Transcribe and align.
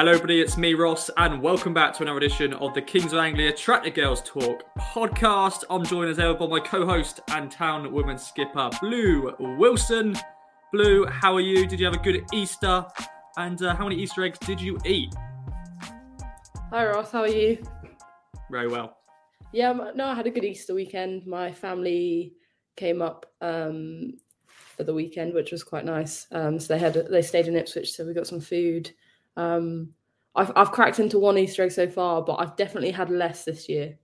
Hello, 0.00 0.12
everybody. 0.12 0.40
It's 0.40 0.56
me, 0.56 0.72
Ross, 0.72 1.10
and 1.18 1.42
welcome 1.42 1.74
back 1.74 1.92
to 1.92 2.02
another 2.02 2.16
edition 2.16 2.54
of 2.54 2.72
the 2.72 2.80
Kings 2.80 3.12
of 3.12 3.18
Anglia 3.18 3.52
Tractor 3.52 3.90
Girls 3.90 4.22
Talk 4.22 4.64
podcast. 4.78 5.64
I'm 5.68 5.84
joined 5.84 6.08
as 6.08 6.18
ever 6.18 6.32
by 6.32 6.46
my 6.46 6.58
co-host 6.58 7.20
and 7.28 7.50
town 7.50 7.92
woman 7.92 8.16
skipper, 8.16 8.70
Blue 8.80 9.34
Wilson. 9.58 10.16
Blue, 10.72 11.04
how 11.04 11.34
are 11.34 11.42
you? 11.42 11.66
Did 11.66 11.80
you 11.80 11.84
have 11.84 11.94
a 11.94 11.98
good 11.98 12.24
Easter? 12.32 12.86
And 13.36 13.62
uh, 13.62 13.74
how 13.76 13.84
many 13.84 13.96
Easter 13.96 14.24
eggs 14.24 14.38
did 14.38 14.58
you 14.58 14.78
eat? 14.86 15.14
Hi 16.70 16.86
Ross, 16.86 17.12
how 17.12 17.20
are 17.20 17.28
you? 17.28 17.62
Very 18.50 18.68
well. 18.68 18.96
Yeah, 19.52 19.74
no, 19.94 20.06
I 20.06 20.14
had 20.14 20.26
a 20.26 20.30
good 20.30 20.46
Easter 20.46 20.72
weekend. 20.72 21.26
My 21.26 21.52
family 21.52 22.32
came 22.74 23.02
up 23.02 23.26
um, 23.42 24.14
for 24.46 24.82
the 24.82 24.94
weekend, 24.94 25.34
which 25.34 25.52
was 25.52 25.62
quite 25.62 25.84
nice. 25.84 26.26
Um, 26.32 26.58
so 26.58 26.72
they 26.72 26.80
had 26.80 26.94
they 26.94 27.20
stayed 27.20 27.48
in 27.48 27.56
Ipswich, 27.56 27.92
so 27.92 28.06
we 28.06 28.14
got 28.14 28.26
some 28.26 28.40
food. 28.40 28.92
Um, 29.36 29.94
I've 30.34 30.52
I've 30.56 30.72
cracked 30.72 31.00
into 31.00 31.18
one 31.18 31.38
Easter 31.38 31.62
egg 31.62 31.72
so 31.72 31.88
far, 31.88 32.22
but 32.22 32.34
I've 32.34 32.56
definitely 32.56 32.90
had 32.90 33.10
less 33.10 33.44
this 33.44 33.68
year. 33.68 33.98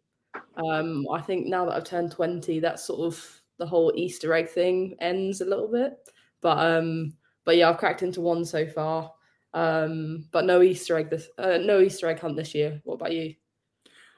Um, 0.57 1.07
I 1.13 1.21
think 1.21 1.47
now 1.47 1.67
that 1.67 1.77
I've 1.77 1.85
turned 1.85 2.13
twenty, 2.13 2.61
that's 2.61 2.85
sort 2.85 3.01
of 3.01 3.43
the 3.59 3.67
whole 3.67 3.93
Easter 3.97 4.35
egg 4.35 4.49
thing 4.49 4.97
ends 5.01 5.41
a 5.41 5.47
little 5.47 5.69
bit. 5.69 5.93
But 6.41 6.59
um, 6.59 7.15
but 7.45 7.57
yeah, 7.57 7.71
I've 7.71 7.79
cracked 7.79 8.03
into 8.03 8.21
one 8.21 8.45
so 8.45 8.67
far. 8.67 9.13
Um, 9.55 10.27
but 10.33 10.45
no 10.45 10.61
Easter 10.61 10.99
egg 10.99 11.11
this 11.11 11.29
uh, 11.39 11.59
no 11.59 11.81
Easter 11.81 12.09
egg 12.09 12.21
hunt 12.21 12.37
this 12.37 12.55
year. 12.55 12.81
What 12.85 12.95
about 12.95 13.13
you? 13.13 13.35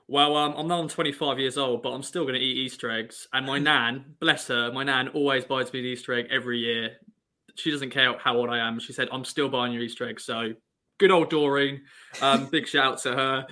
Well, 0.08 0.36
um, 0.36 0.54
I'm 0.56 0.66
now 0.66 0.80
I'm 0.80 0.88
25 0.88 1.38
years 1.38 1.58
old, 1.58 1.82
but 1.82 1.90
I'm 1.90 2.02
still 2.02 2.22
going 2.22 2.34
to 2.34 2.40
eat 2.40 2.56
Easter 2.56 2.90
eggs. 2.90 3.28
And 3.34 3.44
my 3.44 3.58
nan, 3.58 4.16
bless 4.20 4.48
her, 4.48 4.72
my 4.72 4.82
nan 4.82 5.08
always 5.08 5.44
buys 5.44 5.70
me 5.70 5.80
an 5.80 5.84
Easter 5.84 6.14
egg 6.14 6.28
every 6.30 6.58
year. 6.58 6.96
She 7.56 7.70
doesn't 7.70 7.90
care 7.90 8.16
how 8.18 8.36
old 8.36 8.48
I 8.48 8.58
am. 8.58 8.80
She 8.80 8.94
said, 8.94 9.08
"I'm 9.12 9.24
still 9.24 9.48
buying 9.48 9.72
your 9.72 9.82
Easter 9.82 10.08
egg." 10.08 10.18
So 10.18 10.54
good 10.98 11.10
old 11.10 11.30
Doreen. 11.30 11.82
Um, 12.20 12.46
big 12.46 12.66
shout 12.66 12.92
out 12.92 12.98
to 13.02 13.12
her. 13.12 13.46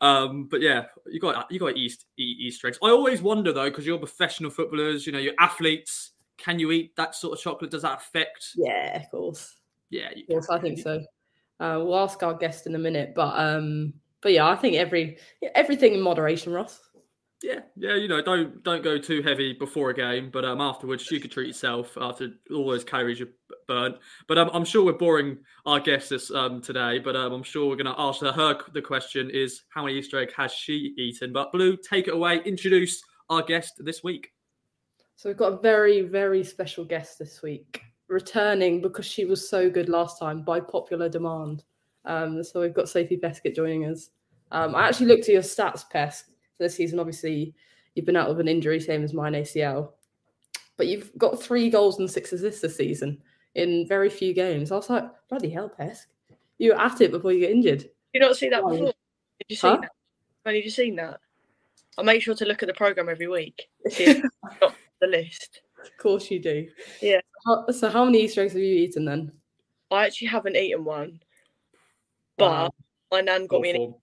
Um, 0.00 0.46
but 0.50 0.60
yeah, 0.60 0.86
you 1.06 1.20
got 1.20 1.50
you 1.50 1.58
got 1.58 1.76
East, 1.76 2.06
Easter 2.16 2.68
eggs. 2.68 2.78
I 2.82 2.90
always 2.90 3.22
wonder 3.22 3.52
though, 3.52 3.70
because 3.70 3.86
you're 3.86 3.98
professional 3.98 4.50
footballers, 4.50 5.06
you 5.06 5.12
know, 5.12 5.18
you're 5.18 5.34
athletes. 5.38 6.12
Can 6.36 6.58
you 6.58 6.70
eat 6.72 6.96
that 6.96 7.14
sort 7.14 7.36
of 7.36 7.42
chocolate? 7.42 7.70
Does 7.70 7.82
that 7.82 7.98
affect? 7.98 8.50
Yeah, 8.56 8.96
of 8.96 9.10
course. 9.10 9.56
Yeah, 9.90 10.10
of 10.10 10.26
course, 10.28 10.48
I 10.48 10.58
think 10.58 10.78
so. 10.78 11.00
Uh, 11.58 11.80
we'll 11.82 11.98
ask 11.98 12.22
our 12.22 12.34
guest 12.34 12.66
in 12.66 12.74
a 12.74 12.78
minute, 12.78 13.12
but 13.14 13.38
um, 13.38 13.92
but 14.22 14.32
yeah, 14.32 14.46
I 14.48 14.56
think 14.56 14.76
every 14.76 15.18
everything 15.54 15.94
in 15.94 16.00
moderation, 16.00 16.52
Ross. 16.52 16.80
Yeah, 17.42 17.60
yeah, 17.74 17.94
you 17.94 18.06
know, 18.06 18.20
don't 18.20 18.62
don't 18.62 18.84
go 18.84 18.98
too 18.98 19.22
heavy 19.22 19.54
before 19.54 19.90
a 19.90 19.94
game, 19.94 20.30
but 20.30 20.44
um, 20.44 20.60
afterwards 20.60 21.10
you 21.10 21.20
could 21.20 21.30
treat 21.30 21.46
yourself 21.46 21.96
after 21.98 22.28
all 22.50 22.68
those 22.68 22.84
calories 22.84 23.18
you 23.18 23.28
burnt. 23.66 23.96
But 24.28 24.36
um, 24.36 24.50
I'm 24.52 24.64
sure 24.64 24.84
we're 24.84 24.92
boring 24.92 25.38
our 25.64 25.80
guests 25.80 26.10
this 26.10 26.30
um 26.30 26.60
today, 26.60 26.98
but 26.98 27.16
um, 27.16 27.32
I'm 27.32 27.42
sure 27.42 27.66
we're 27.66 27.76
going 27.76 27.94
to 27.94 27.98
ask 27.98 28.20
her, 28.20 28.32
her 28.32 28.58
the 28.74 28.82
question 28.82 29.30
is 29.30 29.62
how 29.70 29.84
many 29.84 29.98
Easter 29.98 30.20
egg 30.20 30.34
has 30.36 30.52
she 30.52 30.94
eaten? 30.98 31.32
But 31.32 31.50
Blue, 31.50 31.78
take 31.78 32.08
it 32.08 32.14
away. 32.14 32.42
Introduce 32.44 33.02
our 33.30 33.42
guest 33.42 33.74
this 33.78 34.04
week. 34.04 34.32
So 35.16 35.30
we've 35.30 35.38
got 35.38 35.52
a 35.54 35.58
very 35.58 36.02
very 36.02 36.44
special 36.44 36.84
guest 36.84 37.18
this 37.18 37.42
week 37.42 37.82
returning 38.08 38.82
because 38.82 39.06
she 39.06 39.24
was 39.24 39.48
so 39.48 39.70
good 39.70 39.88
last 39.88 40.18
time 40.18 40.42
by 40.42 40.60
popular 40.60 41.08
demand. 41.08 41.62
Um, 42.04 42.42
so 42.42 42.60
we've 42.60 42.74
got 42.74 42.88
Sophie 42.88 43.16
Peskett 43.16 43.54
joining 43.54 43.86
us. 43.86 44.10
Um, 44.52 44.74
I 44.74 44.88
actually 44.88 45.06
looked 45.06 45.28
at 45.28 45.28
your 45.28 45.42
stats, 45.42 45.84
Pesk, 45.90 46.24
for 46.60 46.64
this 46.64 46.76
season. 46.76 47.00
Obviously, 47.00 47.54
you've 47.94 48.06
been 48.06 48.16
out 48.16 48.28
of 48.28 48.38
an 48.38 48.48
injury, 48.48 48.78
same 48.78 49.02
as 49.02 49.14
mine 49.14 49.32
ACL, 49.32 49.92
but 50.76 50.86
you've 50.86 51.10
got 51.16 51.42
three 51.42 51.70
goals 51.70 51.98
and 51.98 52.10
six 52.10 52.32
assists 52.32 52.60
this 52.60 52.76
season 52.76 53.18
in 53.54 53.88
very 53.88 54.10
few 54.10 54.34
games. 54.34 54.70
I 54.70 54.76
was 54.76 54.90
like, 54.90 55.04
bloody 55.28 55.50
hell, 55.50 55.70
Pesk, 55.70 56.06
you 56.58 56.72
were 56.72 56.80
at 56.80 57.00
it 57.00 57.10
before 57.10 57.32
you 57.32 57.40
get 57.40 57.50
injured. 57.50 57.80
Did 57.80 57.90
you 58.14 58.20
not 58.20 58.36
see 58.36 58.50
that 58.50 58.62
before? 58.62 58.76
Did 58.78 59.46
you 59.48 59.56
see 59.56 59.68
huh? 59.68 59.78
that? 59.80 59.90
Have 60.44 60.54
you 60.54 60.70
seen 60.70 60.96
that? 60.96 61.20
I 61.98 62.02
make 62.02 62.22
sure 62.22 62.34
to 62.34 62.44
look 62.44 62.62
at 62.62 62.66
the 62.66 62.74
program 62.74 63.08
every 63.08 63.28
week. 63.28 63.68
the 63.84 64.22
list. 65.02 65.62
Of 65.82 65.96
course 65.98 66.30
you 66.30 66.40
do. 66.40 66.68
Yeah. 67.00 67.20
So 67.70 67.88
how 67.88 68.04
many 68.04 68.22
Easter 68.22 68.42
eggs 68.42 68.52
have 68.52 68.62
you 68.62 68.74
eaten 68.74 69.06
then? 69.06 69.32
I 69.90 70.06
actually 70.06 70.28
haven't 70.28 70.56
eaten 70.56 70.84
one, 70.84 71.20
but 72.36 72.50
wow. 72.50 72.70
my 73.10 73.22
nan 73.22 73.46
got 73.46 73.56
Awful. 73.56 73.60
me. 73.60 73.84
An, 73.84 73.94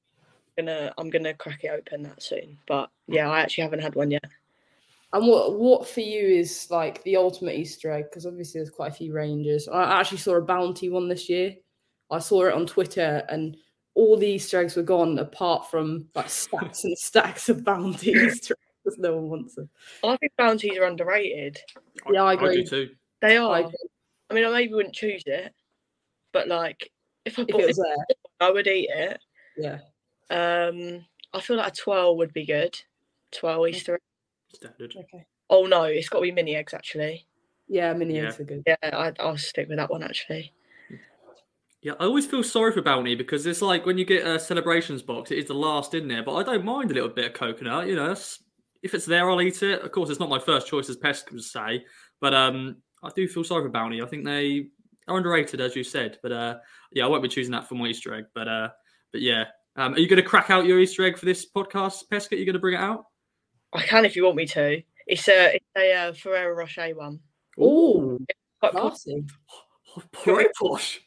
gonna, 0.57 0.94
I'm 0.97 1.09
gonna 1.09 1.34
crack 1.34 1.63
it 1.63 1.69
open 1.69 2.03
that 2.03 2.22
soon. 2.22 2.57
But 2.68 2.90
yeah, 3.07 3.29
I 3.29 3.40
actually 3.40 3.63
haven't 3.63 3.81
had 3.81 3.95
one 3.95 4.12
yet. 4.12 4.23
And 5.13 5.25
what 5.25 5.57
what 5.57 5.88
for 5.88 6.01
you 6.01 6.28
is 6.28 6.68
like 6.69 7.01
the 7.03 7.16
ultimate 7.16 7.56
Easter 7.56 7.91
egg? 7.91 8.06
Because 8.09 8.25
obviously 8.25 8.59
there's 8.59 8.69
quite 8.69 8.91
a 8.91 8.95
few 8.95 9.13
ranges. 9.13 9.68
I 9.68 10.00
actually 10.00 10.18
saw 10.18 10.35
a 10.35 10.41
bounty 10.41 10.90
one 10.90 11.07
this 11.07 11.29
year. 11.29 11.56
I 12.12 12.19
saw 12.19 12.45
it 12.45 12.53
on 12.53 12.66
Twitter, 12.66 13.23
and 13.29 13.56
all 13.94 14.18
the 14.18 14.28
Easter 14.28 14.59
eggs 14.59 14.75
were 14.75 14.84
gone 14.84 15.18
apart 15.19 15.72
from 15.72 16.07
like 16.13 16.29
stacks 16.29 16.84
and 16.84 16.97
stacks 16.97 17.47
of 17.47 17.63
bounties 17.63 18.51
because 18.84 19.00
no 19.00 19.16
one 19.16 19.29
wants 19.29 19.56
them. 19.56 19.69
I 20.03 20.18
think 20.18 20.34
bounties 20.38 20.78
are 20.78 20.84
underrated. 20.84 21.57
Yeah, 22.12 22.24
I 22.24 22.34
agree. 22.34 22.62
I 22.62 22.63
too. 22.63 22.89
They 23.22 23.38
are. 23.38 23.51
I, 23.51 23.72
I, 24.29 24.34
mean, 24.34 24.45
I 24.45 24.51
maybe 24.51 24.74
wouldn't 24.74 24.94
choose 24.94 25.24
it, 25.25 25.53
but 26.34 26.50
like 26.50 26.91
if 27.25 27.39
I 27.39 27.44
if 27.44 27.50
it 27.50 27.68
was 27.68 27.78
there, 27.78 28.18
I 28.41 28.51
would 28.51 28.68
eat 28.68 28.89
it. 28.91 29.19
Yeah. 29.57 29.79
Um, 30.30 31.06
I 31.34 31.42
feel 31.42 31.58
like 31.58 31.74
a 31.74 31.76
twirl 31.76 32.18
would 32.18 32.34
be 32.34 32.46
good. 32.46 32.80
Twirl 33.32 33.68
Easter 33.68 33.96
egg. 33.96 34.02
Standard. 34.54 34.94
Okay. 34.98 35.26
Oh 35.50 35.66
no, 35.66 35.84
it's 35.84 36.10
got 36.10 36.20
to 36.20 36.24
be 36.24 36.32
mini 36.32 36.56
eggs 36.56 36.74
actually. 36.74 37.26
Yeah, 37.68 37.94
mini 37.94 38.16
yeah. 38.16 38.28
eggs 38.28 38.40
are 38.40 38.44
good. 38.44 38.64
Yeah, 38.66 38.76
I, 38.84 39.14
I'll 39.20 39.38
stick 39.38 39.68
with 39.68 39.78
that 39.78 39.90
one 39.90 40.04
actually. 40.04 40.54
Yeah, 41.82 41.94
I 42.00 42.06
always 42.06 42.26
feel 42.26 42.44
sorry 42.44 42.72
for 42.72 42.82
Bounty 42.82 43.16
because 43.16 43.46
it's 43.46 43.62
like 43.62 43.86
when 43.86 43.98
you 43.98 44.06
get 44.06 44.26
a 44.26 44.40
celebrations 44.40 45.02
box, 45.02 45.32
it 45.32 45.38
is 45.38 45.46
the 45.46 45.54
last 45.54 45.94
in 45.94 46.08
there. 46.08 46.24
But 46.24 46.36
I 46.36 46.44
don't 46.44 46.66
mind 46.66 46.92
a 46.92 46.94
little 46.94 47.10
bit 47.10 47.26
of 47.26 47.34
coconut. 47.34 47.88
You 47.88 47.96
know, 47.96 48.16
if 48.82 48.94
it's 48.94 49.06
there, 49.06 49.30
I'll 49.30 49.42
eat 49.42 49.62
it. 49.62 49.82
Of 49.82 49.92
course, 49.92 50.10
it's 50.10 50.20
not 50.20 50.30
my 50.30 50.40
first 50.40 50.68
choice, 50.68 50.90
as 50.90 50.98
Pesk 50.98 51.32
would 51.32 51.44
say. 51.44 51.86
But 52.20 52.34
um, 52.34 52.78
I 53.04 53.10
do 53.16 53.28
feel 53.28 53.44
sorry 53.44 53.64
for 53.64 53.70
Bounty. 53.70 54.02
I 54.02 54.08
think 54.08 54.26
they 54.26 54.68
are 55.08 55.18
underrated, 55.18 55.62
as 55.62 55.76
you 55.76 55.84
said. 55.84 56.18
But 56.24 56.32
uh, 56.32 56.56
yeah, 56.92 57.06
I 57.06 57.08
won't 57.08 57.24
be 57.24 57.30
choosing 57.30 57.52
that 57.52 57.70
for 57.70 57.76
my 57.76 57.88
Easter 57.88 58.14
egg. 58.14 58.26
But 58.34 58.48
uh, 58.48 58.70
but 59.12 59.22
yeah, 59.22 59.46
um, 59.78 59.94
are 59.94 60.00
you 60.00 60.08
going 60.08 60.22
to 60.22 60.28
crack 60.28 60.50
out 60.50 60.66
your 60.66 60.80
Easter 60.80 61.06
egg 61.06 61.18
for 61.18 61.26
this 61.26 61.46
podcast, 61.50 62.10
Pesca? 62.10 62.36
Are 62.36 62.38
you 62.38 62.46
going 62.46 62.54
to 62.54 62.60
bring 62.60 62.76
it 62.76 62.82
out? 62.82 63.06
I 63.74 63.82
can 63.82 64.06
if 64.06 64.16
you 64.16 64.24
want 64.24 64.36
me 64.36 64.46
to. 64.48 64.82
It's 65.06 65.28
a 65.28 65.56
it's 65.56 65.66
a 65.78 65.94
uh, 65.94 66.14
Ferrero 66.14 66.56
Rocher 66.56 66.90
one. 66.96 67.20
Oh, 67.60 68.20
classy. 68.62 69.24
Very 70.26 70.48
posh. 70.60 71.00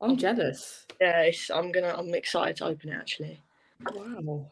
I'm 0.00 0.16
jealous. 0.16 0.86
Yeah, 1.00 1.30
I'm 1.54 1.72
gonna. 1.72 1.94
I'm 1.96 2.14
excited 2.14 2.56
to 2.56 2.66
open 2.66 2.90
it 2.90 2.96
actually. 2.96 3.40
Wow. 3.94 4.46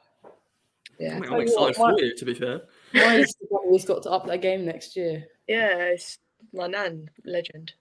Yeah, 0.99 1.15
I 1.15 1.17
am 1.17 1.41
excited 1.41 1.77
what, 1.77 1.99
for 1.99 2.05
you. 2.05 2.15
To 2.17 2.25
be 2.25 2.35
fair, 2.35 2.63
mine's 2.95 3.35
the 3.35 3.47
one 3.49 3.69
who's 3.69 3.85
got 3.85 4.03
to 4.05 4.11
up 4.11 4.27
their 4.27 4.39
game 4.39 4.65
next 4.65 4.97
year. 4.97 5.25
Yeah, 5.47 5.77
it's 5.79 6.19
my 6.53 6.67
nan, 6.67 7.11
legend. 7.25 7.75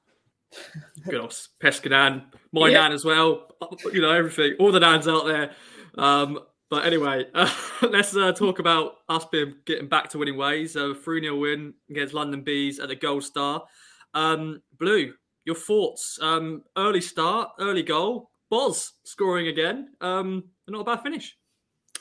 Good 1.09 1.21
old 1.21 1.37
Pesca 1.59 1.89
nan, 1.89 2.23
my 2.51 2.69
yeah. 2.69 2.81
nan 2.81 2.91
as 2.91 3.05
well. 3.05 3.47
You 3.91 4.01
know 4.01 4.11
everything, 4.11 4.55
all 4.59 4.71
the 4.71 4.79
nans 4.79 5.07
out 5.07 5.25
there. 5.25 5.51
Um, 5.97 6.39
but 6.69 6.85
anyway, 6.85 7.25
uh, 7.33 7.51
let's 7.83 8.15
uh, 8.15 8.31
talk 8.31 8.59
about 8.59 8.93
us 9.07 9.25
being 9.31 9.55
getting 9.65 9.87
back 9.87 10.09
to 10.09 10.17
winning 10.17 10.37
ways. 10.37 10.75
A 10.75 10.95
3 10.95 11.21
0 11.21 11.37
win 11.37 11.73
against 11.89 12.13
London 12.13 12.41
Bees 12.41 12.79
at 12.79 12.89
the 12.89 12.95
Gold 12.95 13.23
Star. 13.23 13.63
Um, 14.13 14.61
Blue, 14.79 15.13
your 15.45 15.55
thoughts? 15.55 16.17
Um, 16.21 16.63
early 16.77 17.01
start, 17.01 17.51
early 17.59 17.83
goal. 17.83 18.31
Boz 18.49 18.93
scoring 19.03 19.47
again. 19.47 19.89
Um, 20.01 20.45
not 20.67 20.81
a 20.81 20.83
bad 20.83 21.01
finish. 21.01 21.37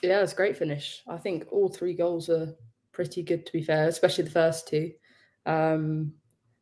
Yeah, 0.03 0.23
it's 0.23 0.33
a 0.33 0.37
great 0.37 0.57
finish. 0.57 1.03
I 1.09 1.17
think 1.17 1.47
all 1.51 1.69
three 1.69 1.95
goals 1.95 2.29
are 2.29 2.55
pretty 2.93 3.23
good, 3.23 3.47
to 3.47 3.53
be 3.53 3.63
fair, 3.63 3.89
especially 3.89 4.25
the 4.25 4.31
first 4.31 4.69
two. 4.69 4.93
Um, 5.47 6.15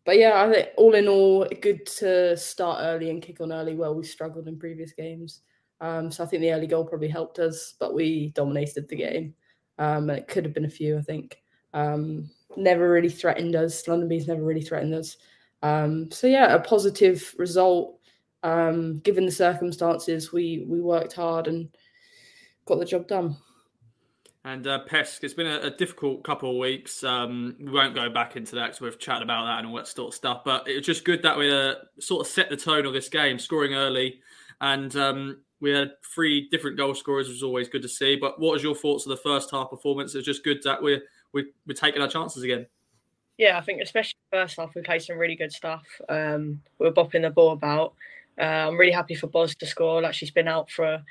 but 0.05 0.19
yeah, 0.19 0.43
I 0.43 0.53
think 0.53 0.69
all 0.77 0.95
in 0.95 1.09
all, 1.09 1.47
good 1.61 1.87
to 1.87 2.37
start 2.37 2.81
early 2.83 3.11
and 3.11 3.23
kick 3.23 3.41
on 3.41 3.53
early. 3.53 3.75
Well, 3.75 3.95
we 3.95 4.05
struggled 4.05 4.49
in 4.49 4.59
previous 4.59 4.93
games. 4.93 5.41
Um, 5.81 6.11
so 6.11 6.23
I 6.23 6.27
think 6.27 6.43
the 6.43 6.53
early 6.53 6.67
goal 6.67 6.85
probably 6.85 7.09
helped 7.09 7.39
us, 7.39 7.75
but 7.79 7.95
we 7.95 8.29
dominated 8.31 8.89
the 8.89 8.97
game. 8.97 9.35
Um, 9.79 10.11
and 10.11 10.19
it 10.19 10.29
could 10.29 10.45
have 10.45 10.55
been 10.55 10.65
a 10.65 10.71
few, 10.71 10.99
I 10.99 11.03
think. 11.03 11.43
Um, 11.75 12.31
never 12.57 12.91
really 12.91 13.09
threatened 13.09 13.57
us. 13.57 13.87
London 13.89 14.09
Bees 14.09 14.29
never 14.29 14.43
really 14.43 14.63
threatened 14.63 14.95
us. 14.95 15.17
Um, 15.63 16.11
so 16.11 16.27
yeah, 16.27 16.55
a 16.55 16.61
positive 16.61 17.35
result. 17.39 17.99
Um, 18.43 18.99
given 19.01 19.25
the 19.25 19.33
circumstances, 19.33 20.33
we 20.33 20.65
we 20.67 20.81
worked 20.81 21.13
hard 21.13 21.47
and 21.47 21.69
got 22.67 22.79
the 22.81 22.85
job 22.85 23.07
done. 23.07 23.37
And 24.45 24.67
uh, 24.67 24.81
Pesk, 24.87 25.23
it's 25.23 25.35
been 25.35 25.47
a, 25.47 25.61
a, 25.61 25.71
difficult 25.71 26.25
couple 26.25 26.51
of 26.51 26.57
weeks. 26.57 27.05
Um, 27.05 27.55
we 27.61 27.71
won't 27.71 27.95
go 27.95 28.11
back 28.11 28.35
into 28.35 28.57
that 28.57 28.67
because 28.67 28.81
we've 28.81 28.99
chatted 28.99 29.23
about 29.23 29.45
that 29.45 29.59
and 29.59 29.69
all 29.69 29.77
that 29.77 29.87
sort 29.87 30.09
of 30.09 30.15
stuff. 30.15 30.43
But 30.45 30.67
it 30.67 30.77
was 30.77 30.87
just 30.87 31.05
good 31.05 31.23
that 31.23 31.39
we 31.39 31.53
uh, 31.53 31.75
sort 32.01 32.27
of 32.27 32.33
set 32.33 32.51
the 32.51 32.57
tone 32.57 32.85
of 32.85 32.93
this 32.93 33.09
game, 33.09 33.39
scoring 33.39 33.75
early, 33.75 34.21
and 34.61 34.95
um, 34.97 35.43
we 35.61 35.71
had 35.71 35.93
three 36.13 36.49
different 36.51 36.77
goal 36.77 36.93
scorers, 36.93 37.29
which 37.29 37.37
was 37.37 37.45
always 37.45 37.69
good 37.69 37.83
to 37.83 37.89
see. 37.89 38.17
But 38.17 38.41
what 38.41 38.55
was 38.55 38.65
your 38.65 38.75
thoughts 38.75 39.07
of 39.07 39.11
the 39.11 39.17
first 39.17 39.53
half 39.53 39.71
performance? 39.71 40.13
It's 40.17 40.27
just 40.27 40.43
good 40.43 40.61
that 40.65 40.83
we're 40.83 41.03
we're, 41.33 41.47
we're 41.67 41.75
taking 41.75 42.03
our 42.03 42.09
chances 42.09 42.43
again. 42.43 42.67
Yeah, 43.39 43.57
I 43.59 43.61
think 43.61 43.81
especially 43.81 44.19
first 44.33 44.57
half 44.59 44.75
we 44.75 44.83
played 44.83 45.03
some 45.03 45.19
really 45.19 45.37
good 45.37 45.53
stuff. 45.53 45.85
Um, 46.09 46.61
we 46.81 46.87
were 46.87 46.93
bopping 46.93 47.23
the 47.23 47.31
ball 47.31 47.53
about. 47.53 47.95
Uh, 48.41 48.45
I'm 48.69 48.77
really 48.77 48.93
happy 48.93 49.15
for 49.15 49.29
Boz 49.29 49.55
to 49.55 49.67
score. 49.67 50.03
Like 50.03 50.15
she's 50.15 50.33
been 50.33 50.49
out 50.49 50.69
for 50.69 50.85
a, 50.85 51.05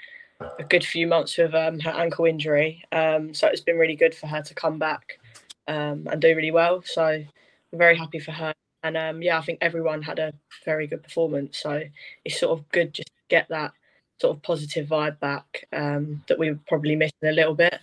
a 0.60 0.64
good 0.64 0.84
few 0.84 1.08
months 1.08 1.38
with 1.38 1.54
um, 1.54 1.80
her 1.80 1.92
ankle 1.92 2.26
injury, 2.26 2.84
um, 2.92 3.34
so 3.34 3.48
it's 3.48 3.62
been 3.62 3.78
really 3.78 3.96
good 3.96 4.16
for 4.16 4.28
her 4.28 4.42
to 4.42 4.54
come 4.54 4.80
back 4.80 5.20
um, 5.68 6.08
and 6.12 6.22
do 6.22 6.36
really 6.36 6.52
well. 6.52 6.82
So 6.84 7.04
I'm 7.04 7.28
very 7.74 7.98
happy 7.98 8.20
for 8.20 8.32
her. 8.32 8.54
And 8.84 8.98
um, 8.98 9.22
yeah, 9.22 9.38
I 9.38 9.42
think 9.42 9.60
everyone 9.62 10.02
had 10.02 10.20
a 10.20 10.34
very 10.66 10.88
good 10.88 11.04
performance. 11.04 11.60
So 11.60 11.84
it's 12.26 12.40
sort 12.40 12.58
of 12.58 12.68
good 12.70 12.94
just 12.94 13.10
to 13.10 13.22
get 13.30 13.48
that 13.50 13.74
sort 14.20 14.36
of 14.36 14.44
positive 14.44 14.88
vibe 14.88 15.20
back 15.20 15.66
um, 15.74 16.24
that 16.28 16.40
we 16.40 16.52
were 16.52 16.60
probably 16.68 16.96
missing 16.96 17.14
a 17.24 17.32
little 17.32 17.56
bit. 17.56 17.80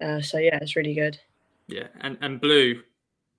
Uh, 0.00 0.20
so 0.20 0.38
yeah, 0.38 0.58
it's 0.60 0.76
really 0.76 0.94
good. 0.94 1.18
Yeah, 1.66 1.88
and 2.00 2.18
and 2.20 2.40
blue, 2.40 2.82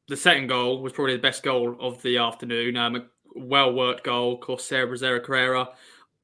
the 0.07 0.17
second 0.17 0.47
goal 0.47 0.81
was 0.81 0.93
probably 0.93 1.15
the 1.15 1.21
best 1.21 1.43
goal 1.43 1.75
of 1.79 2.01
the 2.01 2.17
afternoon. 2.17 2.77
Um, 2.77 2.95
a 2.95 3.05
well 3.35 3.73
worked 3.73 4.03
goal, 4.03 4.33
of 4.35 4.39
course, 4.39 4.63
Sarah 4.65 4.87
Braziera 4.87 5.23
Carrera. 5.23 5.69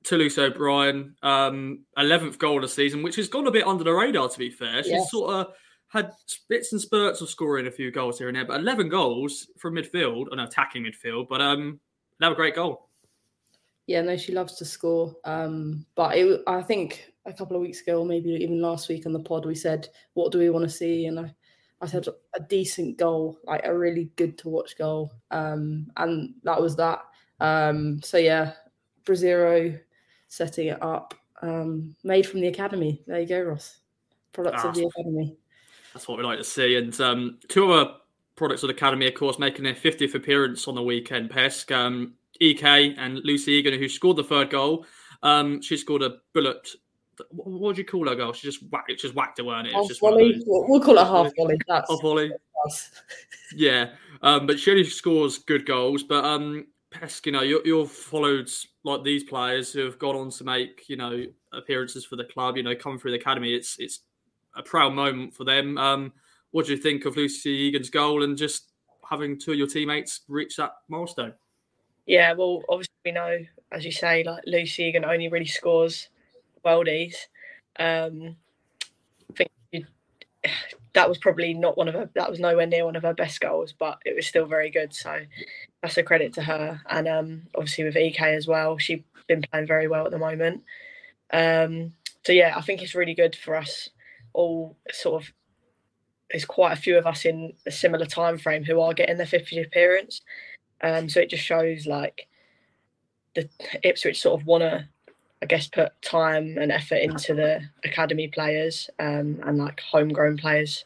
Toulouse 0.03 0.37
O'Brien, 0.37 1.15
um, 1.21 1.85
11th 1.97 2.37
goal 2.37 2.57
of 2.57 2.63
the 2.63 2.67
season, 2.67 3.03
which 3.03 3.15
has 3.17 3.27
gone 3.27 3.47
a 3.47 3.51
bit 3.51 3.67
under 3.67 3.83
the 3.83 3.93
radar, 3.93 4.29
to 4.29 4.39
be 4.39 4.49
fair. 4.49 4.83
She's 4.83 4.91
yes. 4.91 5.11
sort 5.11 5.33
of 5.33 5.53
had 5.89 6.11
bits 6.47 6.71
and 6.71 6.81
spurts 6.81 7.21
of 7.21 7.29
scoring 7.29 7.67
a 7.67 7.71
few 7.71 7.91
goals 7.91 8.17
here 8.17 8.29
and 8.29 8.37
there, 8.37 8.45
but 8.45 8.59
11 8.59 8.89
goals 8.89 9.47
from 9.57 9.75
midfield, 9.75 10.31
an 10.31 10.39
attacking 10.39 10.83
midfield, 10.83 11.27
but 11.29 11.41
um, 11.41 11.79
that 12.19 12.31
a 12.31 12.35
great 12.35 12.55
goal. 12.55 12.87
Yeah, 13.87 14.01
no, 14.01 14.15
she 14.15 14.31
loves 14.31 14.55
to 14.55 14.65
score. 14.65 15.15
Um, 15.25 15.85
but 15.95 16.17
it, 16.17 16.41
I 16.47 16.61
think 16.61 17.11
a 17.25 17.33
couple 17.33 17.57
of 17.57 17.61
weeks 17.61 17.81
ago, 17.81 17.99
or 17.99 18.05
maybe 18.05 18.29
even 18.29 18.61
last 18.61 18.87
week 18.87 19.05
on 19.05 19.11
the 19.11 19.19
pod, 19.19 19.45
we 19.45 19.55
said, 19.55 19.89
"What 20.13 20.31
do 20.31 20.39
we 20.39 20.49
want 20.49 20.63
to 20.63 20.69
see?" 20.69 21.07
And 21.07 21.19
I, 21.19 21.33
I 21.81 21.87
said 21.87 22.07
a 22.07 22.39
decent 22.39 22.97
goal, 22.97 23.37
like 23.43 23.65
a 23.65 23.77
really 23.77 24.11
good 24.15 24.37
to 24.39 24.49
watch 24.49 24.77
goal, 24.77 25.11
um, 25.31 25.87
and 25.97 26.35
that 26.43 26.61
was 26.61 26.75
that. 26.77 27.01
Um, 27.41 28.01
so 28.01 28.17
yeah, 28.17 28.53
Braziero 29.03 29.77
setting 30.31 30.67
it 30.67 30.81
up, 30.81 31.13
um, 31.41 31.93
made 32.05 32.25
from 32.25 32.39
the 32.39 32.47
academy. 32.47 33.01
There 33.05 33.19
you 33.19 33.27
go, 33.27 33.41
Ross. 33.41 33.79
Products 34.31 34.61
ah, 34.63 34.69
of 34.69 34.75
the 34.75 34.85
academy. 34.85 35.35
That's 35.93 36.07
what 36.07 36.17
we 36.17 36.23
like 36.23 36.37
to 36.37 36.43
see. 36.43 36.77
And 36.77 36.99
um, 37.01 37.39
two 37.49 37.69
other 37.69 37.95
products 38.37 38.63
of 38.63 38.67
the 38.67 38.73
academy, 38.73 39.07
of 39.07 39.13
course, 39.13 39.37
making 39.37 39.65
their 39.65 39.75
50th 39.75 40.15
appearance 40.15 40.69
on 40.69 40.75
the 40.75 40.81
weekend. 40.81 41.31
Pesk, 41.31 41.69
um, 41.73 42.13
Ek, 42.39 42.63
and 42.63 43.19
Lucy 43.25 43.51
Egan, 43.51 43.77
who 43.77 43.89
scored 43.89 44.15
the 44.15 44.23
third 44.23 44.49
goal. 44.49 44.85
Um, 45.21 45.61
she 45.61 45.75
scored 45.75 46.01
a 46.01 46.19
bullet 46.33 46.65
what 47.29 47.59
would 47.59 47.77
you 47.77 47.85
call 47.85 48.07
her 48.07 48.15
goal? 48.15 48.33
She 48.33 48.47
just 48.47 48.63
whacked 48.71 48.89
it, 48.89 48.97
just 48.97 49.13
whacked 49.13 49.37
it, 49.37 49.45
weren't 49.45 49.67
it? 49.67 49.73
Half 49.73 49.99
volley. 49.99 50.41
We'll 50.45 50.81
call 50.81 50.97
it 50.97 51.05
half 51.05 51.31
volley. 51.37 51.57
That's 51.67 51.89
half 51.89 52.01
volley. 52.01 52.31
yeah, 53.55 53.89
um, 54.23 54.47
but 54.47 54.59
she 54.59 54.71
only 54.71 54.83
scores 54.85 55.37
good 55.37 55.65
goals. 55.67 56.03
But 56.03 56.23
um, 56.25 56.65
Pesk, 56.91 57.25
you 57.25 57.31
know, 57.31 57.41
you, 57.41 57.61
you've 57.63 57.91
followed 57.91 58.49
like 58.83 59.03
these 59.03 59.23
players 59.23 59.71
who 59.71 59.79
have 59.79 59.97
gone 59.97 60.15
on 60.15 60.29
to 60.31 60.43
make 60.43 60.89
you 60.89 60.97
know 60.97 61.25
appearances 61.53 62.05
for 62.05 62.17
the 62.17 62.25
club. 62.25 62.57
You 62.57 62.63
know, 62.63 62.75
come 62.75 62.99
through 62.99 63.11
the 63.11 63.17
academy. 63.17 63.53
It's 63.53 63.77
it's 63.79 64.01
a 64.55 64.61
proud 64.61 64.93
moment 64.93 65.33
for 65.33 65.45
them. 65.45 65.77
Um, 65.77 66.13
what 66.51 66.65
do 66.65 66.73
you 66.73 66.77
think 66.77 67.05
of 67.05 67.15
Lucy 67.15 67.49
Egan's 67.49 67.89
goal 67.89 68.23
and 68.23 68.37
just 68.37 68.71
having 69.09 69.39
two 69.39 69.53
of 69.53 69.57
your 69.57 69.67
teammates 69.67 70.21
reach 70.27 70.57
that 70.57 70.71
milestone? 70.89 71.33
Yeah, 72.05 72.33
well, 72.33 72.61
obviously 72.67 72.93
we 73.05 73.11
know, 73.13 73.37
as 73.71 73.85
you 73.85 73.91
say, 73.91 74.23
like 74.23 74.43
Lucy 74.45 74.83
Egan 74.83 75.05
only 75.05 75.29
really 75.29 75.45
scores 75.45 76.09
worldies. 76.65 77.15
Um, 77.79 78.35
I 79.31 79.47
think 79.73 79.85
that 80.93 81.07
was 81.07 81.17
probably 81.17 81.53
not 81.53 81.77
one 81.77 81.87
of 81.87 81.93
her. 81.93 82.09
That 82.15 82.29
was 82.29 82.39
nowhere 82.39 82.67
near 82.67 82.85
one 82.85 82.95
of 82.95 83.03
her 83.03 83.13
best 83.13 83.39
goals, 83.39 83.73
but 83.77 83.99
it 84.05 84.15
was 84.15 84.27
still 84.27 84.45
very 84.45 84.69
good. 84.69 84.93
So 84.93 85.21
that's 85.81 85.97
a 85.97 86.03
credit 86.03 86.33
to 86.33 86.43
her. 86.43 86.81
And 86.89 87.07
um, 87.07 87.41
obviously 87.55 87.85
with 87.85 87.95
Ek 87.95 88.21
as 88.21 88.47
well, 88.47 88.77
she's 88.77 89.01
been 89.27 89.43
playing 89.51 89.67
very 89.67 89.87
well 89.87 90.05
at 90.05 90.11
the 90.11 90.17
moment. 90.17 90.63
Um, 91.31 91.93
so 92.25 92.33
yeah, 92.33 92.53
I 92.55 92.61
think 92.61 92.81
it's 92.81 92.95
really 92.95 93.13
good 93.13 93.35
for 93.35 93.55
us 93.55 93.89
all. 94.33 94.75
Sort 94.91 95.23
of, 95.23 95.33
there's 96.29 96.45
quite 96.45 96.73
a 96.73 96.81
few 96.81 96.97
of 96.97 97.07
us 97.07 97.25
in 97.25 97.53
a 97.65 97.71
similar 97.71 98.05
time 98.05 98.37
frame 98.37 98.63
who 98.63 98.81
are 98.81 98.93
getting 98.93 99.17
their 99.17 99.25
50th 99.25 99.67
appearance. 99.67 100.21
Um, 100.81 101.07
so 101.07 101.21
it 101.21 101.29
just 101.29 101.43
shows 101.43 101.85
like 101.85 102.27
the 103.35 103.47
Ipswich 103.83 104.21
sort 104.21 104.41
of 104.41 104.47
want 104.47 104.63
to 104.63 104.87
I 105.41 105.45
guess, 105.47 105.67
put 105.67 105.99
time 106.01 106.57
and 106.59 106.71
effort 106.71 107.01
into 107.01 107.33
the 107.33 107.61
academy 107.83 108.27
players 108.27 108.89
um, 108.99 109.39
and 109.43 109.57
like 109.57 109.79
homegrown 109.79 110.37
players. 110.37 110.85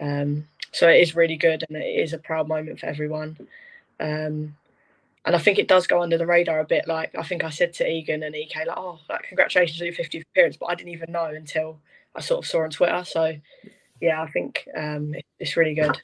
Um, 0.00 0.46
so 0.72 0.88
it 0.88 1.00
is 1.00 1.16
really 1.16 1.36
good 1.36 1.64
and 1.68 1.76
it 1.76 1.86
is 1.86 2.12
a 2.12 2.18
proud 2.18 2.48
moment 2.48 2.80
for 2.80 2.86
everyone. 2.86 3.36
Um, 3.98 4.54
and 5.24 5.36
I 5.36 5.38
think 5.38 5.58
it 5.58 5.68
does 5.68 5.86
go 5.86 6.02
under 6.02 6.18
the 6.18 6.26
radar 6.26 6.60
a 6.60 6.64
bit. 6.64 6.86
Like 6.86 7.14
I 7.16 7.22
think 7.22 7.44
I 7.44 7.50
said 7.50 7.74
to 7.74 7.90
Egan 7.90 8.22
and 8.22 8.34
Ek, 8.34 8.54
like, 8.56 8.68
"Oh, 8.76 8.98
like 9.10 9.24
congratulations 9.24 9.80
on 9.80 9.86
your 9.86 9.94
50th 9.94 10.22
appearance," 10.22 10.56
but 10.56 10.66
I 10.66 10.74
didn't 10.74 10.92
even 10.92 11.12
know 11.12 11.26
until 11.26 11.78
I 12.14 12.20
sort 12.20 12.44
of 12.44 12.50
saw 12.50 12.62
on 12.62 12.70
Twitter. 12.70 13.04
So 13.04 13.36
yeah, 14.00 14.22
I 14.22 14.30
think 14.30 14.66
um, 14.76 15.14
it's 15.38 15.56
really 15.56 15.74
good. 15.74 16.00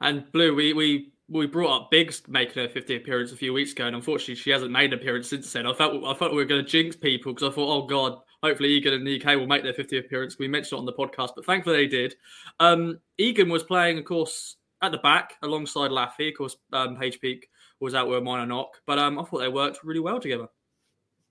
And 0.00 0.30
Blue, 0.32 0.54
we 0.54 0.72
we 0.72 1.10
we 1.28 1.46
brought 1.46 1.82
up 1.82 1.90
Biggs 1.90 2.22
making 2.26 2.62
her 2.62 2.68
50th 2.68 2.96
appearance 2.96 3.32
a 3.32 3.36
few 3.36 3.52
weeks 3.52 3.72
ago, 3.72 3.86
and 3.86 3.96
unfortunately, 3.96 4.34
she 4.34 4.50
hasn't 4.50 4.70
made 4.70 4.92
an 4.92 4.98
appearance 4.98 5.28
since 5.28 5.52
then. 5.52 5.66
I 5.66 5.74
felt 5.74 6.02
I 6.04 6.14
thought 6.14 6.30
we 6.30 6.38
were 6.38 6.44
going 6.44 6.64
to 6.64 6.70
jinx 6.70 6.96
people 6.96 7.34
because 7.34 7.52
I 7.52 7.54
thought, 7.54 7.70
oh 7.70 7.86
god, 7.86 8.20
hopefully 8.42 8.70
Egan 8.70 8.94
and 8.94 9.08
Ek 9.08 9.24
will 9.36 9.46
make 9.46 9.62
their 9.62 9.74
50th 9.74 10.06
appearance. 10.06 10.38
We 10.38 10.48
mentioned 10.48 10.78
it 10.78 10.80
on 10.80 10.86
the 10.86 10.92
podcast, 10.92 11.30
but 11.36 11.44
thankfully 11.44 11.76
they 11.76 11.86
did. 11.86 12.14
Um, 12.60 12.98
Egan 13.18 13.50
was 13.50 13.62
playing, 13.62 13.98
of 13.98 14.04
course, 14.06 14.56
at 14.80 14.92
the 14.92 14.98
back 14.98 15.34
alongside 15.42 15.90
Laffy. 15.90 16.30
Of 16.30 16.38
course, 16.38 16.56
um, 16.72 16.96
Paige 16.96 17.20
Peake 17.20 17.50
was 17.80 17.94
out 17.94 18.08
with 18.08 18.18
a 18.18 18.22
minor 18.22 18.46
knock, 18.46 18.80
but 18.86 18.98
um, 18.98 19.18
I 19.18 19.24
thought 19.24 19.38
they 19.38 19.48
worked 19.48 19.84
really 19.84 20.00
well 20.00 20.20
together. 20.20 20.48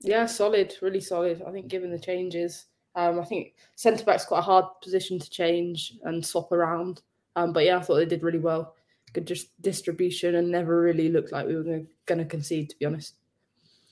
Yeah, 0.02 0.28
solid, 0.28 0.76
really 0.82 1.02
solid. 1.02 1.42
I 1.46 1.52
think 1.52 1.70
given 1.70 1.90
the 1.90 2.00
changes, 2.00 2.66
um, 2.96 3.20
I 3.20 3.26
think 3.26 3.56
centre 3.76 4.06
back's 4.06 4.26
quite 4.26 4.40
a 4.40 4.44
hard 4.44 4.66
position 4.84 5.18
to 5.18 5.30
change 5.30 5.94
and 6.04 6.24
swap 6.24 6.52
around. 6.52 7.02
Um, 7.36 7.52
but 7.52 7.66
yeah, 7.66 7.78
I 7.78 7.82
thought 7.82 7.96
they 7.96 8.06
did 8.06 8.24
really 8.24 8.40
well 8.40 8.76
good 9.14 9.26
just 9.26 9.60
distribution 9.62 10.36
and 10.36 10.52
never 10.52 10.82
really 10.82 11.10
looked 11.10 11.32
like 11.32 11.48
we 11.48 11.56
were 11.56 11.64
going 12.06 12.20
to 12.20 12.26
concede, 12.26 12.70
to 12.70 12.78
be 12.78 12.86
honest. 12.86 13.16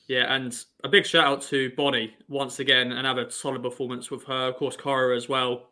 Yeah, 0.08 0.34
and 0.36 0.56
a 0.84 0.90
big 0.90 1.06
shout 1.06 1.26
out 1.26 1.42
to 1.44 1.72
Bonnie 1.76 2.14
once 2.28 2.60
again, 2.60 2.92
another 2.92 3.30
solid 3.30 3.64
performance 3.64 4.12
with 4.12 4.24
her, 4.26 4.50
of 4.50 4.56
course, 4.56 4.78
Cora 4.78 5.16
as 5.16 5.28
well. 5.28 5.70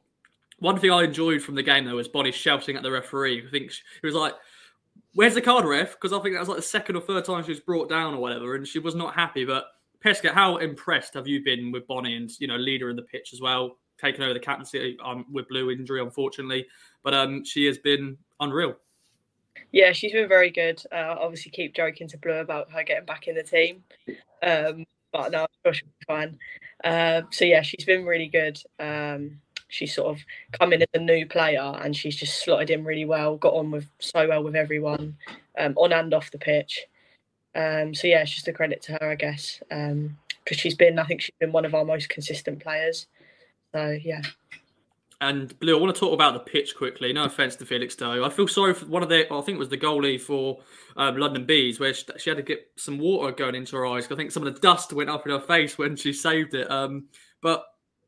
One 0.59 0.79
thing 0.79 0.91
I 0.91 1.03
enjoyed 1.03 1.41
from 1.41 1.55
the 1.55 1.63
game 1.63 1.85
though 1.85 1.95
was 1.95 2.07
Bonnie 2.07 2.31
shouting 2.31 2.75
at 2.75 2.83
the 2.83 2.91
referee. 2.91 3.43
I 3.45 3.51
think 3.51 3.71
she, 3.71 3.81
was 4.01 4.15
like, 4.15 4.33
"Where's 5.13 5.35
the 5.35 5.41
card, 5.41 5.65
ref?" 5.65 5.91
Because 5.91 6.13
I 6.13 6.19
think 6.19 6.33
that 6.33 6.39
was 6.39 6.49
like 6.49 6.57
the 6.57 6.63
second 6.63 6.95
or 6.95 7.01
third 7.01 7.25
time 7.25 7.43
she 7.43 7.51
was 7.51 7.59
brought 7.59 7.89
down 7.89 8.15
or 8.15 8.19
whatever, 8.19 8.55
and 8.55 8.67
she 8.67 8.79
was 8.79 8.95
not 8.95 9.13
happy. 9.13 9.45
But 9.45 9.65
Pesca, 9.99 10.33
how 10.33 10.57
impressed 10.57 11.13
have 11.13 11.27
you 11.27 11.43
been 11.43 11.71
with 11.71 11.85
Bonnie 11.85 12.15
and 12.15 12.31
you 12.39 12.47
know 12.47 12.55
leader 12.55 12.89
in 12.89 12.95
the 12.95 13.03
pitch 13.03 13.33
as 13.33 13.41
well, 13.41 13.77
taking 13.99 14.23
over 14.23 14.33
the 14.33 14.39
captaincy 14.39 14.97
um, 15.03 15.25
with 15.31 15.47
blue 15.47 15.69
injury, 15.69 16.01
unfortunately, 16.01 16.65
but 17.03 17.13
um, 17.13 17.43
she 17.43 17.65
has 17.65 17.77
been 17.77 18.17
unreal. 18.39 18.75
Yeah, 19.71 19.91
she's 19.91 20.11
been 20.11 20.27
very 20.27 20.51
good. 20.51 20.81
Uh, 20.91 21.15
obviously, 21.19 21.51
keep 21.51 21.73
joking 21.75 22.07
to 22.09 22.17
Blue 22.17 22.33
about 22.33 22.71
her 22.71 22.83
getting 22.83 23.05
back 23.05 23.27
in 23.27 23.35
the 23.35 23.43
team, 23.43 23.83
um, 24.41 24.85
but 25.11 25.31
no, 25.31 25.41
I'm 25.41 25.47
sure 25.65 25.73
she'll 25.73 25.87
be 25.99 26.05
fine. 26.05 26.37
Uh, 26.83 27.23
so 27.31 27.45
yeah, 27.45 27.61
she's 27.61 27.85
been 27.85 28.05
really 28.05 28.27
good. 28.27 28.61
Um, 28.79 29.39
she's 29.69 29.95
sort 29.95 30.15
of 30.15 30.23
come 30.51 30.73
in 30.73 30.81
as 30.81 30.87
a 30.93 30.99
new 30.99 31.25
player, 31.25 31.73
and 31.81 31.95
she's 31.95 32.15
just 32.15 32.43
slotted 32.43 32.69
in 32.69 32.83
really 32.83 33.05
well. 33.05 33.37
Got 33.37 33.55
on 33.55 33.71
with 33.71 33.87
so 33.99 34.27
well 34.27 34.43
with 34.43 34.55
everyone, 34.55 35.17
um, 35.57 35.73
on 35.77 35.91
and 35.91 36.13
off 36.13 36.31
the 36.31 36.37
pitch. 36.37 36.85
Um, 37.55 37.93
so 37.93 38.07
yeah, 38.07 38.21
it's 38.21 38.31
just 38.31 38.47
a 38.47 38.53
credit 38.53 38.81
to 38.83 38.93
her, 38.93 39.11
I 39.11 39.15
guess, 39.15 39.59
because 39.69 39.91
um, 39.91 40.17
she's 40.51 40.75
been, 40.75 40.97
I 40.97 41.03
think 41.05 41.21
she's 41.21 41.35
been 41.39 41.51
one 41.51 41.65
of 41.65 41.75
our 41.75 41.85
most 41.85 42.09
consistent 42.09 42.61
players. 42.61 43.07
So 43.73 43.97
yeah. 44.03 44.21
And 45.29 45.57
Blue, 45.59 45.77
I 45.77 45.81
want 45.81 45.95
to 45.95 45.99
talk 45.99 46.13
about 46.13 46.33
the 46.33 46.39
pitch 46.39 46.75
quickly. 46.75 47.13
No 47.13 47.25
offense 47.25 47.55
to 47.57 47.65
Felixstowe. 47.65 48.25
I 48.25 48.29
feel 48.29 48.47
sorry 48.47 48.73
for 48.73 48.85
one 48.85 49.03
of 49.03 49.09
the, 49.09 49.25
I 49.33 49.41
think 49.41 49.55
it 49.55 49.59
was 49.59 49.69
the 49.69 49.77
goalie 49.77 50.19
for 50.19 50.59
um, 50.97 51.17
London 51.17 51.45
Bees, 51.45 51.79
where 51.79 51.93
she, 51.93 52.05
she, 52.17 52.29
had 52.29 52.37
to 52.37 52.43
get 52.43 52.69
some 52.75 52.99
water 52.99 53.31
going 53.31 53.55
into 53.55 53.75
her 53.77 53.85
eyes. 53.85 54.11
I 54.11 54.15
think 54.15 54.31
some 54.31 54.45
of 54.45 54.53
the 54.53 54.59
dust 54.59 54.91
went 54.93 55.09
up 55.09 55.25
in 55.25 55.31
her 55.31 55.39
face 55.39 55.77
when 55.77 55.95
she 55.95 56.13
saved 56.13 56.53
it. 56.53 56.69
Um, 56.69 57.07
but 57.41 57.63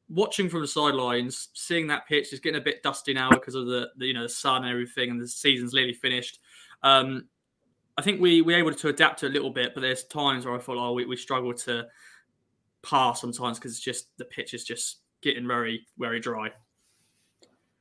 watching 0.09 0.49
from 0.49 0.61
the 0.61 0.67
sidelines, 0.67 1.49
seeing 1.53 1.87
that 1.87 2.07
pitch 2.07 2.33
is 2.33 2.39
getting 2.39 2.59
a 2.59 2.63
bit 2.63 2.83
dusty 2.83 3.13
now 3.13 3.29
because 3.29 3.55
of 3.55 3.65
the, 3.65 3.89
the, 3.97 4.07
you 4.07 4.13
know 4.13 4.23
the 4.23 4.29
sun 4.29 4.63
and 4.63 4.71
everything, 4.71 5.09
and 5.09 5.21
the 5.21 5.27
season's 5.27 5.73
nearly 5.73 5.93
finished. 5.93 6.39
Um, 6.83 7.27
I 7.97 8.01
think 8.01 8.19
we 8.19 8.41
we 8.41 8.53
able 8.53 8.73
to 8.73 8.89
adapt 8.89 9.23
a 9.23 9.29
little 9.29 9.51
bit, 9.51 9.73
but 9.73 9.81
there's 9.81 10.03
times 10.03 10.45
where 10.45 10.55
I 10.55 10.59
feel 10.59 10.79
oh 10.79 10.93
we, 10.93 11.05
we 11.05 11.15
struggle 11.15 11.53
to 11.53 11.85
pass 12.83 13.21
sometimes 13.21 13.57
because 13.57 13.71
it's 13.71 13.79
just 13.79 14.15
the 14.17 14.25
pitch 14.25 14.53
is 14.53 14.63
just 14.63 14.99
getting 15.21 15.47
very 15.47 15.85
very 15.97 16.19
dry. 16.19 16.51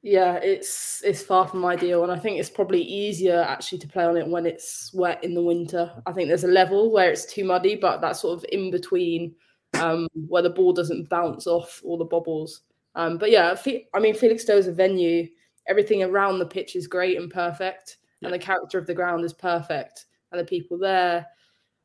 Yeah, 0.04 0.34
it's 0.34 1.00
it's 1.02 1.22
far 1.22 1.48
from 1.48 1.64
ideal, 1.64 2.02
and 2.02 2.12
I 2.12 2.18
think 2.18 2.38
it's 2.38 2.50
probably 2.50 2.82
easier 2.82 3.40
actually 3.40 3.78
to 3.78 3.88
play 3.88 4.04
on 4.04 4.18
it 4.18 4.28
when 4.28 4.44
it's 4.44 4.92
wet 4.92 5.24
in 5.24 5.32
the 5.32 5.42
winter. 5.42 5.90
I 6.04 6.12
think 6.12 6.28
there's 6.28 6.44
a 6.44 6.48
level 6.48 6.92
where 6.92 7.10
it's 7.10 7.24
too 7.24 7.42
muddy, 7.42 7.74
but 7.74 8.02
that 8.02 8.18
sort 8.18 8.36
of 8.36 8.44
in 8.52 8.70
between 8.70 9.34
um, 9.80 10.06
where 10.28 10.42
the 10.42 10.50
ball 10.50 10.74
doesn't 10.74 11.08
bounce 11.08 11.46
off 11.46 11.80
all 11.86 11.96
the 11.96 12.04
bobbles. 12.04 12.60
Um, 12.94 13.16
but 13.16 13.30
yeah, 13.30 13.56
I 13.94 13.98
mean, 13.98 14.14
Felixstowe 14.14 14.58
is 14.58 14.66
a 14.66 14.72
venue. 14.72 15.26
Everything 15.68 16.02
around 16.02 16.38
the 16.38 16.44
pitch 16.44 16.76
is 16.76 16.86
great 16.86 17.16
and 17.16 17.30
perfect, 17.30 17.96
yeah. 18.20 18.26
and 18.26 18.34
the 18.34 18.44
character 18.44 18.76
of 18.76 18.86
the 18.86 18.92
ground 18.92 19.24
is 19.24 19.32
perfect, 19.32 20.04
and 20.32 20.38
the 20.38 20.44
people 20.44 20.76
there 20.76 21.26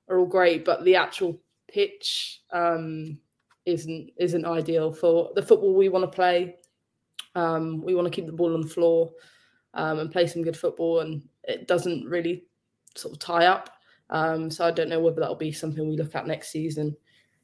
are 0.10 0.20
all 0.20 0.26
great. 0.26 0.66
But 0.66 0.84
the 0.84 0.98
actual 0.98 1.40
pitch 1.70 2.42
um, 2.52 3.18
isn't 3.66 4.10
isn't 4.18 4.46
ideal 4.46 4.92
for 4.92 5.32
the 5.36 5.42
football 5.42 5.74
we 5.74 5.88
want 5.88 6.04
to 6.04 6.14
play. 6.14 6.58
Um, 7.40 7.82
we 7.82 7.96
want 7.96 8.06
to 8.06 8.12
keep 8.12 8.26
the 8.26 8.34
ball 8.34 8.54
on 8.54 8.62
the 8.62 8.68
floor 8.68 9.12
um, 9.74 10.00
and 10.00 10.12
play 10.12 10.28
some 10.28 10.44
good 10.44 10.58
football, 10.58 11.00
and 11.00 11.24
it 11.44 11.68
doesn't 11.68 12.06
really 12.06 12.46
sort 12.96 13.14
of 13.14 13.20
tie 13.20 13.46
up. 13.46 13.70
Um, 14.10 14.50
so 14.50 14.66
I 14.66 14.72
don't 14.72 14.90
know 14.90 15.00
whether 15.00 15.20
that'll 15.20 15.36
be 15.36 15.52
something 15.52 15.88
we 15.88 15.98
look 15.98 16.16
at 16.16 16.28
next 16.28 16.52
season 16.52 16.96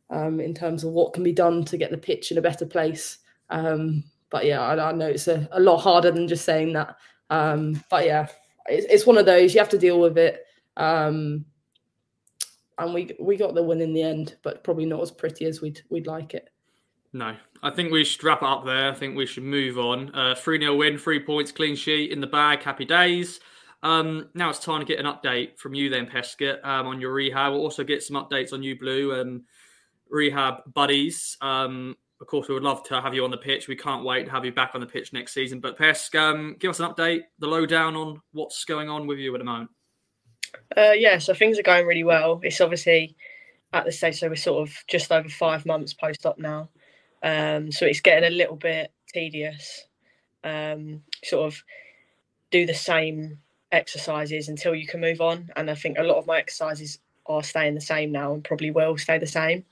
um, 0.10 0.40
in 0.40 0.54
terms 0.54 0.84
of 0.84 0.92
what 0.92 1.14
can 1.14 1.24
be 1.24 1.32
done 1.32 1.64
to 1.66 1.78
get 1.78 1.92
the 1.92 1.98
pitch 1.98 2.32
in 2.32 2.38
a 2.38 2.42
better 2.42 2.66
place. 2.66 3.20
Um, 3.50 4.04
but 4.30 4.46
yeah, 4.46 4.62
I, 4.62 4.90
I 4.90 4.92
know 4.92 5.08
it's 5.08 5.28
a, 5.28 5.48
a, 5.52 5.60
lot 5.60 5.78
harder 5.78 6.12
than 6.12 6.28
just 6.28 6.44
saying 6.44 6.74
that. 6.74 6.98
Um, 7.30 7.84
but 7.90 8.06
yeah, 8.06 8.28
it's, 8.68 8.88
it's, 8.90 9.06
one 9.06 9.18
of 9.18 9.28
those 9.28 9.54
you 9.54 9.60
have 9.60 9.70
to 9.70 9.78
deal 9.78 10.00
with 10.00 10.18
it. 10.18 10.44
And 12.78 12.94
we 12.94 13.16
we 13.20 13.38
got 13.38 13.56
the 13.56 13.64
win 13.64 13.80
in 13.80 13.94
the 13.94 14.02
end, 14.04 14.36
but 14.44 14.64
probably 14.64 14.86
not 14.86 15.02
as 15.02 15.12
pretty 15.12 15.46
as 15.46 15.62
we'd 15.62 15.82
we'd 15.90 16.08
like 16.08 16.34
it. 16.34 16.50
No, 17.16 17.34
I 17.64 17.70
think 17.70 17.94
we 17.94 18.04
should 18.04 18.26
wrap 18.26 18.44
up 18.44 18.66
there. 18.66 18.92
I 18.92 18.94
think 18.94 19.16
we 19.16 19.26
should 19.26 19.44
move 19.44 19.80
on. 19.80 20.14
Uh, 20.14 20.36
3 20.36 20.60
0 20.60 20.76
win, 20.76 20.98
three 20.98 21.22
points, 21.22 21.50
clean 21.50 21.78
sheet 21.78 22.12
in 22.12 22.20
the 22.20 22.28
bag, 22.28 22.62
happy 22.62 22.84
days. 22.84 23.40
Um, 23.84 24.28
now 24.34 24.50
it's 24.50 24.60
time 24.60 24.82
to 24.82 24.86
get 24.86 25.00
an 25.00 25.06
update 25.06 25.58
from 25.58 25.74
you 25.74 25.90
then, 25.90 26.08
Peskett, 26.08 26.62
um, 26.66 26.88
on 26.88 27.00
your 27.00 27.14
rehab. 27.14 27.54
We'll 27.54 27.62
also 27.62 27.86
get 27.86 28.04
some 28.04 28.18
updates 28.18 28.52
on 28.52 28.64
you, 28.64 28.78
Blue, 28.78 29.14
and 29.14 29.44
rehab 30.10 30.74
buddies. 30.74 31.38
Um, 31.40 31.96
of 32.20 32.28
course, 32.28 32.50
we 32.50 32.54
would 32.54 32.64
love 32.64 32.84
to 32.90 33.00
have 33.00 33.14
you 33.14 33.24
on 33.24 33.32
the 33.32 33.38
pitch. 33.38 33.70
We 33.70 33.78
can't 33.78 34.04
wait 34.04 34.26
to 34.26 34.32
have 34.32 34.44
you 34.44 34.52
back 34.52 34.72
on 34.74 34.82
the 34.82 34.88
pitch 34.88 35.14
next 35.14 35.34
season. 35.34 35.62
But 35.62 35.78
Pesk, 35.78 36.16
um, 36.16 36.58
give 36.60 36.70
us 36.70 36.82
an 36.82 36.92
update, 36.92 37.22
the 37.40 37.48
lowdown 37.48 37.96
on 37.96 38.22
what's 38.34 38.66
going 38.66 38.90
on 38.90 39.08
with 39.08 39.20
you 39.20 39.34
at 39.34 39.40
the 39.40 39.46
moment. 39.46 39.70
Uh, 40.76 40.92
yeah, 40.92 41.18
so 41.18 41.34
things 41.34 41.58
are 41.58 41.64
going 41.64 41.88
really 41.88 42.04
well. 42.04 42.42
It's 42.44 42.60
obviously 42.60 43.16
at 43.72 43.86
the 43.86 43.92
stage, 43.94 44.20
so 44.20 44.28
we're 44.28 44.36
sort 44.36 44.68
of 44.68 44.76
just 44.90 45.14
over 45.14 45.30
five 45.30 45.66
months 45.66 45.94
post 45.94 46.26
op 46.26 46.38
now. 46.38 46.68
Um, 47.26 47.72
so 47.72 47.86
it's 47.86 48.02
getting 48.02 48.32
a 48.32 48.36
little 48.36 48.56
bit 48.56 48.94
tedious. 49.12 49.88
Um, 50.44 51.02
sort 51.24 51.48
of 51.48 51.64
do 52.52 52.68
the 52.68 52.74
same 52.74 53.40
exercises 53.72 54.48
until 54.48 54.76
you 54.76 54.86
can 54.86 55.02
move 55.02 55.20
on. 55.20 55.50
And 55.56 55.70
I 55.70 55.76
think 55.76 55.98
a 55.98 56.04
lot 56.04 56.18
of 56.18 56.28
my 56.28 56.38
exercises 56.38 57.00
are 57.26 57.44
staying 57.44 57.74
the 57.74 57.82
same 57.82 58.12
now 58.12 58.34
and 58.34 58.44
probably 58.44 58.70
will 58.70 58.98
stay 58.98 59.18
the 59.18 59.26
same. 59.26 59.66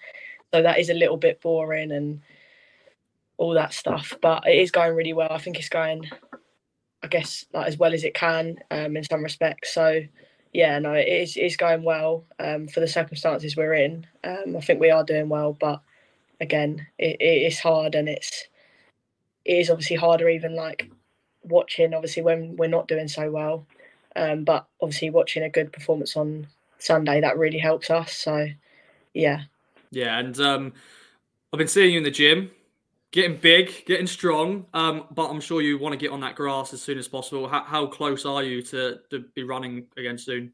So 0.52 0.64
that 0.64 0.80
is 0.80 0.90
a 0.90 0.96
little 0.96 1.18
bit 1.18 1.42
boring 1.42 1.92
and 1.92 2.22
all 3.38 3.54
that 3.54 3.74
stuff, 3.74 4.16
but 4.22 4.48
it 4.48 4.58
is 4.58 4.72
going 4.72 4.96
really 4.96 5.14
well. 5.14 5.32
I 5.32 5.38
think 5.38 5.60
it's 5.60 5.70
going, 5.70 6.10
I 7.04 7.08
guess, 7.08 7.46
like 7.54 7.68
as 7.68 7.78
well 7.78 7.94
as 7.94 8.04
it 8.04 8.16
can 8.16 8.58
um, 8.72 8.98
in 8.98 9.04
some 9.04 9.24
respects. 9.24 9.74
So 9.74 10.02
yeah, 10.54 10.80
no, 10.80 10.94
it 10.94 11.08
is, 11.08 11.38
it 11.38 11.42
is 11.42 11.58
going 11.58 11.84
well 11.84 12.26
um, 12.40 12.68
for 12.68 12.80
the 12.80 12.88
circumstances 12.88 13.56
we're 13.56 13.74
in. 13.74 14.08
Um, 14.24 14.56
I 14.58 14.62
think 14.62 14.80
we 14.80 14.92
are 14.92 15.04
doing 15.04 15.30
well, 15.30 15.56
but 15.60 15.82
again, 16.44 16.86
it, 17.00 17.18
it 17.20 17.42
is 17.48 17.60
hard 17.60 17.96
and 17.96 18.08
it's 18.08 18.44
it 19.46 19.58
is 19.58 19.70
obviously 19.70 19.96
harder 19.96 20.30
even 20.30 20.56
like 20.56 20.90
watching 21.44 21.94
obviously 21.94 22.22
when 22.22 22.56
we're 22.56 22.68
not 22.68 22.88
doing 22.88 23.08
so 23.08 23.32
well. 23.32 23.66
Um, 24.16 24.44
but 24.44 24.68
obviously 24.80 25.10
watching 25.10 25.44
a 25.44 25.50
good 25.50 25.74
performance 25.74 26.16
on 26.16 26.48
Sunday 26.78 27.20
that 27.22 27.38
really 27.38 27.58
helps 27.58 27.90
us. 27.90 28.14
So 28.14 28.48
yeah. 29.14 29.42
Yeah, 29.90 30.20
and 30.20 30.40
um, 30.40 30.74
I've 31.52 31.58
been 31.58 31.68
seeing 31.68 31.92
you 31.92 31.98
in 31.98 32.04
the 32.04 32.12
gym, 32.12 32.52
getting 33.12 33.38
big, 33.38 33.86
getting 33.86 34.08
strong. 34.08 34.66
Um, 34.74 35.06
but 35.12 35.30
I'm 35.30 35.42
sure 35.42 35.62
you 35.62 35.78
want 35.78 35.94
to 35.94 35.98
get 35.98 36.12
on 36.12 36.20
that 36.22 36.36
grass 36.36 36.74
as 36.74 36.82
soon 36.82 36.98
as 36.98 37.08
possible. 37.08 37.48
How, 37.48 37.64
how 37.64 37.86
close 37.88 38.26
are 38.26 38.44
you 38.44 38.62
to, 38.64 39.00
to 39.10 39.20
be 39.36 39.44
running 39.44 39.86
again 39.98 40.18
soon? 40.18 40.54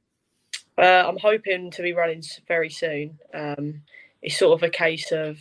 Uh, 0.78 1.04
I'm 1.08 1.18
hoping 1.18 1.72
to 1.72 1.82
be 1.82 1.94
running 1.94 2.24
very 2.48 2.70
soon. 2.70 3.20
Um, 3.34 3.82
it's 4.22 4.38
sort 4.38 4.58
of 4.58 4.64
a 4.64 4.70
case 4.70 5.12
of, 5.12 5.40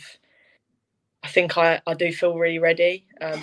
I 1.23 1.27
think 1.27 1.57
I, 1.57 1.81
I 1.85 1.93
do 1.93 2.11
feel 2.11 2.37
really 2.37 2.59
ready. 2.59 3.05
Um, 3.21 3.41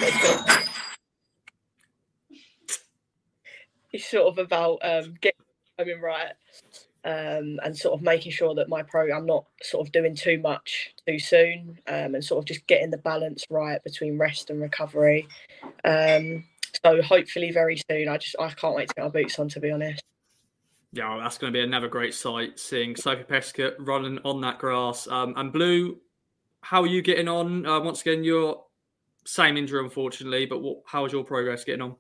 it's 3.92 4.11
sort 4.11 4.26
of 4.26 4.38
about 4.38 4.78
um, 4.83 5.14
getting 5.21 5.40
timing 5.78 6.00
right 6.00 6.33
um, 7.04 7.61
and 7.62 7.76
sort 7.76 7.95
of 7.95 8.02
making 8.02 8.33
sure 8.33 8.54
that 8.54 8.68
my 8.68 8.83
pro 8.83 9.14
I'm 9.14 9.26
not 9.26 9.47
sort 9.62 9.87
of 9.87 9.92
doing 9.92 10.16
too 10.16 10.38
much 10.38 10.92
too 11.06 11.18
soon 11.18 11.78
um, 11.87 12.14
and 12.14 12.25
sort 12.25 12.40
of 12.40 12.47
just 12.47 12.66
getting 12.66 12.90
the 12.90 12.99
balance 12.99 13.45
right 13.49 13.83
between 13.85 14.18
rest 14.18 14.50
and 14.50 14.61
recovery. 14.61 15.28
Um, 15.85 16.45
so 16.85 17.00
hopefully 17.02 17.52
very 17.52 17.80
soon. 17.88 18.09
I 18.09 18.16
just 18.18 18.37
I 18.40 18.50
can't 18.50 18.75
wait 18.75 18.88
to 18.88 18.95
get 18.95 19.04
my 19.04 19.09
boots 19.09 19.38
on 19.38 19.49
to 19.50 19.61
be 19.61 19.71
honest. 19.71 20.02
Yeah, 20.92 21.18
that's 21.23 21.38
going 21.38 21.52
to 21.52 21.56
be 21.56 21.62
another 21.62 21.88
great 21.88 22.14
sight 22.14 22.59
seeing 22.59 22.97
Sophie 22.97 23.25
Peskett 23.25 23.75
running 23.78 24.18
on 24.25 24.40
that 24.40 24.59
grass. 24.59 25.06
Um, 25.06 25.35
and 25.37 25.52
Blue, 25.52 25.99
how 26.66 26.82
are 26.82 26.88
you 26.88 27.00
getting 27.00 27.28
on? 27.28 27.64
Uh, 27.64 27.78
once 27.78 28.00
again, 28.00 28.25
your 28.25 28.64
same 29.25 29.56
injury, 29.56 29.85
unfortunately, 29.85 30.46
but 30.46 30.62
what, 30.62 30.78
how 30.85 31.04
is 31.04 31.12
your 31.12 31.23
progress 31.23 31.62
getting 31.62 31.82
on? 31.82 31.94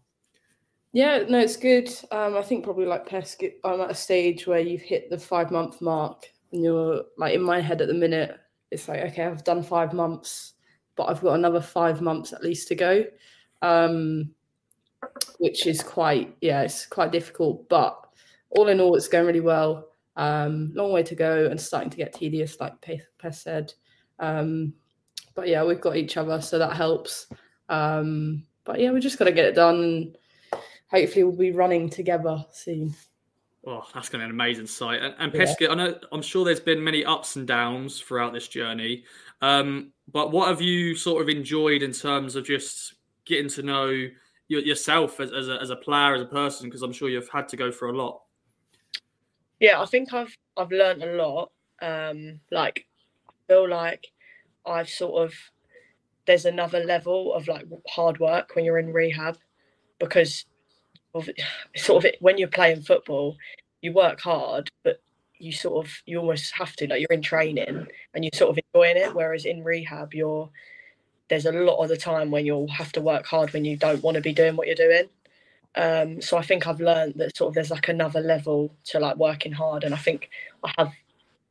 Yeah, 0.92 1.22
no, 1.28 1.38
it's 1.38 1.56
good. 1.56 1.88
Um, 2.10 2.36
I 2.36 2.42
think 2.42 2.64
probably 2.64 2.86
like 2.86 3.08
Peskett, 3.08 3.54
I'm 3.62 3.80
at 3.80 3.92
a 3.92 3.94
stage 3.94 4.44
where 4.48 4.58
you've 4.58 4.82
hit 4.82 5.08
the 5.08 5.18
five 5.18 5.52
month 5.52 5.80
mark, 5.80 6.24
and 6.50 6.64
you're 6.64 7.04
like 7.16 7.34
in 7.34 7.42
my 7.42 7.60
head 7.60 7.80
at 7.80 7.86
the 7.86 7.94
minute. 7.94 8.36
It's 8.72 8.88
like 8.88 9.02
okay, 9.02 9.24
I've 9.24 9.44
done 9.44 9.62
five 9.62 9.92
months, 9.92 10.54
but 10.96 11.04
I've 11.04 11.20
got 11.20 11.34
another 11.34 11.60
five 11.60 12.00
months 12.00 12.32
at 12.32 12.42
least 12.42 12.66
to 12.68 12.74
go, 12.74 13.04
um, 13.62 14.34
which 15.38 15.68
is 15.68 15.80
quite 15.80 16.36
yeah, 16.40 16.62
it's 16.62 16.86
quite 16.86 17.12
difficult. 17.12 17.68
But 17.68 17.96
all 18.50 18.66
in 18.66 18.80
all, 18.80 18.96
it's 18.96 19.06
going 19.06 19.26
really 19.26 19.38
well. 19.38 19.90
Um, 20.16 20.72
long 20.74 20.90
way 20.90 21.04
to 21.04 21.14
go, 21.14 21.46
and 21.46 21.60
starting 21.60 21.90
to 21.90 21.96
get 21.96 22.14
tedious, 22.14 22.58
like 22.58 22.80
Pes 22.80 23.42
said. 23.42 23.72
Um, 24.18 24.74
but 25.34 25.48
yeah, 25.48 25.64
we've 25.64 25.80
got 25.80 25.96
each 25.96 26.16
other, 26.16 26.40
so 26.40 26.58
that 26.58 26.74
helps. 26.74 27.26
Um, 27.68 28.44
but 28.64 28.80
yeah, 28.80 28.90
we 28.90 29.00
just 29.00 29.18
got 29.18 29.26
to 29.26 29.32
get 29.32 29.44
it 29.44 29.54
done 29.54 30.14
hopefully 30.88 31.24
we'll 31.24 31.36
be 31.36 31.52
running 31.52 31.90
together 31.90 32.44
soon. 32.52 32.94
Oh, 33.66 33.84
that's 33.92 34.08
going 34.08 34.20
to 34.20 34.26
be 34.26 34.30
an 34.30 34.30
amazing 34.30 34.66
sight. 34.66 35.02
And, 35.02 35.14
and 35.18 35.32
Peskett, 35.32 35.62
yeah. 35.62 35.70
I 35.70 35.74
know, 35.74 35.98
I'm 36.12 36.22
sure 36.22 36.44
there's 36.44 36.60
been 36.60 36.82
many 36.82 37.04
ups 37.04 37.36
and 37.36 37.46
downs 37.46 38.00
throughout 38.00 38.32
this 38.32 38.46
journey. 38.46 39.04
Um, 39.42 39.92
but 40.12 40.30
what 40.30 40.48
have 40.48 40.60
you 40.60 40.94
sort 40.94 41.20
of 41.20 41.28
enjoyed 41.28 41.82
in 41.82 41.92
terms 41.92 42.36
of 42.36 42.46
just 42.46 42.94
getting 43.24 43.48
to 43.50 43.62
know 43.62 44.08
yourself 44.48 45.18
as, 45.18 45.32
as, 45.32 45.48
a, 45.48 45.60
as 45.60 45.70
a 45.70 45.76
player, 45.76 46.14
as 46.14 46.22
a 46.22 46.26
person? 46.26 46.68
Because 46.68 46.82
I'm 46.82 46.92
sure 46.92 47.08
you've 47.08 47.28
had 47.28 47.48
to 47.48 47.56
go 47.56 47.72
through 47.72 47.96
a 47.96 47.98
lot. 47.98 48.22
Yeah, 49.58 49.80
I 49.80 49.86
think 49.86 50.12
I've 50.12 50.36
I've 50.56 50.70
learned 50.70 51.02
a 51.02 51.16
lot. 51.16 51.50
Um, 51.82 52.40
like, 52.52 52.85
I 52.85 52.85
feel 53.48 53.68
like 53.68 54.08
I've 54.66 54.88
sort 54.88 55.24
of 55.24 55.34
there's 56.26 56.44
another 56.44 56.80
level 56.80 57.32
of 57.34 57.48
like 57.48 57.66
hard 57.88 58.18
work 58.18 58.54
when 58.54 58.64
you're 58.64 58.78
in 58.78 58.92
rehab 58.92 59.38
because 59.98 60.44
of 61.14 61.28
sort 61.76 62.04
of 62.04 62.10
when 62.20 62.38
you're 62.38 62.48
playing 62.48 62.82
football, 62.82 63.36
you 63.80 63.92
work 63.92 64.20
hard, 64.20 64.68
but 64.84 65.00
you 65.38 65.52
sort 65.52 65.86
of 65.86 65.92
you 66.06 66.18
almost 66.18 66.52
have 66.54 66.74
to 66.76 66.88
like 66.88 67.00
you're 67.00 67.12
in 67.12 67.22
training 67.22 67.86
and 68.14 68.24
you're 68.24 68.30
sort 68.34 68.50
of 68.50 68.64
enjoying 68.72 68.96
it. 68.96 69.14
Whereas 69.14 69.44
in 69.44 69.64
rehab, 69.64 70.14
you're 70.14 70.50
there's 71.28 71.46
a 71.46 71.52
lot 71.52 71.82
of 71.82 71.88
the 71.88 71.96
time 71.96 72.30
when 72.30 72.46
you'll 72.46 72.68
have 72.68 72.92
to 72.92 73.00
work 73.00 73.26
hard 73.26 73.52
when 73.52 73.64
you 73.64 73.76
don't 73.76 74.02
want 74.02 74.14
to 74.14 74.20
be 74.20 74.32
doing 74.32 74.56
what 74.56 74.66
you're 74.66 74.76
doing. 74.76 75.08
Um, 75.74 76.22
so 76.22 76.38
I 76.38 76.42
think 76.42 76.66
I've 76.66 76.80
learned 76.80 77.14
that 77.16 77.36
sort 77.36 77.48
of 77.48 77.54
there's 77.54 77.70
like 77.70 77.88
another 77.88 78.20
level 78.20 78.74
to 78.86 79.00
like 79.00 79.16
working 79.16 79.52
hard, 79.52 79.84
and 79.84 79.94
I 79.94 79.98
think 79.98 80.30
I 80.64 80.72
have 80.78 80.92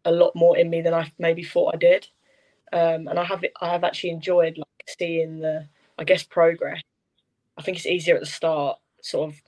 a 0.06 0.12
lot 0.12 0.36
more 0.36 0.58
in 0.58 0.70
me 0.70 0.82
than 0.82 0.94
I 0.94 1.12
maybe 1.18 1.44
thought 1.44 1.74
I 1.74 1.78
did. 1.78 2.08
Um, 2.72 3.08
and 3.08 3.20
I 3.20 3.24
have 3.24 3.44
I 3.62 3.70
have 3.70 3.84
actually 3.84 4.12
enjoyed 4.12 4.58
like 4.58 4.84
seeing 4.88 5.40
the 5.40 5.68
I 5.98 6.04
guess 6.04 6.24
progress. 6.24 6.82
I 7.58 7.62
think 7.62 7.78
it's 7.78 7.86
easier 7.86 8.16
at 8.16 8.22
the 8.22 8.28
start, 8.28 8.80
sort 9.02 9.30
of 9.30 9.42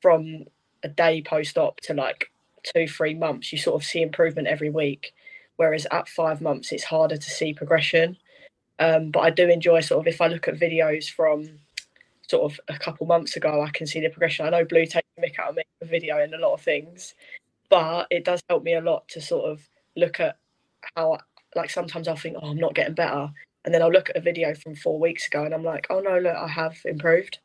from 0.00 0.44
a 0.82 0.88
day 0.88 1.22
post 1.22 1.58
op 1.58 1.80
to 1.80 1.94
like 1.94 2.30
two, 2.62 2.86
three 2.86 3.14
months, 3.14 3.52
you 3.52 3.58
sort 3.58 3.80
of 3.80 3.86
see 3.86 4.02
improvement 4.02 4.48
every 4.48 4.70
week. 4.70 5.12
Whereas 5.56 5.86
at 5.90 6.08
five 6.08 6.40
months, 6.40 6.72
it's 6.72 6.84
harder 6.84 7.16
to 7.16 7.30
see 7.30 7.52
progression. 7.52 8.16
Um, 8.78 9.10
but 9.10 9.20
I 9.20 9.30
do 9.30 9.48
enjoy 9.48 9.80
sort 9.80 10.00
of 10.00 10.12
if 10.12 10.20
I 10.20 10.28
look 10.28 10.46
at 10.46 10.54
videos 10.54 11.10
from 11.10 11.58
sort 12.28 12.52
of 12.52 12.60
a 12.68 12.78
couple 12.78 13.06
months 13.06 13.36
ago, 13.36 13.62
I 13.62 13.70
can 13.70 13.86
see 13.86 14.00
the 14.00 14.08
progression. 14.08 14.46
I 14.46 14.50
know 14.50 14.64
Blue 14.64 14.86
takes 14.86 15.08
a 15.16 15.20
mick 15.20 15.38
out 15.38 15.50
of 15.50 15.56
me 15.56 15.62
a 15.80 15.86
video 15.86 16.18
and 16.18 16.34
a 16.34 16.38
lot 16.38 16.54
of 16.54 16.60
things, 16.60 17.14
but 17.68 18.06
it 18.10 18.24
does 18.24 18.40
help 18.48 18.62
me 18.62 18.74
a 18.74 18.80
lot 18.80 19.08
to 19.08 19.20
sort 19.20 19.50
of 19.50 19.68
look 19.98 20.20
at 20.20 20.38
how, 20.94 21.18
like, 21.54 21.70
sometimes 21.70 22.08
I'll 22.08 22.16
think, 22.16 22.36
oh, 22.40 22.48
I'm 22.48 22.58
not 22.58 22.74
getting 22.74 22.94
better. 22.94 23.30
And 23.64 23.74
then 23.74 23.82
I'll 23.82 23.92
look 23.92 24.08
at 24.08 24.16
a 24.16 24.20
video 24.20 24.54
from 24.54 24.74
four 24.74 24.98
weeks 24.98 25.26
ago 25.26 25.44
and 25.44 25.52
I'm 25.52 25.64
like, 25.64 25.88
oh 25.90 26.00
no, 26.00 26.18
look, 26.18 26.34
I 26.34 26.48
have 26.48 26.78
improved. 26.84 27.38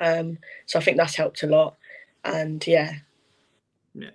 Um, 0.00 0.38
so 0.66 0.78
I 0.78 0.82
think 0.82 0.96
that's 0.96 1.14
helped 1.14 1.42
a 1.42 1.46
lot. 1.46 1.76
And 2.24 2.66
yeah. 2.66 2.92
Yeah. 3.94 4.10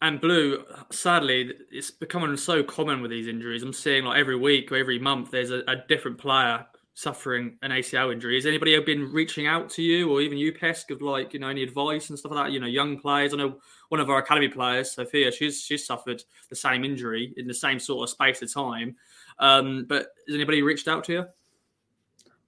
And 0.00 0.20
Blue, 0.20 0.64
sadly, 0.90 1.52
it's 1.70 1.90
becoming 1.90 2.34
so 2.38 2.62
common 2.62 3.02
with 3.02 3.10
these 3.10 3.26
injuries. 3.26 3.62
I'm 3.62 3.74
seeing 3.74 4.04
like 4.04 4.18
every 4.18 4.36
week 4.36 4.72
or 4.72 4.76
every 4.76 4.98
month, 4.98 5.30
there's 5.30 5.50
a, 5.50 5.62
a 5.68 5.76
different 5.88 6.16
player 6.16 6.64
suffering 6.94 7.56
an 7.62 7.70
ACL 7.70 8.12
injury. 8.12 8.34
Has 8.34 8.46
anybody 8.46 8.78
been 8.80 9.12
reaching 9.12 9.46
out 9.46 9.70
to 9.70 9.82
you, 9.82 10.10
or 10.10 10.20
even 10.20 10.38
you, 10.38 10.52
Pesk, 10.52 10.90
of 10.90 11.02
like 11.02 11.32
you 11.32 11.40
know 11.40 11.48
any 11.48 11.62
advice 11.62 12.10
and 12.10 12.18
stuff 12.18 12.32
like 12.32 12.46
that? 12.46 12.52
You 12.52 12.60
know, 12.60 12.66
young 12.66 12.98
players. 12.98 13.32
I 13.32 13.38
know 13.38 13.58
one 13.88 14.00
of 14.00 14.10
our 14.10 14.18
academy 14.18 14.48
players, 14.48 14.92
Sophia. 14.92 15.32
She's 15.32 15.62
she's 15.62 15.86
suffered 15.86 16.22
the 16.48 16.56
same 16.56 16.84
injury 16.84 17.32
in 17.36 17.46
the 17.46 17.54
same 17.54 17.78
sort 17.78 18.08
of 18.08 18.10
space 18.10 18.42
of 18.42 18.52
time. 18.52 18.96
Um, 19.38 19.86
but 19.88 20.08
has 20.26 20.34
anybody 20.34 20.62
reached 20.62 20.88
out 20.88 21.04
to 21.04 21.12
you? 21.12 21.24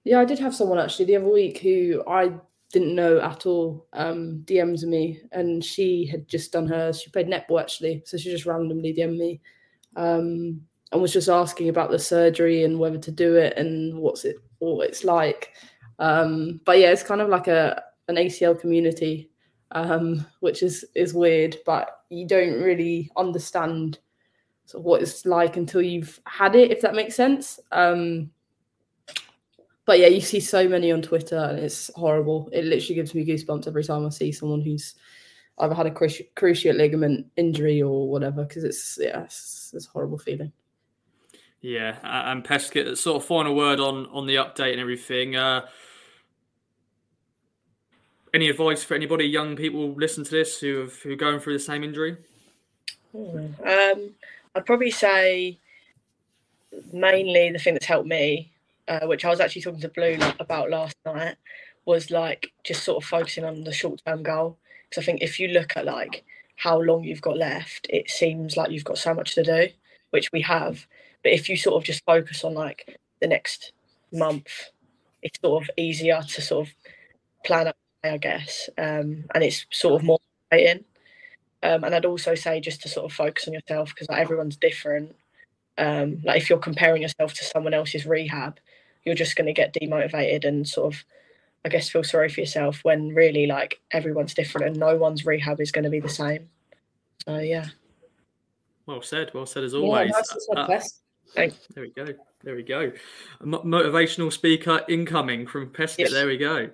Yeah, 0.03 0.19
I 0.19 0.25
did 0.25 0.39
have 0.39 0.55
someone 0.55 0.79
actually 0.79 1.05
the 1.05 1.15
other 1.15 1.31
week 1.31 1.59
who 1.59 2.03
I 2.07 2.33
didn't 2.71 2.95
know 2.95 3.19
at 3.19 3.45
all 3.45 3.87
um, 3.93 4.43
DMs 4.45 4.83
me, 4.83 5.21
and 5.31 5.63
she 5.63 6.05
had 6.05 6.27
just 6.27 6.51
done 6.51 6.67
hers. 6.67 7.01
She 7.01 7.09
played 7.11 7.27
netball 7.27 7.61
actually, 7.61 8.03
so 8.05 8.17
she 8.17 8.31
just 8.31 8.45
randomly 8.45 8.93
DM'd 8.93 9.17
me 9.17 9.41
um, 9.95 10.61
and 10.93 11.01
was 11.01 11.11
just 11.11 11.27
asking 11.27 11.69
about 11.69 11.91
the 11.91 11.99
surgery 11.99 12.63
and 12.63 12.79
whether 12.79 12.99
to 12.99 13.11
do 13.11 13.35
it 13.35 13.57
and 13.57 13.97
what's 13.97 14.23
it 14.23 14.37
what 14.59 14.87
it's 14.87 15.03
like. 15.03 15.51
Um, 15.99 16.61
but 16.65 16.79
yeah, 16.79 16.91
it's 16.91 17.03
kind 17.03 17.19
of 17.19 17.29
like 17.29 17.47
a 17.47 17.83
an 18.07 18.15
ACL 18.15 18.59
community, 18.59 19.29
um, 19.71 20.25
which 20.39 20.63
is 20.63 20.85
is 20.95 21.13
weird, 21.13 21.57
but 21.65 22.01
you 22.09 22.27
don't 22.27 22.61
really 22.61 23.09
understand 23.17 23.99
sort 24.65 24.81
of 24.81 24.85
what 24.85 25.01
it's 25.01 25.25
like 25.25 25.57
until 25.57 25.81
you've 25.81 26.19
had 26.25 26.55
it, 26.55 26.71
if 26.71 26.81
that 26.81 26.95
makes 26.95 27.15
sense. 27.15 27.59
Um, 27.71 28.31
but 29.85 29.99
yeah, 29.99 30.07
you 30.07 30.21
see 30.21 30.39
so 30.39 30.67
many 30.67 30.91
on 30.91 31.01
Twitter, 31.01 31.37
and 31.37 31.59
it's 31.59 31.91
horrible. 31.95 32.49
It 32.53 32.65
literally 32.65 32.95
gives 32.95 33.13
me 33.13 33.25
goosebumps 33.25 33.67
every 33.67 33.83
time 33.83 34.05
I 34.05 34.09
see 34.09 34.31
someone 34.31 34.61
who's 34.61 34.95
either 35.59 35.75
had 35.75 35.85
a 35.85 35.91
cruciate 35.91 36.77
ligament 36.77 37.27
injury 37.35 37.81
or 37.81 38.09
whatever, 38.09 38.45
because 38.45 38.63
it's 38.63 38.97
yeah, 39.01 39.23
it's, 39.23 39.71
it's, 39.73 39.87
a 39.87 39.89
horrible 39.89 40.17
feeling. 40.17 40.51
Yeah, 41.63 41.97
and 42.03 42.43
Peskett, 42.43 42.95
sort 42.97 43.23
of 43.23 43.27
final 43.27 43.55
word 43.55 43.79
on 43.79 44.05
on 44.11 44.27
the 44.27 44.35
update 44.35 44.73
and 44.73 44.81
everything. 44.81 45.35
Uh, 45.35 45.65
any 48.33 48.49
advice 48.49 48.83
for 48.83 48.93
anybody, 48.93 49.25
young 49.25 49.55
people 49.55 49.93
listen 49.93 50.23
to 50.23 50.29
this 50.29 50.59
who 50.59 50.81
have 50.81 50.93
who 51.01 51.13
are 51.13 51.15
going 51.15 51.39
through 51.39 51.53
the 51.53 51.59
same 51.59 51.83
injury? 51.83 52.17
Um, 53.15 54.11
I'd 54.55 54.65
probably 54.65 54.91
say 54.91 55.57
mainly 56.91 57.51
the 57.51 57.59
thing 57.59 57.73
that's 57.73 57.85
helped 57.85 58.07
me 58.07 58.53
uh, 58.87 59.05
which 59.05 59.25
I 59.25 59.29
was 59.29 59.39
actually 59.39 59.61
talking 59.61 59.81
to 59.81 59.89
Blue 59.89 60.17
about 60.39 60.69
last 60.69 60.95
night, 61.05 61.35
was 61.85 62.11
like 62.11 62.51
just 62.63 62.83
sort 62.83 63.03
of 63.03 63.07
focusing 63.07 63.43
on 63.43 63.63
the 63.63 63.73
short 63.73 64.01
term 64.05 64.23
goal. 64.23 64.57
Because 64.89 65.03
I 65.03 65.05
think 65.05 65.21
if 65.21 65.39
you 65.39 65.49
look 65.49 65.75
at 65.75 65.85
like 65.85 66.23
how 66.55 66.79
long 66.79 67.03
you've 67.03 67.21
got 67.21 67.37
left, 67.37 67.87
it 67.89 68.09
seems 68.09 68.57
like 68.57 68.71
you've 68.71 68.83
got 68.83 68.97
so 68.97 69.13
much 69.13 69.35
to 69.35 69.43
do, 69.43 69.67
which 70.11 70.31
we 70.31 70.41
have. 70.41 70.85
But 71.23 71.31
if 71.31 71.49
you 71.49 71.57
sort 71.57 71.77
of 71.77 71.83
just 71.83 72.03
focus 72.05 72.43
on 72.43 72.53
like 72.53 72.99
the 73.21 73.27
next 73.27 73.71
month, 74.11 74.47
it's 75.21 75.39
sort 75.39 75.63
of 75.63 75.69
easier 75.77 76.21
to 76.21 76.41
sort 76.41 76.67
of 76.67 76.73
plan 77.45 77.67
out, 77.67 77.75
I 78.03 78.17
guess. 78.17 78.69
Um, 78.77 79.25
and 79.33 79.43
it's 79.43 79.65
sort 79.71 79.95
of 80.01 80.05
more 80.05 80.19
motivating. 80.51 80.85
Um, 81.63 81.85
and 81.85 81.95
I'd 81.95 82.05
also 82.05 82.35
say 82.35 82.59
just 82.59 82.81
to 82.81 82.89
sort 82.89 83.05
of 83.05 83.15
focus 83.15 83.47
on 83.47 83.53
yourself 83.53 83.89
because 83.89 84.09
like, 84.09 84.19
everyone's 84.19 84.57
different. 84.57 85.15
Um, 85.77 86.21
like 86.23 86.41
if 86.41 86.49
you're 86.49 86.59
comparing 86.59 87.01
yourself 87.01 87.33
to 87.35 87.45
someone 87.45 87.73
else's 87.73 88.05
rehab, 88.05 88.59
you're 89.05 89.15
just 89.15 89.35
going 89.35 89.47
to 89.47 89.53
get 89.53 89.73
demotivated 89.73 90.45
and 90.45 90.67
sort 90.67 90.93
of 90.93 91.03
I 91.65 91.69
guess 91.69 91.89
feel 91.89 92.03
sorry 92.03 92.27
for 92.27 92.41
yourself 92.41 92.79
when 92.83 93.15
really 93.15 93.47
like 93.47 93.79
everyone's 93.91 94.33
different 94.33 94.67
and 94.67 94.77
no 94.77 94.97
one's 94.97 95.25
rehab 95.25 95.61
is 95.61 95.71
going 95.71 95.85
to 95.85 95.89
be 95.89 96.01
the 96.01 96.09
same. 96.09 96.49
So 97.25 97.37
yeah. 97.37 97.67
Well 98.85 99.01
said. 99.01 99.31
Well 99.33 99.45
said 99.45 99.63
as 99.63 99.73
always. 99.73 100.11
Yeah, 100.11 100.61
uh, 100.61 100.79
there 101.35 101.83
we 101.83 101.91
go. 101.91 102.05
There 102.43 102.55
we 102.55 102.63
go. 102.63 102.91
Motivational 103.41 104.31
speaker 104.31 104.81
incoming 104.89 105.47
from 105.47 105.69
Pesca. 105.69 106.03
Yes. 106.03 106.11
There 106.11 106.27
we 106.27 106.37
go 106.37 106.69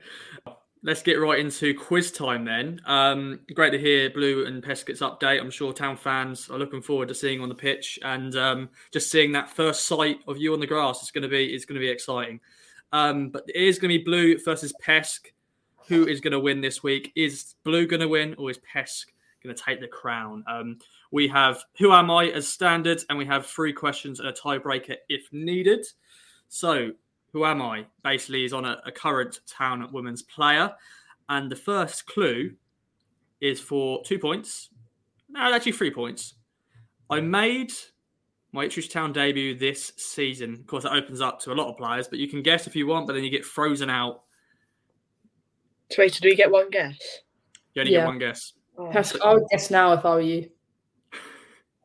let's 0.84 1.02
get 1.02 1.16
right 1.16 1.40
into 1.40 1.74
quiz 1.74 2.12
time 2.12 2.46
then. 2.46 2.80
Um, 2.86 3.42
great 3.54 3.72
to 3.72 3.80
hear 3.80 4.10
Blue 4.10 4.46
and 4.46 4.64
Peskett's 4.64 5.02
update. 5.02 5.40
I'm 5.40 5.52
sure 5.52 5.74
town 5.74 5.98
fans 5.98 6.50
are 6.50 6.58
looking 6.58 6.82
forward 6.82 7.10
to 7.10 7.16
seeing 7.16 7.42
on 7.42 7.50
the 7.50 7.56
pitch 7.56 8.00
and 8.04 8.36
um, 8.36 8.70
just 8.92 9.12
seeing 9.12 9.32
that 9.34 9.50
first 9.50 9.86
sight 9.86 10.20
of 10.28 10.38
you 10.38 10.54
on 10.54 10.60
the 10.60 10.68
grass. 10.68 11.02
It's 11.02 11.12
going 11.12 11.24
to 11.24 11.30
be 11.30 11.54
it's 11.54 11.66
going 11.66 11.80
to 11.80 11.86
be 11.86 11.90
exciting. 11.90 12.40
Um, 12.92 13.30
but 13.30 13.44
it 13.48 13.62
is 13.62 13.78
going 13.78 13.92
to 13.92 13.98
be 13.98 14.04
Blue 14.04 14.38
versus 14.44 14.74
Pesk. 14.82 15.32
Who 15.88 16.08
is 16.08 16.22
going 16.22 16.34
to 16.34 16.40
win 16.40 16.62
this 16.62 16.84
week? 16.84 17.12
Is 17.16 17.56
Blue 17.64 17.88
going 17.88 18.02
to 18.02 18.08
win 18.08 18.36
or 18.38 18.52
is 18.52 18.60
Pesk 18.60 19.12
going 19.44 19.56
to 19.56 19.62
take 19.62 19.82
the 19.82 19.88
crown? 19.88 20.44
Um, 20.48 20.78
we 21.12 21.28
have 21.28 21.64
Who 21.78 21.92
Am 21.92 22.12
I 22.12 22.28
as 22.28 22.48
standard, 22.48 23.04
and 23.10 23.18
we 23.18 23.26
have 23.26 23.46
three 23.46 23.74
questions 23.74 24.20
and 24.20 24.30
a 24.30 24.34
tiebreaker 24.34 24.96
if 25.08 25.32
needed. 25.32 25.86
So 26.48 26.92
who 27.32 27.46
am 27.46 27.62
I? 27.62 27.86
Basically, 28.04 28.46
is 28.46 28.54
on 28.54 28.66
a, 28.66 28.82
a 28.86 28.92
current 28.92 29.40
town 29.48 29.88
women's 29.92 30.24
player. 30.24 30.72
And 31.28 31.52
the 31.52 31.56
first 31.56 32.08
clue 32.08 32.54
is 33.40 33.60
for 33.60 34.02
two 34.04 34.18
points. 34.18 34.70
No, 35.30 35.54
actually, 35.54 35.74
three 35.74 35.92
points. 35.92 36.36
I 37.10 37.22
made 37.22 37.72
my 38.52 38.66
Ipswich 38.66 38.92
Town 38.92 39.14
debut 39.14 39.58
this 39.58 39.94
season. 39.98 40.56
Of 40.56 40.68
course, 40.68 40.86
it 40.86 40.92
opens 40.92 41.22
up 41.22 41.40
to 41.42 41.52
a 41.52 41.56
lot 41.56 41.70
of 41.70 41.78
players, 41.78 42.08
but 42.08 42.20
you 42.20 42.28
can 42.28 42.42
guess 42.42 42.66
if 42.66 42.76
you 42.76 42.88
want, 42.88 43.06
but 43.06 43.14
then 43.14 43.24
you 43.24 43.30
get 43.30 43.46
frozen 43.46 43.90
out. 43.90 44.24
So, 45.92 46.02
wait, 46.02 46.20
do 46.20 46.30
you 46.30 46.36
get 46.36 46.52
one 46.52 46.70
guess? 46.70 46.98
You 47.74 47.82
only 47.82 47.94
yeah. 47.94 48.00
get 48.00 48.08
one 48.08 48.20
guess. 48.20 48.54
Oh. 48.78 48.92
I 49.24 49.34
would 49.34 49.44
guess 49.52 49.70
now 49.70 49.94
if 49.94 50.06
I 50.06 50.16
were 50.16 50.22
you. 50.22 50.50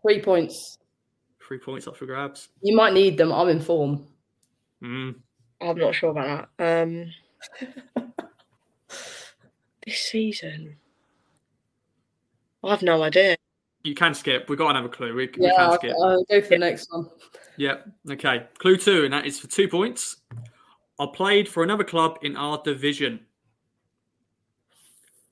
Three 0.04 0.20
points. 0.20 0.78
Three 1.46 1.58
points 1.58 1.86
up 1.86 1.96
for 1.96 2.04
grabs. 2.04 2.48
You 2.60 2.76
might 2.76 2.92
need 2.92 3.16
them. 3.16 3.32
I'm 3.32 3.48
in 3.48 3.60
form. 3.60 4.06
Mm. 4.82 5.14
I'm 5.62 5.78
not 5.78 5.94
sure 5.94 6.10
about 6.10 6.48
that. 6.58 6.82
Um, 6.82 7.10
this 9.86 10.02
season, 10.02 10.76
I 12.62 12.70
have 12.70 12.82
no 12.82 13.02
idea. 13.02 13.36
You 13.82 13.94
can 13.94 14.12
skip. 14.14 14.50
We've 14.50 14.58
got 14.58 14.70
another 14.70 14.90
clue. 14.90 15.14
We, 15.14 15.30
yeah, 15.38 15.50
we 15.50 15.56
can 15.56 15.72
skip. 15.78 15.96
I'll 16.02 16.24
go 16.24 16.42
for 16.42 16.48
the 16.48 16.58
next 16.58 16.88
one. 16.90 17.08
Yep. 17.56 17.88
Okay. 18.10 18.46
Clue 18.58 18.76
two, 18.76 19.04
and 19.04 19.12
that 19.14 19.24
is 19.24 19.40
for 19.40 19.46
two 19.46 19.68
points. 19.68 20.16
I 21.00 21.06
played 21.14 21.48
for 21.48 21.62
another 21.62 21.84
club 21.84 22.18
in 22.20 22.36
our 22.36 22.60
division. 22.62 23.20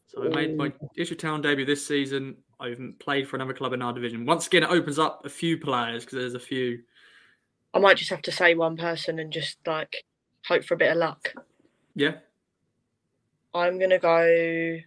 So 0.06 0.24
I 0.24 0.28
made 0.28 0.56
my 0.56 0.72
Ipswich 0.96 1.20
Town 1.20 1.42
debut 1.42 1.66
this 1.66 1.86
season. 1.86 2.36
I've 2.62 2.80
played 3.00 3.28
for 3.28 3.36
another 3.36 3.52
club 3.52 3.72
in 3.72 3.82
our 3.82 3.92
division. 3.92 4.24
Once 4.24 4.46
again, 4.46 4.62
it 4.62 4.70
opens 4.70 4.98
up 4.98 5.26
a 5.26 5.28
few 5.28 5.58
players 5.58 6.04
because 6.04 6.18
there's 6.18 6.34
a 6.34 6.40
few. 6.40 6.80
I 7.74 7.80
might 7.80 7.96
just 7.96 8.10
have 8.10 8.22
to 8.22 8.32
say 8.32 8.54
one 8.54 8.76
person 8.76 9.18
and 9.18 9.32
just 9.32 9.58
like 9.66 10.04
hope 10.46 10.64
for 10.64 10.74
a 10.74 10.76
bit 10.76 10.92
of 10.92 10.98
luck. 10.98 11.34
Yeah. 11.96 12.12
I'm 13.52 13.80
gonna 13.80 13.98
go 13.98 14.78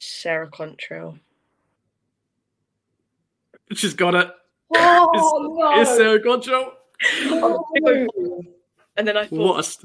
Sarah 0.00 0.50
Contrell. 0.50 1.18
She's 3.74 3.94
got 3.94 4.14
it. 4.14 4.30
Oh 4.74 5.10
it's, 5.14 5.58
no! 5.58 5.80
It's 5.80 5.96
Sarah 5.96 6.20
Contrell. 6.20 6.72
Oh, 7.26 8.42
and 8.96 9.06
then 9.06 9.16
I 9.16 9.26
thought 9.26 9.84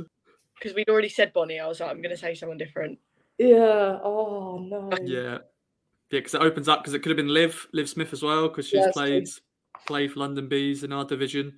because 0.56 0.76
we'd 0.76 0.89
already 0.89 1.10
said 1.10 1.32
Bonnie, 1.34 1.60
I 1.60 1.67
was 1.67 1.80
like, 1.80 1.91
I'm 1.91 2.02
gonna 2.02 2.17
say 2.17 2.34
someone 2.34 2.58
different. 2.58 2.97
Yeah. 3.38 3.99
Oh 4.04 4.65
no. 4.67 4.89
Um, 4.91 5.06
yeah. 5.06 5.39
Yeah, 6.13 6.19
because 6.19 6.36
it 6.36 6.43
opens 6.43 6.69
up 6.69 6.84
because 6.84 6.93
it 6.93 6.99
could 6.99 7.10
have 7.10 7.17
been 7.17 7.34
Liv, 7.34 7.67
Liv 7.73 7.89
Smith 7.89 8.13
as 8.13 8.21
well, 8.21 8.47
because 8.47 8.67
she's 8.67 8.86
yes, 8.86 8.93
played 8.93 9.28
played 9.88 10.12
for 10.12 10.19
London 10.19 10.47
Bees 10.47 10.84
in 10.84 10.93
our 10.93 11.04
division, 11.04 11.56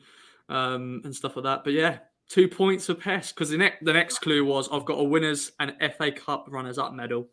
um, 0.48 1.02
and 1.04 1.14
stuff 1.14 1.36
like 1.36 1.44
that. 1.44 1.66
But 1.66 1.74
yeah, 1.74 1.98
two 2.30 2.48
points 2.48 2.86
for 2.86 2.94
Pest 2.94 3.36
because 3.36 3.50
the 3.50 3.58
next 3.58 3.84
the 3.84 3.92
next 3.92 4.20
clue 4.20 4.46
was 4.46 4.70
I've 4.72 4.86
got 4.86 4.94
a 4.94 5.04
winners 5.04 5.52
and 5.60 5.74
FA 5.98 6.10
Cup 6.10 6.48
runners 6.50 6.78
up 6.78 6.94
medal. 6.94 7.28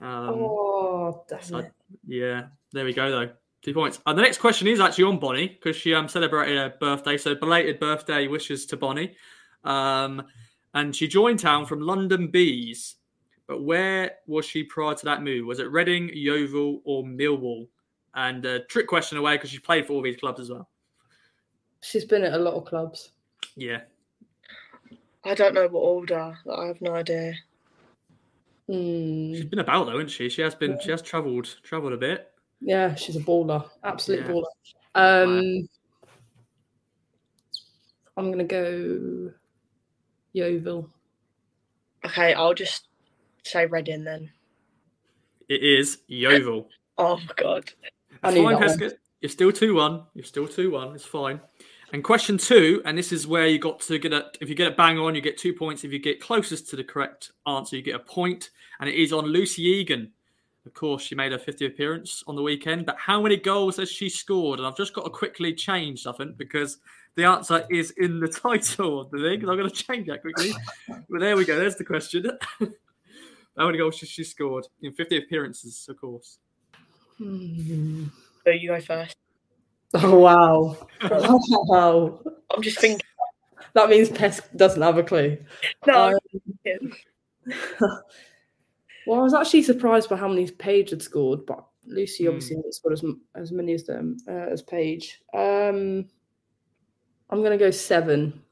Um, 0.00 0.30
oh, 0.30 1.24
damn 1.28 1.42
so. 1.42 1.64
Yeah, 2.04 2.46
there 2.72 2.84
we 2.84 2.92
go 2.92 3.08
though. 3.08 3.30
Two 3.62 3.72
points. 3.72 4.00
And 4.04 4.18
the 4.18 4.22
next 4.22 4.38
question 4.38 4.66
is 4.66 4.80
actually 4.80 5.04
on 5.04 5.20
Bonnie 5.20 5.46
because 5.46 5.76
she 5.76 5.94
um, 5.94 6.08
celebrated 6.08 6.56
her 6.56 6.74
birthday. 6.80 7.18
So 7.18 7.36
belated 7.36 7.78
birthday 7.78 8.26
wishes 8.26 8.66
to 8.66 8.76
Bonnie. 8.76 9.14
Um, 9.62 10.24
and 10.74 10.94
she 10.94 11.06
joined 11.06 11.38
town 11.38 11.66
from 11.66 11.82
London 11.82 12.32
Bees. 12.32 12.96
But 13.46 13.62
where 13.62 14.12
was 14.26 14.44
she 14.44 14.64
prior 14.64 14.94
to 14.94 15.04
that 15.04 15.22
move? 15.22 15.46
Was 15.46 15.60
it 15.60 15.70
Reading, 15.70 16.10
Yeovil, 16.12 16.80
or 16.84 17.04
Millwall? 17.04 17.68
And 18.14 18.44
a 18.44 18.60
trick 18.60 18.86
question 18.86 19.18
away 19.18 19.36
because 19.36 19.50
she 19.50 19.58
played 19.58 19.86
for 19.86 19.92
all 19.92 20.02
these 20.02 20.16
clubs 20.16 20.40
as 20.40 20.50
well. 20.50 20.68
She's 21.82 22.04
been 22.04 22.24
at 22.24 22.32
a 22.32 22.38
lot 22.38 22.54
of 22.54 22.64
clubs. 22.64 23.10
Yeah. 23.54 23.82
I 25.24 25.34
don't 25.34 25.54
know 25.54 25.68
what 25.68 25.80
order. 25.80 26.36
I 26.50 26.66
have 26.66 26.80
no 26.80 26.94
idea. 26.94 27.34
Mm. 28.68 29.36
She's 29.36 29.44
been 29.44 29.58
about 29.58 29.86
though, 29.86 29.92
hasn't 29.92 30.10
she? 30.10 30.28
She 30.28 30.42
has 30.42 30.54
been. 30.54 30.72
Yeah. 30.72 30.78
She 30.78 30.90
has 30.90 31.02
travelled. 31.02 31.56
Travelled 31.62 31.92
a 31.92 31.96
bit. 31.96 32.32
Yeah, 32.60 32.94
she's 32.94 33.16
a 33.16 33.20
baller. 33.20 33.68
Absolute 33.84 34.24
yeah. 34.26 34.32
baller. 34.32 34.44
Um, 34.94 35.68
I'm 38.16 38.30
gonna 38.30 38.44
go 38.44 39.30
Yeovil. 40.32 40.88
Okay, 42.04 42.34
I'll 42.34 42.54
just 42.54 42.88
say 43.46 43.66
Reading 43.66 44.04
then. 44.04 44.30
It 45.48 45.62
is 45.62 45.98
Yeovil. 46.08 46.68
oh 46.98 47.16
my 47.16 47.32
god. 47.36 47.70
That's 48.22 48.36
fine, 48.36 48.56
Peskett. 48.56 48.92
You're 49.20 49.30
still 49.30 49.52
two 49.52 49.74
one. 49.74 50.04
You're 50.14 50.24
still 50.24 50.48
two 50.48 50.72
one. 50.72 50.94
It's 50.94 51.04
fine. 51.04 51.40
And 51.92 52.02
question 52.02 52.36
two, 52.36 52.82
and 52.84 52.98
this 52.98 53.12
is 53.12 53.26
where 53.26 53.46
you 53.46 53.58
got 53.58 53.80
to 53.80 53.98
get 53.98 54.12
a. 54.12 54.26
If 54.40 54.48
you 54.48 54.54
get 54.54 54.68
it 54.68 54.76
bang 54.76 54.98
on, 54.98 55.14
you 55.14 55.20
get 55.20 55.38
two 55.38 55.52
points. 55.52 55.84
If 55.84 55.92
you 55.92 55.98
get 55.98 56.20
closest 56.20 56.68
to 56.70 56.76
the 56.76 56.84
correct 56.84 57.32
answer, 57.46 57.76
you 57.76 57.82
get 57.82 57.94
a 57.94 58.00
point. 58.00 58.50
And 58.80 58.88
it 58.88 58.96
is 58.96 59.12
on 59.12 59.24
Lucy 59.24 59.62
Egan. 59.62 60.12
Of 60.66 60.74
course, 60.74 61.02
she 61.02 61.14
made 61.14 61.30
her 61.30 61.38
50th 61.38 61.68
appearance 61.68 62.24
on 62.26 62.34
the 62.34 62.42
weekend. 62.42 62.86
But 62.86 62.96
how 62.98 63.22
many 63.22 63.36
goals 63.36 63.76
has 63.76 63.88
she 63.88 64.08
scored? 64.08 64.58
And 64.58 64.66
I've 64.66 64.76
just 64.76 64.94
got 64.94 65.04
to 65.04 65.10
quickly 65.10 65.54
change 65.54 66.02
something 66.02 66.34
because 66.36 66.78
the 67.14 67.24
answer 67.24 67.64
is 67.70 67.92
in 67.92 68.18
the 68.18 68.28
title 68.44 69.00
of 69.00 69.10
the 69.10 69.18
thing. 69.18 69.48
I'm 69.48 69.56
going 69.56 69.70
to 69.70 69.74
change 69.74 70.08
that 70.08 70.22
quickly. 70.22 70.52
but 70.88 71.20
there 71.20 71.36
we 71.36 71.44
go. 71.44 71.56
There's 71.56 71.76
the 71.76 71.84
question. 71.84 72.30
how 73.56 73.66
many 73.66 73.78
goals 73.78 74.00
has 74.00 74.08
she 74.08 74.24
scored 74.24 74.66
in 74.82 74.92
50 74.92 75.18
appearances? 75.18 75.86
Of 75.88 76.00
course. 76.00 76.38
Hmm. 77.18 78.04
So 78.44 78.50
you 78.50 78.68
go 78.68 78.80
first. 78.80 79.16
Oh 79.94 80.18
wow! 80.18 80.76
wow! 81.00 82.20
I'm 82.54 82.62
just 82.62 82.78
thinking. 82.80 83.00
That 83.74 83.88
means 83.88 84.08
Pesk 84.10 84.44
doesn't 84.56 84.80
have 84.82 84.98
a 84.98 85.02
clue. 85.02 85.38
No, 85.86 86.08
Um, 86.08 86.18
yeah. 86.64 86.76
well, 89.06 89.20
I 89.20 89.22
was 89.22 89.34
actually 89.34 89.62
surprised 89.62 90.08
by 90.10 90.16
how 90.16 90.28
many 90.28 90.50
Paige 90.50 90.90
had 90.90 91.02
scored, 91.02 91.46
but 91.46 91.64
Lucy 91.86 92.24
Hmm. 92.24 92.30
obviously 92.30 92.56
hasn't 92.56 92.74
scored 92.74 92.94
as, 92.94 93.04
as 93.34 93.52
many 93.52 93.72
as 93.74 93.84
them 93.84 94.16
uh, 94.28 94.32
as 94.50 94.62
Paige. 94.62 95.22
Um, 95.34 96.08
I'm 97.30 97.42
gonna 97.42 97.58
go 97.58 97.70
seven. 97.70 98.42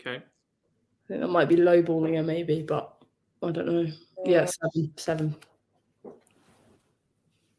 Okay. 0.00 0.16
I 0.16 1.08
think 1.08 1.20
that 1.20 1.28
might 1.28 1.48
be 1.48 1.56
lowballing 1.56 2.16
her, 2.16 2.22
maybe, 2.22 2.62
but 2.62 2.92
I 3.42 3.50
don't 3.50 3.66
know. 3.66 3.86
Yeah, 4.26 4.44
seven. 4.46 4.92
Seven. 4.96 5.36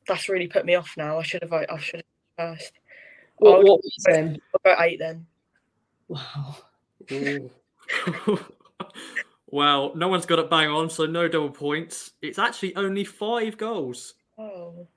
that's 0.07 0.29
really 0.29 0.47
put 0.47 0.65
me 0.65 0.75
off 0.75 0.93
now. 0.97 1.17
I 1.19 1.23
should 1.23 1.41
have 1.41 1.49
voted. 1.49 1.69
I 1.69 1.77
should 1.79 2.03
have 2.37 2.57
first. 2.57 2.71
What, 3.37 3.55
I'll, 3.57 3.63
what 3.63 3.79
were 3.79 3.83
you 3.85 3.91
saying? 3.99 4.39
Eight 4.79 4.99
then. 4.99 5.25
Wow. 6.07 6.57
well, 9.47 9.93
no 9.95 10.07
one's 10.07 10.25
got 10.25 10.39
it 10.39 10.49
bang 10.49 10.69
on, 10.69 10.89
so 10.89 11.05
no 11.05 11.27
double 11.27 11.49
points. 11.49 12.11
It's 12.21 12.39
actually 12.39 12.75
only 12.75 13.03
five 13.03 13.57
goals. 13.57 14.15
Oh, 14.37 14.87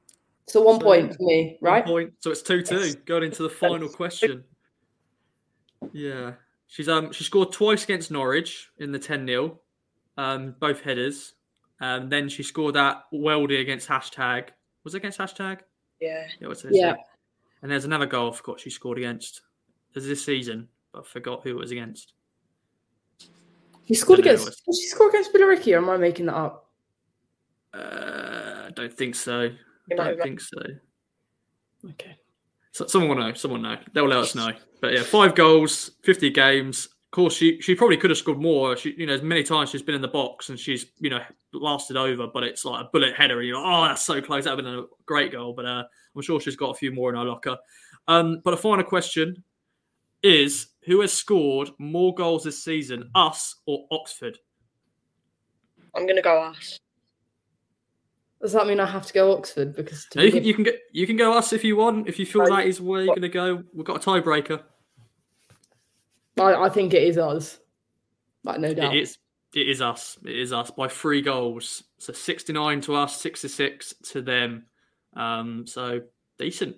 So 0.47 0.63
one 0.63 0.81
So- 0.81 0.85
point 0.87 1.17
for 1.17 1.23
me, 1.23 1.57
One 1.61 1.73
right? 1.73 1.85
point. 1.85 2.13
So 2.21 2.31
it's 2.31 2.43
two 2.43 2.63
two 2.63 2.81
Yes. 2.81 2.95
going 2.95 3.25
into 3.25 3.43
the 3.43 3.51
final 3.51 3.89
question. 3.89 4.45
Yeah. 5.93 6.33
She's 6.67 6.89
um 6.89 7.13
she 7.13 7.25
scored 7.25 7.53
twice 7.53 7.85
against 7.85 8.11
Norwich 8.11 8.71
in 8.79 8.93
the 8.93 8.99
10-0. 8.99 9.59
Um, 10.17 10.55
both 10.61 10.83
headers. 10.83 11.33
Um, 11.81 12.09
then 12.09 12.29
she 12.29 12.43
scored 12.43 12.75
that 12.75 13.05
Weldy 13.13 13.61
against 13.61 13.89
hashtag. 13.89 14.49
Was 14.85 14.95
it 14.95 14.99
against 14.99 15.19
hashtag? 15.19 15.61
yeah. 16.01 16.27
Yeah, 16.41 16.49
what's 16.49 16.65
it? 16.65 16.73
Yeah. 16.75 16.95
And 17.63 17.71
there's 17.71 17.85
another 17.85 18.07
goal 18.07 18.33
I 18.33 18.37
forgot 18.37 18.61
she 18.61 18.71
scored 18.71 18.99
against. 18.99 19.43
There's 19.93 20.07
this 20.07 20.25
season, 20.25 20.69
but 20.93 21.01
I 21.01 21.05
forgot 21.05 21.43
who 21.43 21.51
it 21.51 21.57
was 21.57 21.71
against. 21.73 22.15
She 23.87 23.95
scored 23.95 24.21
I 24.21 24.23
don't 24.23 24.37
know, 24.37 24.43
against. 24.43 24.65
Did 24.65 24.75
she 24.77 24.87
score 24.87 25.09
against 25.09 25.33
Billericay, 25.35 25.75
or 25.75 25.79
am 25.79 25.91
I 25.91 25.97
making 25.97 26.27
that 26.27 26.37
up? 26.37 26.71
Uh, 27.75 28.67
I 28.67 28.71
don't 28.75 28.93
think 28.93 29.15
so. 29.15 29.51
I 29.91 29.95
don't 29.95 30.07
have- 30.07 30.21
think 30.21 30.41
so. 30.41 30.59
Okay. 31.91 32.17
So, 32.73 32.87
someone 32.87 33.17
will 33.17 33.27
know. 33.27 33.33
Someone 33.35 33.63
will 33.63 33.71
know. 33.71 33.81
They'll 33.93 34.07
let 34.07 34.19
us 34.19 34.35
know. 34.35 34.53
But 34.81 34.93
yeah, 34.93 35.03
five 35.03 35.35
goals, 35.35 35.91
fifty 36.03 36.31
games. 36.31 36.89
Of 37.11 37.17
course, 37.17 37.35
she 37.35 37.61
she 37.61 37.75
probably 37.75 37.97
could 37.97 38.11
have 38.11 38.19
scored 38.19 38.39
more. 38.39 38.77
She, 38.77 38.95
you 38.97 39.05
know, 39.05 39.15
as 39.15 39.23
many 39.23 39.43
times 39.43 39.71
she's 39.71 39.83
been 39.83 39.97
in 39.97 40.01
the 40.01 40.07
box 40.07 40.49
and 40.49 40.57
she's 40.57 40.87
you 41.01 41.11
know 41.11 41.21
lasted 41.53 41.97
over, 41.97 42.29
but 42.33 42.45
it's 42.45 42.65
like 42.65 42.85
a 42.87 42.89
bullet 42.93 43.17
header. 43.17 43.41
And 43.41 43.49
you're 43.49 43.61
like, 43.61 43.67
oh, 43.67 43.85
that's 43.89 44.05
so 44.05 44.23
close. 44.23 44.45
That 44.45 44.55
would 44.55 44.65
have 44.65 44.73
been 44.73 44.85
a 44.85 44.87
great 45.07 45.33
goal. 45.33 45.53
But 45.53 45.67
uh, 45.67 45.83
I'm 46.15 46.23
sure 46.23 46.41
she's 46.41 46.55
got 46.55 46.71
a 46.71 46.75
few 46.75 46.93
more 46.93 47.11
in 47.11 47.17
her 47.17 47.25
locker. 47.25 47.59
Um, 48.07 48.41
but 48.45 48.55
a 48.55 48.57
final 48.57 48.85
question 48.85 49.43
is: 50.23 50.69
Who 50.87 51.01
has 51.01 51.13
scored 51.13 51.71
more 51.79 52.15
goals 52.15 52.45
this 52.45 52.63
season, 52.63 53.11
us 53.17 53.57
or 53.67 53.87
Oxford? 53.91 54.39
I'm 55.97 56.07
gonna 56.07 56.23
go 56.23 56.41
us. 56.45 56.79
Does 58.41 58.53
that 58.53 58.69
mean 58.69 58.79
I 58.79 58.87
have 58.87 59.05
to 59.07 59.13
go 59.13 59.33
Oxford? 59.37 59.75
Because 59.75 60.07
to 60.13 60.19
Now, 60.19 60.25
you 60.25 60.33
me, 60.33 60.39
can 60.39 60.45
you 60.45 60.55
can 60.55 60.63
get 60.65 60.81
you 60.93 61.07
can 61.09 61.17
go 61.17 61.33
us 61.33 61.53
if 61.53 61.65
you 61.65 61.75
want. 61.75 62.09
If 62.09 62.21
you 62.21 62.25
feel 62.25 62.43
Uh, 62.43 62.57
that 62.57 62.67
is 62.67 62.81
where 62.81 63.03
you're 63.03 63.17
going 63.17 63.23
to 63.23 63.29
go, 63.29 63.65
we've 63.75 63.85
got 63.85 63.97
a 63.97 64.11
tiebreaker. 64.11 64.63
I, 66.41 66.67
I 66.67 66.69
think 66.69 66.95
it 66.95 67.03
is 67.03 67.19
us. 67.19 67.59
Like 68.45 68.61
no 68.61 68.73
doubt. 68.75 68.95
It 68.95 69.03
is. 69.03 69.19
It 69.55 69.69
is 69.69 69.83
us. 69.83 70.17
It 70.25 70.39
is 70.39 70.53
us 70.53 70.71
by 70.71 70.89
three 70.89 71.23
goals. 71.23 71.83
So 71.99 72.13
sixty-nine 72.13 72.81
to 72.83 72.95
us, 72.95 73.21
sixty-six 73.21 73.95
to 74.11 74.23
them. 74.23 74.67
Um, 75.15 75.67
so 75.67 76.03
decent, 76.39 76.77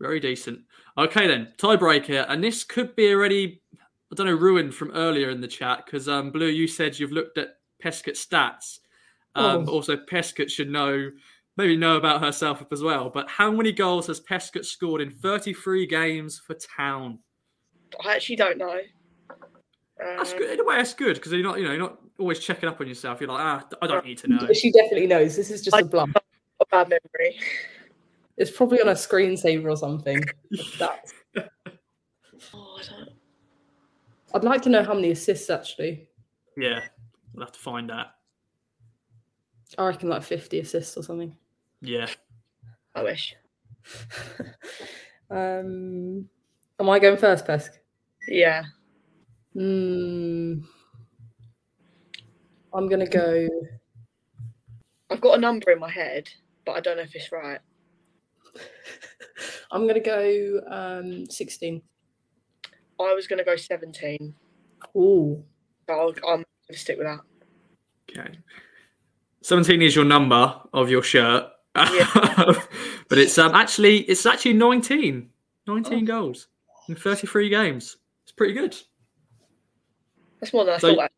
very 0.00 0.20
decent. 0.20 0.60
Okay 0.98 1.26
then, 1.26 1.48
tiebreaker, 1.56 2.26
and 2.28 2.44
this 2.44 2.62
could 2.62 2.94
be 2.94 3.10
already, 3.12 3.62
I 3.72 4.14
don't 4.14 4.26
know, 4.26 4.34
ruined 4.34 4.74
from 4.74 4.90
earlier 4.90 5.30
in 5.30 5.40
the 5.40 5.48
chat 5.48 5.86
because 5.86 6.08
um, 6.08 6.30
Blue, 6.30 6.48
you 6.48 6.66
said 6.66 6.98
you've 6.98 7.10
looked 7.10 7.38
at 7.38 7.56
Peskett 7.82 8.18
stats. 8.18 8.80
Um, 9.34 9.64
Oh. 9.66 9.72
Also, 9.72 9.96
Peskett 9.96 10.50
should 10.50 10.68
know, 10.68 11.10
maybe 11.56 11.76
know 11.76 11.96
about 11.96 12.22
herself 12.22 12.62
as 12.70 12.82
well. 12.82 13.08
But 13.08 13.30
how 13.30 13.50
many 13.50 13.72
goals 13.72 14.08
has 14.08 14.20
Peskett 14.20 14.66
scored 14.66 15.00
in 15.00 15.10
thirty-three 15.10 15.86
games 15.86 16.38
for 16.38 16.54
Town? 16.54 17.20
I 18.04 18.14
actually 18.14 18.36
don't 18.36 18.58
know. 18.58 18.78
That's 20.00 20.32
Um, 20.32 20.38
good. 20.38 20.50
In 20.50 20.60
a 20.60 20.64
way, 20.64 20.76
that's 20.76 20.94
good 20.94 21.14
because 21.16 21.32
you're 21.32 21.42
not, 21.42 21.58
you 21.58 21.64
know, 21.64 21.70
you're 21.72 21.80
not 21.80 21.98
always 22.18 22.38
checking 22.38 22.68
up 22.68 22.80
on 22.80 22.86
yourself. 22.88 23.20
You're 23.20 23.28
like, 23.30 23.40
ah, 23.40 23.66
I 23.82 23.86
don't 23.86 24.04
need 24.04 24.18
to 24.18 24.28
know. 24.28 24.52
She 24.52 24.70
definitely 24.72 25.06
knows. 25.06 25.36
This 25.36 25.50
is 25.50 25.62
just 25.62 25.76
I- 25.76 25.80
a 25.80 25.84
bluff. 25.84 26.10
a 26.60 26.66
bad 26.66 26.88
memory. 26.88 27.38
It's 28.36 28.50
probably 28.50 28.80
on 28.80 28.88
a 28.88 28.92
screensaver 28.92 29.70
or 29.70 29.76
something. 29.76 30.24
That's, 30.78 31.12
Oh, 32.54 32.78
I 32.78 32.82
don't. 32.88 33.10
I'd 34.34 34.44
like 34.44 34.62
to 34.62 34.70
know 34.70 34.82
how 34.82 34.94
many 34.94 35.10
assists 35.10 35.50
actually. 35.50 36.08
Yeah, 36.56 36.80
we'll 37.34 37.44
have 37.44 37.52
to 37.52 37.58
find 37.60 37.90
that. 37.90 38.14
I 39.76 39.86
reckon 39.86 40.08
like 40.08 40.22
50 40.22 40.60
assists 40.60 40.96
or 40.96 41.02
something. 41.02 41.36
Yeah, 41.82 42.08
I 42.94 43.02
wish. 43.02 43.34
um, 45.30 46.28
am 46.78 46.90
I 46.90 46.98
going 46.98 47.16
first, 47.18 47.46
Pesk? 47.46 47.70
Yeah. 48.26 48.62
Hmm. 49.52 50.60
I'm 52.72 52.88
gonna 52.88 53.08
go. 53.08 53.48
I've 55.10 55.20
got 55.20 55.38
a 55.38 55.40
number 55.40 55.72
in 55.72 55.80
my 55.80 55.90
head, 55.90 56.28
but 56.64 56.72
I 56.72 56.80
don't 56.80 56.96
know 56.96 57.02
if 57.02 57.14
it's 57.14 57.32
right. 57.32 57.58
I'm 59.72 59.86
gonna 59.86 60.00
go 60.00 60.60
um 60.68 61.26
16. 61.28 61.82
I 63.00 63.14
was 63.14 63.26
gonna 63.26 63.44
go 63.44 63.56
17. 63.56 64.34
Ooh. 64.96 65.42
So 65.88 65.94
I'll, 65.94 66.08
I'm 66.10 66.44
gonna 66.44 66.44
stick 66.74 66.98
with 66.98 67.06
that. 67.06 67.20
okay. 68.18 68.38
Seventeen 69.42 69.82
is 69.82 69.96
your 69.96 70.04
number 70.04 70.60
of 70.72 70.90
your 70.90 71.02
shirt, 71.02 71.44
Yeah. 71.76 72.06
but 73.08 73.18
it's 73.18 73.36
um 73.38 73.54
actually 73.54 73.98
it's 74.02 74.26
actually 74.26 74.52
19. 74.52 75.28
19 75.66 75.92
Oh. 76.02 76.06
goals 76.06 76.48
in 76.88 76.94
33 76.94 77.48
games. 77.48 77.96
It's 78.24 78.32
pretty 78.32 78.52
good. 78.54 78.76
That's 80.40 80.52
more 80.52 80.64
than 80.64 80.74
I 80.74 80.78
So- 80.78 80.94
thought. 80.94 81.12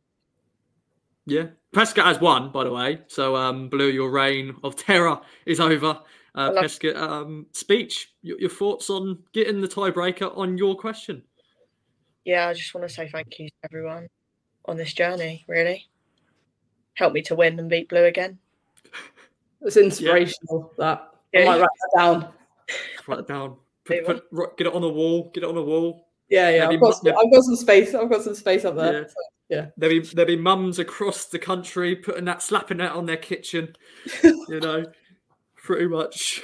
Yeah, 1.25 1.47
Pesca 1.73 2.03
has 2.03 2.21
won, 2.21 2.51
by 2.51 2.65
the 2.65 2.73
way. 2.73 3.01
So, 3.07 3.37
um, 3.37 3.69
Blue, 3.69 3.89
your 3.89 4.11
reign 4.11 4.57
of 4.65 4.75
terror 4.75 5.21
is 5.47 5.61
over. 5.61 6.01
Uh, 6.35 6.51
love- 6.53 6.57
Pesca, 6.57 7.01
um, 7.01 7.47
speech. 7.53 8.13
Your, 8.23 8.41
your 8.41 8.51
thoughts 8.51 8.91
on 8.91 9.23
getting 9.33 9.61
the 9.61 9.69
tiebreaker 9.69 10.37
on 10.37 10.59
your 10.59 10.77
question? 10.77 11.23
Yeah, 12.25 12.49
I 12.49 12.55
just 12.55 12.75
want 12.75 12.89
to 12.89 12.93
say 12.93 13.09
thank 13.09 13.39
you 13.39 13.49
to 13.49 13.55
everyone 13.65 14.09
on 14.65 14.77
this 14.77 14.93
journey. 14.95 15.45
Really, 15.47 15.89
help 16.95 17.13
me 17.13 17.23
to 17.23 17.35
win 17.37 17.59
and 17.59 17.69
beat 17.71 17.89
Blue 17.89 18.05
again. 18.05 18.39
It's 19.65 19.77
inspirational. 19.77 20.73
That 20.77 21.09
I 21.37 21.45
might 21.45 21.61
write 21.61 21.69
that 21.93 21.93
down. 21.97 22.29
Write 23.07 23.19
it 23.21 23.29
down. 23.29 23.57
Put, 23.85 24.05
put, 24.07 24.57
get 24.57 24.67
it 24.67 24.75
on 24.75 24.83
the 24.83 24.89
wall. 24.89 25.31
Get 25.33 25.45
it 25.45 25.49
on 25.49 25.55
the 25.55 25.63
wall. 25.63 26.09
Yeah, 26.33 26.49
yeah. 26.49 26.67
I've 26.67 26.81
got, 26.81 26.95
some, 26.97 27.09
I've 27.09 27.31
got 27.31 27.43
some 27.43 27.57
space. 27.57 27.95
I've 27.95 28.09
got 28.09 28.23
some 28.23 28.35
space 28.35 28.65
up 28.65 28.75
there. 28.75 29.03
Yeah. 29.03 29.07
So, 29.07 29.15
yeah. 29.51 29.67
There'll 29.77 30.01
be 30.01 30.09
there'll 30.15 30.27
be 30.27 30.37
mums 30.37 30.79
across 30.79 31.27
the 31.27 31.39
country 31.39 31.95
putting 31.95 32.25
that 32.25 32.41
slapping 32.41 32.79
that 32.79 32.93
on 32.93 33.05
their 33.05 33.19
kitchen. 33.19 33.77
you 34.23 34.61
know, 34.61 34.87
pretty 35.57 35.89
much. 35.89 36.41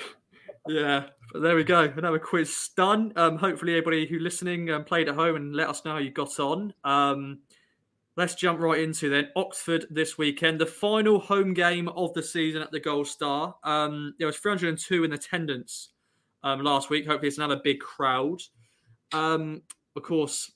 Yeah. 0.66 1.04
But 1.32 1.40
there 1.40 1.56
we 1.56 1.64
go. 1.64 1.90
Another 1.96 2.18
quiz 2.18 2.68
done. 2.76 3.14
Um, 3.16 3.38
hopefully 3.38 3.72
everybody 3.72 4.06
who 4.06 4.18
listening 4.18 4.70
um, 4.70 4.84
played 4.84 5.08
at 5.08 5.14
home 5.14 5.36
and 5.36 5.56
let 5.56 5.70
us 5.70 5.82
know 5.86 5.92
how 5.92 5.98
you 5.98 6.10
got 6.10 6.38
on. 6.38 6.74
Um, 6.84 7.38
let's 8.18 8.34
jump 8.34 8.60
right 8.60 8.82
into 8.82 9.08
then 9.08 9.28
Oxford 9.36 9.86
this 9.88 10.18
weekend, 10.18 10.60
the 10.60 10.66
final 10.66 11.18
home 11.18 11.54
game 11.54 11.88
of 11.88 12.12
the 12.12 12.22
season 12.22 12.60
at 12.60 12.72
the 12.72 12.80
Gold 12.80 13.06
Star. 13.06 13.54
Um, 13.64 14.14
there 14.18 14.26
was 14.26 14.36
302 14.36 15.04
in 15.04 15.14
attendance 15.14 15.90
um, 16.42 16.62
last 16.62 16.90
week. 16.90 17.06
Hopefully 17.06 17.28
it's 17.28 17.38
another 17.38 17.60
big 17.64 17.80
crowd. 17.80 18.42
Um, 19.12 19.62
of 19.96 20.02
course, 20.02 20.52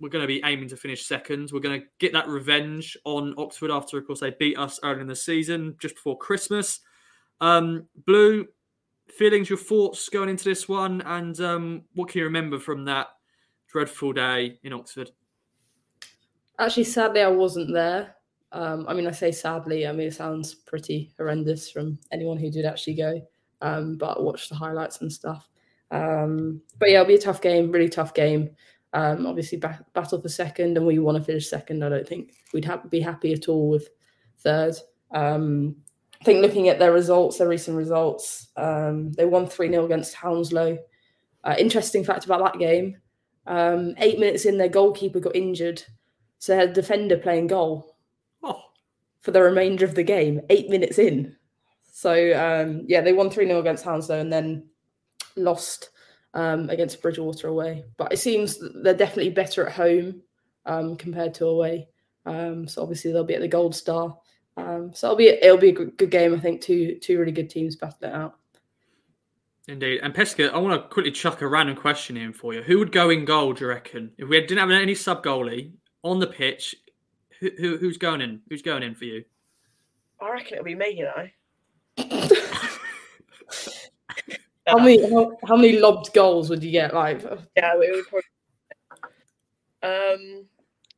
we're 0.00 0.10
going 0.10 0.22
to 0.22 0.28
be 0.28 0.42
aiming 0.44 0.68
to 0.68 0.76
finish 0.76 1.06
second. 1.06 1.50
We're 1.52 1.60
going 1.60 1.80
to 1.80 1.86
get 1.98 2.12
that 2.12 2.28
revenge 2.28 2.96
on 3.04 3.34
Oxford 3.38 3.70
after, 3.70 3.98
of 3.98 4.06
course, 4.06 4.20
they 4.20 4.34
beat 4.38 4.58
us 4.58 4.78
early 4.82 5.00
in 5.00 5.06
the 5.06 5.16
season, 5.16 5.76
just 5.78 5.94
before 5.94 6.18
Christmas. 6.18 6.80
Um, 7.40 7.86
Blue, 8.06 8.46
feelings, 9.08 9.48
your 9.48 9.58
thoughts 9.58 10.08
going 10.08 10.28
into 10.28 10.44
this 10.44 10.68
one, 10.68 11.00
and 11.02 11.40
um, 11.40 11.82
what 11.94 12.08
can 12.08 12.18
you 12.18 12.24
remember 12.24 12.58
from 12.58 12.84
that 12.84 13.08
dreadful 13.68 14.12
day 14.12 14.58
in 14.62 14.72
Oxford? 14.72 15.10
Actually, 16.58 16.84
sadly, 16.84 17.22
I 17.22 17.28
wasn't 17.28 17.72
there. 17.72 18.14
Um, 18.52 18.86
I 18.88 18.94
mean, 18.94 19.06
I 19.06 19.10
say 19.10 19.32
sadly. 19.32 19.86
I 19.86 19.92
mean, 19.92 20.08
it 20.08 20.14
sounds 20.14 20.54
pretty 20.54 21.12
horrendous 21.18 21.70
from 21.70 21.98
anyone 22.12 22.38
who 22.38 22.50
did 22.50 22.64
actually 22.64 22.94
go. 22.94 23.20
Um, 23.60 23.96
but 23.96 24.18
I 24.18 24.20
watched 24.20 24.48
the 24.48 24.54
highlights 24.54 25.00
and 25.00 25.12
stuff. 25.12 25.48
Um, 25.90 26.62
but 26.78 26.90
yeah, 26.90 27.00
it'll 27.00 27.08
be 27.08 27.14
a 27.14 27.20
tough 27.20 27.40
game, 27.40 27.70
really 27.70 27.88
tough 27.88 28.14
game. 28.14 28.50
Um, 28.92 29.26
obviously, 29.26 29.58
ba- 29.58 29.84
battle 29.94 30.20
for 30.20 30.28
second, 30.28 30.76
and 30.76 30.86
we 30.86 30.98
want 30.98 31.18
to 31.18 31.24
finish 31.24 31.48
second. 31.48 31.84
I 31.84 31.88
don't 31.88 32.08
think 32.08 32.32
we'd 32.52 32.64
ha- 32.64 32.82
be 32.88 33.00
happy 33.00 33.32
at 33.32 33.48
all 33.48 33.68
with 33.68 33.88
third. 34.38 34.74
Um, 35.12 35.76
I 36.20 36.24
think 36.24 36.40
looking 36.40 36.68
at 36.68 36.78
their 36.78 36.92
results, 36.92 37.38
their 37.38 37.48
recent 37.48 37.76
results, 37.76 38.48
um, 38.56 39.12
they 39.12 39.26
won 39.26 39.46
3 39.46 39.68
0 39.68 39.84
against 39.84 40.14
Hounslow. 40.14 40.78
Uh, 41.44 41.54
interesting 41.58 42.02
fact 42.04 42.24
about 42.24 42.42
that 42.42 42.58
game 42.58 42.96
um, 43.46 43.94
eight 43.98 44.18
minutes 44.18 44.44
in, 44.44 44.58
their 44.58 44.68
goalkeeper 44.68 45.20
got 45.20 45.36
injured. 45.36 45.82
So 46.38 46.52
they 46.52 46.58
had 46.58 46.70
a 46.70 46.74
defender 46.74 47.16
playing 47.16 47.46
goal 47.46 47.96
Oh, 48.42 48.60
for 49.20 49.30
the 49.30 49.42
remainder 49.42 49.84
of 49.84 49.94
the 49.94 50.02
game, 50.02 50.40
eight 50.50 50.68
minutes 50.68 50.98
in. 50.98 51.36
So 51.92 52.12
um, 52.12 52.82
yeah, 52.86 53.00
they 53.00 53.12
won 53.12 53.30
3 53.30 53.46
0 53.46 53.60
against 53.60 53.84
Hounslow 53.84 54.18
and 54.20 54.32
then 54.32 54.68
lost 55.36 55.90
um, 56.34 56.68
against 56.70 57.00
Bridgwater 57.02 57.48
away. 57.48 57.84
But 57.96 58.12
it 58.12 58.18
seems 58.18 58.58
they're 58.82 58.94
definitely 58.94 59.30
better 59.30 59.66
at 59.66 59.72
home 59.72 60.22
um, 60.66 60.96
compared 60.96 61.34
to 61.34 61.46
away. 61.46 61.88
Um, 62.26 62.66
so 62.68 62.82
obviously 62.82 63.12
they'll 63.12 63.24
be 63.24 63.34
at 63.34 63.40
the 63.40 63.48
Gold 63.48 63.74
Star. 63.74 64.16
Um, 64.56 64.92
so 64.94 65.08
it'll 65.08 65.16
be 65.16 65.28
it'll 65.28 65.58
be 65.58 65.68
a 65.70 65.72
good, 65.72 65.96
good 65.96 66.10
game. 66.10 66.34
I 66.34 66.40
think 66.40 66.60
two 66.60 66.98
two 67.00 67.18
really 67.18 67.32
good 67.32 67.50
teams 67.50 67.76
battle 67.76 67.98
it 68.02 68.12
out. 68.12 68.36
indeed. 69.68 70.00
And 70.02 70.14
Pesca, 70.14 70.52
I 70.52 70.58
want 70.58 70.80
to 70.80 70.88
quickly 70.88 71.12
chuck 71.12 71.42
a 71.42 71.48
random 71.48 71.76
question 71.76 72.16
in 72.16 72.32
for 72.32 72.54
you. 72.54 72.62
Who 72.62 72.78
would 72.78 72.92
go 72.92 73.10
in 73.10 73.24
goal? 73.24 73.52
Do 73.52 73.64
you 73.64 73.68
reckon? 73.68 74.12
If 74.18 74.28
we 74.28 74.40
didn't 74.40 74.58
have 74.58 74.70
any 74.70 74.94
sub 74.94 75.22
goalie 75.22 75.72
on 76.02 76.20
the 76.20 76.26
pitch, 76.26 76.74
who, 77.40 77.50
who 77.58 77.76
who's 77.76 77.98
going 77.98 78.20
in? 78.22 78.40
Who's 78.48 78.62
going 78.62 78.82
in 78.82 78.94
for 78.94 79.04
you? 79.04 79.24
I 80.20 80.30
reckon 80.30 80.54
it'll 80.54 80.64
be 80.64 80.74
me, 80.74 80.90
you 80.90 81.04
know. 81.04 81.28
How 84.66 84.78
many 84.78 85.00
how, 85.10 85.36
how 85.46 85.56
many 85.56 85.78
lobbed 85.78 86.12
goals 86.12 86.50
would 86.50 86.62
you 86.64 86.70
get? 86.72 86.92
Like 86.94 87.22
Yeah, 87.56 87.76
we 87.78 87.90
would 87.90 88.04
probably. 88.08 88.22
Um, 89.82 90.46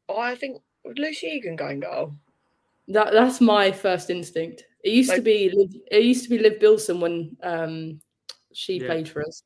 I 0.08 0.34
think 0.36 0.62
would 0.84 0.98
Lucy 0.98 1.26
Egan 1.26 1.56
go 1.56 1.68
in 1.68 1.80
goal? 1.80 2.14
that 2.90 3.12
that's 3.12 3.40
my 3.42 3.70
first 3.70 4.08
instinct. 4.08 4.64
It 4.82 4.92
used 4.92 5.12
to 5.14 5.20
be 5.20 5.50
Liv- 5.54 5.82
it 5.90 6.02
used 6.04 6.24
to 6.24 6.30
be 6.30 6.38
Liv 6.38 6.58
Bilson 6.58 7.00
when 7.00 7.36
um 7.42 8.00
she 8.54 8.78
Yeah. 8.80 8.86
played 8.86 9.08
for 9.08 9.20
us. 9.26 9.42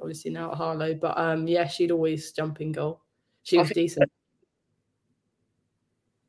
Obviously 0.00 0.32
now 0.32 0.50
at 0.50 0.56
Harlow, 0.58 0.94
but 0.94 1.16
um 1.16 1.46
yeah, 1.46 1.68
she'd 1.68 1.92
always 1.92 2.32
jump 2.32 2.60
in 2.60 2.72
goal. 2.72 3.00
She 3.44 3.58
was 3.58 3.68
think- 3.68 3.76
decent. 3.76 4.10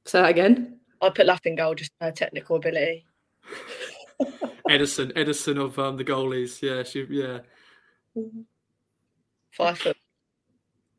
Say 0.06 0.22
that 0.22 0.30
again. 0.30 0.80
I 1.02 1.10
put 1.10 1.26
Laugh 1.26 1.46
in 1.46 1.56
goal 1.56 1.74
just 1.74 1.92
her 2.00 2.12
technical 2.12 2.58
ability. 2.58 3.06
Edison, 4.70 5.12
Edison 5.16 5.58
of 5.58 5.78
um, 5.78 5.98
the 5.98 6.06
goalies. 6.06 6.62
Yeah, 6.62 6.84
she. 6.84 7.06
Yeah, 7.10 7.40
Five 9.52 9.78
foot, 9.78 9.98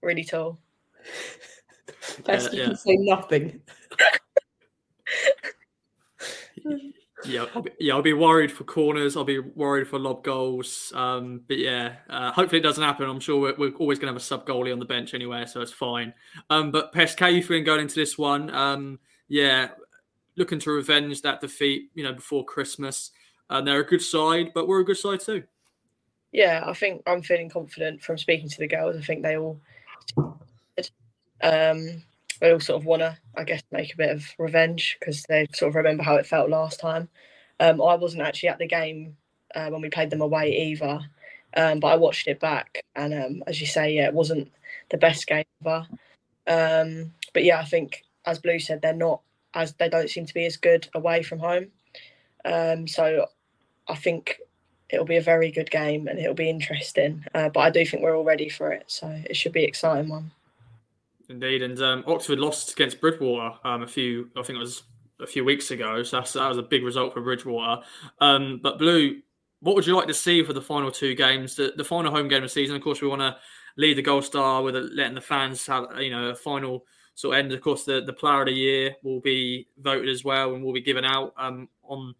really 0.02 0.24
tall. 0.24 0.58
Best 2.24 2.52
you 2.52 2.60
yeah. 2.60 2.66
can 2.66 2.76
say 2.76 2.96
nothing. 2.96 3.60
yeah, 7.24 7.46
I'll 7.54 7.62
be, 7.62 7.70
yeah. 7.80 7.94
I'll 7.94 8.02
be 8.02 8.12
worried 8.12 8.52
for 8.52 8.64
corners. 8.64 9.16
I'll 9.16 9.24
be 9.24 9.40
worried 9.40 9.88
for 9.88 9.98
lob 9.98 10.22
goals. 10.22 10.92
Um, 10.94 11.42
but 11.48 11.58
yeah, 11.58 11.96
uh, 12.08 12.30
hopefully 12.30 12.60
it 12.60 12.62
doesn't 12.62 12.82
happen. 12.82 13.08
I'm 13.08 13.20
sure 13.20 13.40
we're, 13.40 13.56
we're 13.56 13.76
always 13.76 13.98
going 13.98 14.06
to 14.06 14.12
have 14.12 14.22
a 14.22 14.24
sub 14.24 14.46
goalie 14.46 14.72
on 14.72 14.78
the 14.78 14.84
bench 14.84 15.14
anyway, 15.14 15.46
so 15.46 15.60
it's 15.60 15.72
fine. 15.72 16.14
Um, 16.48 16.70
but 16.70 16.92
Pest, 16.92 17.18
how 17.18 17.26
you 17.26 17.42
feeling 17.42 17.64
going 17.64 17.80
into 17.80 17.96
this 17.96 18.16
one? 18.16 18.54
Um, 18.54 19.00
yeah, 19.26 19.70
looking 20.36 20.60
to 20.60 20.70
revenge 20.70 21.22
that 21.22 21.40
defeat. 21.40 21.90
You 21.94 22.04
know, 22.04 22.12
before 22.12 22.44
Christmas. 22.44 23.10
And 23.50 23.66
they're 23.66 23.80
a 23.80 23.86
good 23.86 24.02
side, 24.02 24.52
but 24.54 24.66
we're 24.66 24.80
a 24.80 24.84
good 24.84 24.96
side 24.96 25.20
too. 25.20 25.44
Yeah, 26.32 26.64
I 26.66 26.74
think 26.74 27.02
I'm 27.06 27.22
feeling 27.22 27.48
confident 27.48 28.02
from 28.02 28.18
speaking 28.18 28.48
to 28.48 28.58
the 28.58 28.66
girls. 28.66 28.96
I 28.96 29.02
think 29.02 29.22
they 29.22 29.36
all, 29.36 29.60
um, 31.42 32.02
they 32.40 32.52
all 32.52 32.60
sort 32.60 32.80
of 32.80 32.86
want 32.86 33.00
to, 33.00 33.16
I 33.36 33.44
guess, 33.44 33.62
make 33.70 33.94
a 33.94 33.96
bit 33.96 34.10
of 34.10 34.24
revenge 34.38 34.96
because 34.98 35.22
they 35.28 35.46
sort 35.52 35.68
of 35.68 35.76
remember 35.76 36.02
how 36.02 36.16
it 36.16 36.26
felt 36.26 36.50
last 36.50 36.80
time. 36.80 37.08
Um, 37.60 37.80
I 37.80 37.94
wasn't 37.94 38.22
actually 38.22 38.48
at 38.48 38.58
the 38.58 38.66
game 38.66 39.16
uh, 39.54 39.68
when 39.68 39.80
we 39.80 39.90
played 39.90 40.10
them 40.10 40.22
away 40.22 40.50
either, 40.70 41.00
um, 41.56 41.78
but 41.78 41.88
I 41.88 41.96
watched 41.96 42.26
it 42.26 42.40
back, 42.40 42.84
and 42.96 43.14
um, 43.14 43.44
as 43.46 43.60
you 43.60 43.68
say, 43.68 43.94
yeah, 43.94 44.06
it 44.06 44.14
wasn't 44.14 44.50
the 44.90 44.98
best 44.98 45.26
game 45.28 45.44
ever. 45.64 45.86
Um, 46.46 47.12
but 47.32 47.44
yeah, 47.44 47.60
I 47.60 47.64
think 47.64 48.02
as 48.26 48.38
Blue 48.38 48.58
said, 48.58 48.82
they're 48.82 48.92
not 48.92 49.20
as 49.54 49.74
they 49.74 49.88
don't 49.88 50.10
seem 50.10 50.26
to 50.26 50.34
be 50.34 50.46
as 50.46 50.56
good 50.56 50.88
away 50.94 51.22
from 51.22 51.38
home. 51.38 51.68
Um, 52.44 52.86
so 52.86 53.26
I 53.88 53.94
think 53.94 54.40
it'll 54.90 55.06
be 55.06 55.16
a 55.16 55.22
very 55.22 55.50
good 55.50 55.70
game 55.70 56.08
and 56.08 56.18
it'll 56.18 56.34
be 56.34 56.50
interesting. 56.50 57.24
Uh, 57.34 57.48
but 57.48 57.60
I 57.60 57.70
do 57.70 57.84
think 57.84 58.02
we're 58.02 58.16
all 58.16 58.24
ready 58.24 58.48
for 58.48 58.72
it, 58.72 58.84
so 58.86 59.08
it 59.08 59.36
should 59.36 59.52
be 59.52 59.64
an 59.64 59.68
exciting 59.68 60.08
one. 60.08 60.30
Indeed, 61.28 61.62
and 61.62 61.80
um, 61.80 62.04
Oxford 62.06 62.38
lost 62.38 62.72
against 62.72 63.00
Bridgwater 63.00 63.56
um, 63.64 63.82
a 63.82 63.86
few, 63.86 64.30
I 64.36 64.42
think 64.42 64.56
it 64.56 64.60
was 64.60 64.82
a 65.20 65.26
few 65.26 65.44
weeks 65.44 65.70
ago. 65.70 66.02
So 66.02 66.20
that 66.20 66.48
was 66.48 66.58
a 66.58 66.62
big 66.62 66.84
result 66.84 67.14
for 67.14 67.22
Bridgwater. 67.22 67.82
Um, 68.20 68.60
but 68.62 68.78
Blue, 68.78 69.20
what 69.60 69.74
would 69.74 69.86
you 69.86 69.96
like 69.96 70.08
to 70.08 70.14
see 70.14 70.42
for 70.42 70.52
the 70.52 70.60
final 70.60 70.90
two 70.90 71.14
games, 71.14 71.56
the, 71.56 71.72
the 71.76 71.84
final 71.84 72.12
home 72.12 72.28
game 72.28 72.38
of 72.38 72.44
the 72.44 72.48
season? 72.50 72.76
Of 72.76 72.82
course, 72.82 73.00
we 73.00 73.08
want 73.08 73.22
to 73.22 73.36
lead 73.76 73.96
the 73.96 74.02
Gold 74.02 74.24
Star 74.24 74.62
with 74.62 74.76
a, 74.76 74.80
letting 74.80 75.14
the 75.14 75.20
fans 75.20 75.66
have 75.66 75.86
you 75.98 76.10
know 76.10 76.28
a 76.28 76.34
final 76.34 76.84
sort 77.14 77.34
of 77.34 77.44
end. 77.44 77.52
Of 77.52 77.60
course, 77.62 77.84
the 77.84 78.02
the 78.02 78.12
Player 78.12 78.42
of 78.42 78.46
the 78.46 78.52
Year 78.52 78.96
will 79.02 79.20
be 79.20 79.66
voted 79.78 80.08
as 80.08 80.24
well 80.24 80.54
and 80.54 80.62
will 80.62 80.74
be 80.74 80.82
given 80.82 81.04
out 81.04 81.32
um, 81.38 81.68
on. 81.88 82.14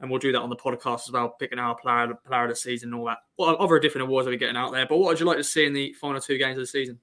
And 0.00 0.10
we'll 0.10 0.18
do 0.18 0.32
that 0.32 0.40
on 0.40 0.48
the 0.48 0.56
podcast 0.56 1.06
as 1.06 1.12
well, 1.12 1.36
picking 1.38 1.58
our 1.58 1.74
player, 1.74 2.14
player 2.26 2.44
of 2.44 2.50
the 2.50 2.56
season 2.56 2.88
and 2.88 2.98
all 2.98 3.06
that. 3.06 3.18
Well, 3.36 3.56
other 3.60 3.78
different 3.78 4.08
awards 4.08 4.24
that 4.24 4.30
we're 4.30 4.38
getting 4.38 4.56
out 4.56 4.72
there. 4.72 4.86
But 4.86 4.96
what 4.96 5.08
would 5.08 5.20
you 5.20 5.26
like 5.26 5.36
to 5.36 5.44
see 5.44 5.66
in 5.66 5.74
the 5.74 5.92
final 5.92 6.20
two 6.20 6.38
games 6.38 6.56
of 6.56 6.62
the 6.62 6.66
season? 6.66 6.98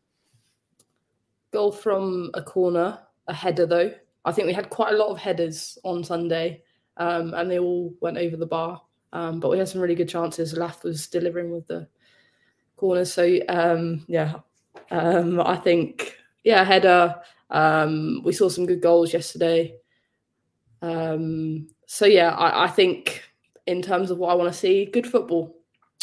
Goal 1.52 1.72
from 1.72 2.32
a 2.34 2.42
corner, 2.42 3.00
a 3.28 3.34
header 3.34 3.68
though. 3.68 3.94
I 4.26 4.32
think 4.32 4.48
we 4.48 4.54
had 4.54 4.70
quite 4.70 4.94
a 4.94 4.98
lot 4.98 5.10
of 5.10 5.20
headers 5.20 5.78
on 5.84 6.04
Sunday, 6.04 6.64
um, 6.98 7.34
and 7.34 7.50
they 7.50 7.60
all 7.60 7.94
went 8.02 8.18
over 8.18 8.36
the 8.36 8.46
bar. 8.46 8.82
Um, 9.14 9.40
but 9.40 9.50
we 9.50 9.58
had 9.58 9.70
some 9.70 9.80
really 9.80 9.96
good 9.96 10.10
chances. 10.10 10.58
Lath 10.58 10.84
was 10.84 11.08
delivering 11.08 11.52
with 11.52 11.66
the 11.68 11.88
corners, 12.76 13.14
so 13.14 13.40
um, 13.48 14.04
yeah, 14.08 14.34
um, 14.92 15.40
I 15.40 15.56
think 15.56 16.18
yeah, 16.44 16.64
header. 16.64 17.16
Um, 17.50 18.22
we 18.26 18.34
saw 18.34 18.50
some 18.50 18.66
good 18.66 18.82
goals 18.82 19.14
yesterday. 19.14 19.76
Um, 20.82 21.68
so 21.88 22.06
yeah, 22.06 22.32
I, 22.32 22.66
I 22.66 22.68
think 22.68 23.24
in 23.66 23.82
terms 23.82 24.12
of 24.12 24.18
what 24.18 24.30
I 24.30 24.36
want 24.36 24.52
to 24.52 24.58
see, 24.58 24.86
good 24.86 25.08
football. 25.08 25.56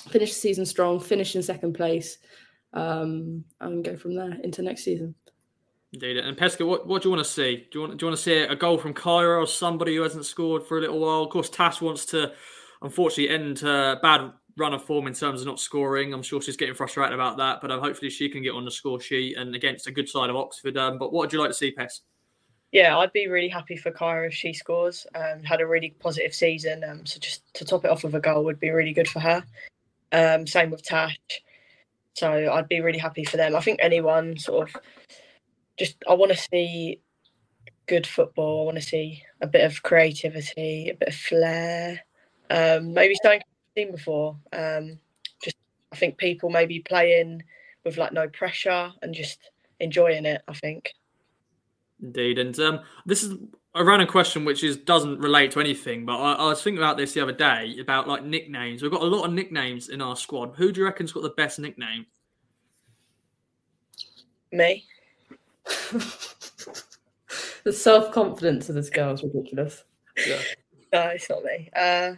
Finish 0.08 0.30
the 0.30 0.40
season 0.40 0.66
strong, 0.66 1.00
finish 1.00 1.34
in 1.34 1.42
second 1.42 1.74
place, 1.74 2.18
um, 2.74 3.44
and 3.60 3.84
go 3.84 3.96
from 3.96 4.14
there 4.14 4.38
into 4.42 4.60
next 4.60 4.84
season. 4.84 5.14
Indeed. 5.94 6.18
And 6.18 6.36
Pesca, 6.36 6.66
what, 6.66 6.86
what 6.86 7.02
do 7.02 7.08
you 7.08 7.14
want 7.14 7.24
to 7.24 7.32
see? 7.32 7.68
Do 7.70 7.78
you 7.78 7.80
want 7.82 7.98
do 7.98 8.04
you 8.04 8.08
want 8.08 8.18
to 8.18 8.22
see 8.22 8.34
a 8.34 8.56
goal 8.56 8.78
from 8.78 8.92
Kyra 8.92 9.40
or 9.40 9.46
somebody 9.46 9.94
who 9.94 10.02
hasn't 10.02 10.26
scored 10.26 10.66
for 10.66 10.76
a 10.76 10.80
little 10.80 10.98
while? 10.98 11.22
Of 11.22 11.30
course, 11.30 11.48
Tash 11.48 11.80
wants 11.80 12.04
to, 12.06 12.32
unfortunately, 12.82 13.30
end 13.34 13.60
her 13.60 13.98
bad 14.02 14.32
run 14.56 14.74
of 14.74 14.84
form 14.84 15.06
in 15.06 15.14
terms 15.14 15.40
of 15.40 15.46
not 15.46 15.60
scoring. 15.60 16.12
I'm 16.12 16.22
sure 16.22 16.42
she's 16.42 16.56
getting 16.56 16.74
frustrated 16.74 17.14
about 17.14 17.36
that, 17.38 17.60
but 17.60 17.70
um, 17.70 17.80
hopefully 17.80 18.10
she 18.10 18.28
can 18.28 18.42
get 18.42 18.54
on 18.54 18.64
the 18.64 18.70
score 18.70 19.00
sheet 19.00 19.36
and 19.36 19.54
against 19.54 19.86
a 19.86 19.92
good 19.92 20.08
side 20.08 20.30
of 20.30 20.36
Oxford. 20.36 20.76
Um, 20.76 20.98
but 20.98 21.12
what 21.12 21.22
would 21.22 21.32
you 21.32 21.40
like 21.40 21.50
to 21.50 21.54
see, 21.54 21.70
Pes? 21.70 22.02
Yeah, 22.74 22.98
I'd 22.98 23.12
be 23.12 23.28
really 23.28 23.48
happy 23.48 23.76
for 23.76 23.92
Kyra 23.92 24.26
if 24.26 24.34
she 24.34 24.52
scores. 24.52 25.06
Um, 25.14 25.44
had 25.44 25.60
a 25.60 25.66
really 25.66 25.94
positive 26.00 26.34
season, 26.34 26.82
um, 26.82 27.06
so 27.06 27.20
just 27.20 27.42
to 27.54 27.64
top 27.64 27.84
it 27.84 27.90
off 27.92 28.02
with 28.02 28.16
a 28.16 28.20
goal 28.20 28.44
would 28.44 28.58
be 28.58 28.70
really 28.70 28.92
good 28.92 29.06
for 29.06 29.20
her. 29.20 29.44
Um, 30.10 30.44
same 30.44 30.72
with 30.72 30.82
Tash. 30.82 31.16
So 32.14 32.52
I'd 32.52 32.68
be 32.68 32.80
really 32.80 32.98
happy 32.98 33.24
for 33.24 33.36
them. 33.36 33.54
I 33.54 33.60
think 33.60 33.78
anyone 33.80 34.36
sort 34.38 34.68
of 34.68 34.82
just 35.78 36.02
I 36.08 36.14
want 36.14 36.32
to 36.32 36.36
see 36.36 36.98
good 37.86 38.08
football. 38.08 38.62
I 38.62 38.64
want 38.64 38.78
to 38.78 38.82
see 38.82 39.22
a 39.40 39.46
bit 39.46 39.64
of 39.64 39.84
creativity, 39.84 40.88
a 40.88 40.94
bit 40.94 41.10
of 41.10 41.14
flair. 41.14 42.00
Um, 42.50 42.92
maybe 42.92 43.14
something 43.22 43.40
I've 43.40 43.80
seen 43.80 43.92
before. 43.92 44.36
Um, 44.52 44.98
just 45.44 45.56
I 45.92 45.96
think 45.96 46.18
people 46.18 46.50
maybe 46.50 46.80
playing 46.80 47.44
with 47.84 47.98
like 47.98 48.12
no 48.12 48.26
pressure 48.26 48.90
and 49.00 49.14
just 49.14 49.38
enjoying 49.78 50.26
it. 50.26 50.42
I 50.48 50.54
think. 50.54 50.92
Indeed, 52.04 52.38
and 52.38 52.58
um, 52.60 52.80
this 53.06 53.22
is 53.22 53.34
a 53.74 53.82
random 53.82 54.06
question 54.06 54.44
which 54.44 54.62
is 54.62 54.76
doesn't 54.76 55.18
relate 55.20 55.50
to 55.52 55.60
anything, 55.60 56.04
but 56.04 56.18
I, 56.18 56.34
I 56.34 56.44
was 56.48 56.62
thinking 56.62 56.78
about 56.78 56.98
this 56.98 57.14
the 57.14 57.22
other 57.22 57.32
day 57.32 57.78
about 57.80 58.06
like 58.06 58.22
nicknames. 58.22 58.82
We've 58.82 58.90
got 58.92 59.00
a 59.02 59.06
lot 59.06 59.24
of 59.24 59.32
nicknames 59.32 59.88
in 59.88 60.02
our 60.02 60.14
squad. 60.14 60.52
Who 60.56 60.70
do 60.70 60.80
you 60.82 60.86
reckon's 60.86 61.12
got 61.12 61.22
the 61.22 61.30
best 61.30 61.58
nickname? 61.58 62.04
Me. 64.52 64.84
the 67.64 67.72
self 67.72 68.12
confidence 68.12 68.68
of 68.68 68.74
this 68.74 68.90
girl 68.90 69.14
is 69.14 69.22
ridiculous. 69.22 69.82
Yeah. 70.26 70.42
No, 70.92 71.00
it's 71.08 71.28
not 71.30 71.42
me. 71.42 71.70
Uh, 71.74 72.12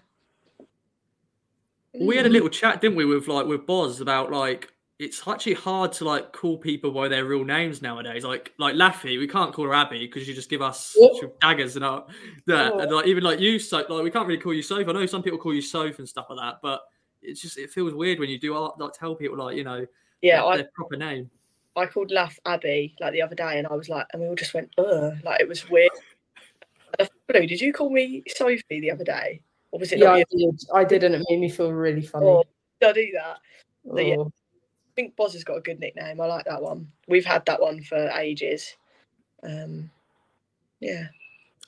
We 1.99 2.17
had 2.17 2.27
a 2.27 2.29
little 2.29 2.49
chat, 2.51 2.81
didn't 2.81 2.97
we, 2.97 3.05
with 3.05 3.29
like 3.29 3.47
with 3.47 3.67
Boz 3.67 4.01
about 4.01 4.33
like 4.33 4.73
it's 4.99 5.27
actually 5.29 5.55
hard 5.55 5.93
to 5.93 6.05
like 6.05 6.33
call 6.33 6.57
people 6.57 6.91
by 6.91 7.07
their 7.09 7.25
real 7.27 7.45
names 7.45 7.83
nowadays. 7.83 8.25
Like 8.25 8.53
like 8.59 8.75
Laffy, 8.75 9.19
we 9.19 9.29
can't 9.29 9.53
call 9.53 9.67
her 9.67 9.75
Abby 9.75 9.99
because 10.07 10.27
you 10.27 10.35
just 10.35 10.49
give 10.49 10.63
us 10.63 10.95
What? 10.97 11.39
daggers 11.41 11.77
and 11.77 11.85
our, 11.85 12.07
yeah, 12.47 12.71
Oh. 12.73 12.79
and 12.79 12.91
like 12.91 13.07
even 13.07 13.23
like 13.23 13.39
you, 13.41 13.59
so 13.59 13.79
like 13.89 14.03
we 14.05 14.11
can't 14.11 14.27
really 14.27 14.41
call 14.41 14.55
you 14.55 14.63
Soph. 14.63 14.89
I 14.89 14.93
know 14.93 15.05
some 15.07 15.23
people 15.23 15.39
call 15.39 15.55
you 15.55 15.61
Soph 15.63 15.99
and 15.99 16.09
stuff 16.09 16.27
like 16.31 16.39
that, 16.39 16.61
but 16.63 16.83
it's 17.23 17.41
just 17.41 17.59
it 17.59 17.71
feels 17.71 17.93
weird 17.93 18.19
when 18.19 18.31
you 18.31 18.39
do 18.39 18.57
like 18.57 18.93
tell 18.95 19.15
people 19.15 19.37
like 19.37 19.57
you 19.57 19.65
know 19.65 19.87
Yeah, 20.23 20.37
their, 20.43 20.47
I, 20.47 20.57
their 20.59 20.69
proper 20.75 20.97
name. 20.97 21.31
I 21.77 21.85
called 21.85 22.11
Laugh 22.11 22.39
Abby 22.47 22.95
like 23.01 23.13
the 23.13 23.21
other 23.21 23.35
day, 23.35 23.59
and 23.59 23.67
I 23.67 23.75
was 23.75 23.91
like, 23.91 24.07
and 24.13 24.23
we 24.23 24.29
all 24.29 24.35
just 24.35 24.55
went, 24.55 24.71
ugh, 24.79 25.13
like 25.25 25.41
it 25.41 25.49
was 25.49 25.69
weird. 25.69 25.91
Blue, 27.29 27.47
did 27.47 27.61
you 27.61 27.73
call 27.73 27.91
me 27.91 28.23
Sophie 28.29 28.63
the 28.81 28.91
other 28.91 29.05
day, 29.05 29.43
or 29.73 29.81
was 29.81 29.93
it 29.93 29.99
Yeah, 29.99 30.07
not 30.07 30.15
I 30.21 30.25
did. 30.31 30.65
I 30.75 30.85
did, 30.85 31.05
and 31.05 31.15
it 31.17 31.27
made 31.29 31.41
me 31.41 31.51
feel 31.51 31.73
really 31.73 32.01
funny. 32.03 32.25
Or 32.25 32.45
did 32.81 32.89
I 32.89 32.93
do 32.93 33.13
that? 33.13 33.37
so 33.85 34.01
yeah. 34.01 34.17
Oh. 34.17 34.33
I 34.97 35.03
think 35.03 35.17
Boz 35.17 35.35
has 35.35 35.45
got 35.45 35.59
a 35.59 35.61
good 35.61 35.79
nickname. 35.79 36.21
I 36.21 36.27
like 36.27 36.47
that 36.47 36.63
one. 36.63 36.91
We've 37.07 37.25
had 37.25 37.45
that 37.47 37.61
one 37.61 37.83
for 37.83 38.09
ages. 38.11 38.75
Um, 39.43 39.91
yeah, 40.81 41.09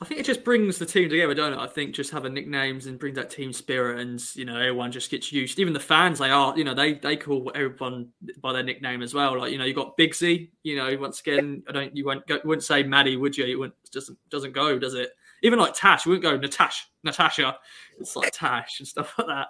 I 0.01 0.05
think 0.05 0.21
it 0.21 0.27
just 0.27 0.45
brings 0.45 0.79
the 0.79 0.87
team 0.87 1.09
together, 1.09 1.35
don't 1.35 1.55
it? 1.55 1.59
I 1.59 1.67
think 1.67 1.93
just 1.93 2.12
having 2.12 2.33
nicknames 2.33 2.87
and 2.87 3.01
brings 3.01 3.17
that 3.17 3.31
team 3.31 3.53
spirit, 3.53 3.99
and 3.99 4.23
you 4.37 4.45
know 4.45 4.57
everyone 4.57 4.93
just 4.93 5.11
gets 5.11 5.33
used. 5.33 5.59
Even 5.59 5.73
the 5.73 5.81
fans, 5.81 6.21
they 6.21 6.31
are, 6.31 6.57
you 6.57 6.62
know, 6.62 6.75
they 6.75 6.95
they 6.95 7.17
call 7.17 7.51
everyone 7.55 8.11
by 8.41 8.53
their 8.53 8.62
nickname 8.62 9.03
as 9.03 9.12
well. 9.12 9.37
Like 9.37 9.51
you 9.51 9.59
know, 9.59 9.64
you 9.64 9.75
got 9.75 9.99
Bigsy. 9.99 10.51
You 10.62 10.77
know, 10.77 10.97
once 11.01 11.19
again, 11.19 11.64
I 11.69 11.73
don't, 11.73 11.97
you 11.97 12.05
won't 12.07 12.25
go, 12.29 12.38
wouldn't 12.45 12.62
say 12.62 12.85
Maddie, 12.85 13.17
would 13.17 13.37
you? 13.37 13.45
It 13.45 13.57
wouldn't 13.57 13.75
doesn't 13.91 14.19
doesn't 14.31 14.53
go, 14.53 14.79
does 14.79 14.95
it? 14.95 15.11
Even 15.43 15.59
like 15.59 15.75
Tash, 15.75 16.07
you 16.07 16.12
wouldn't 16.12 16.23
go 16.23 16.49
Natash, 16.49 16.77
Natasha. 17.03 17.59
It's 17.99 18.14
like 18.14 18.31
Tash 18.33 18.79
and 18.79 18.87
stuff 18.87 19.19
like 19.19 19.27
that. 19.27 19.49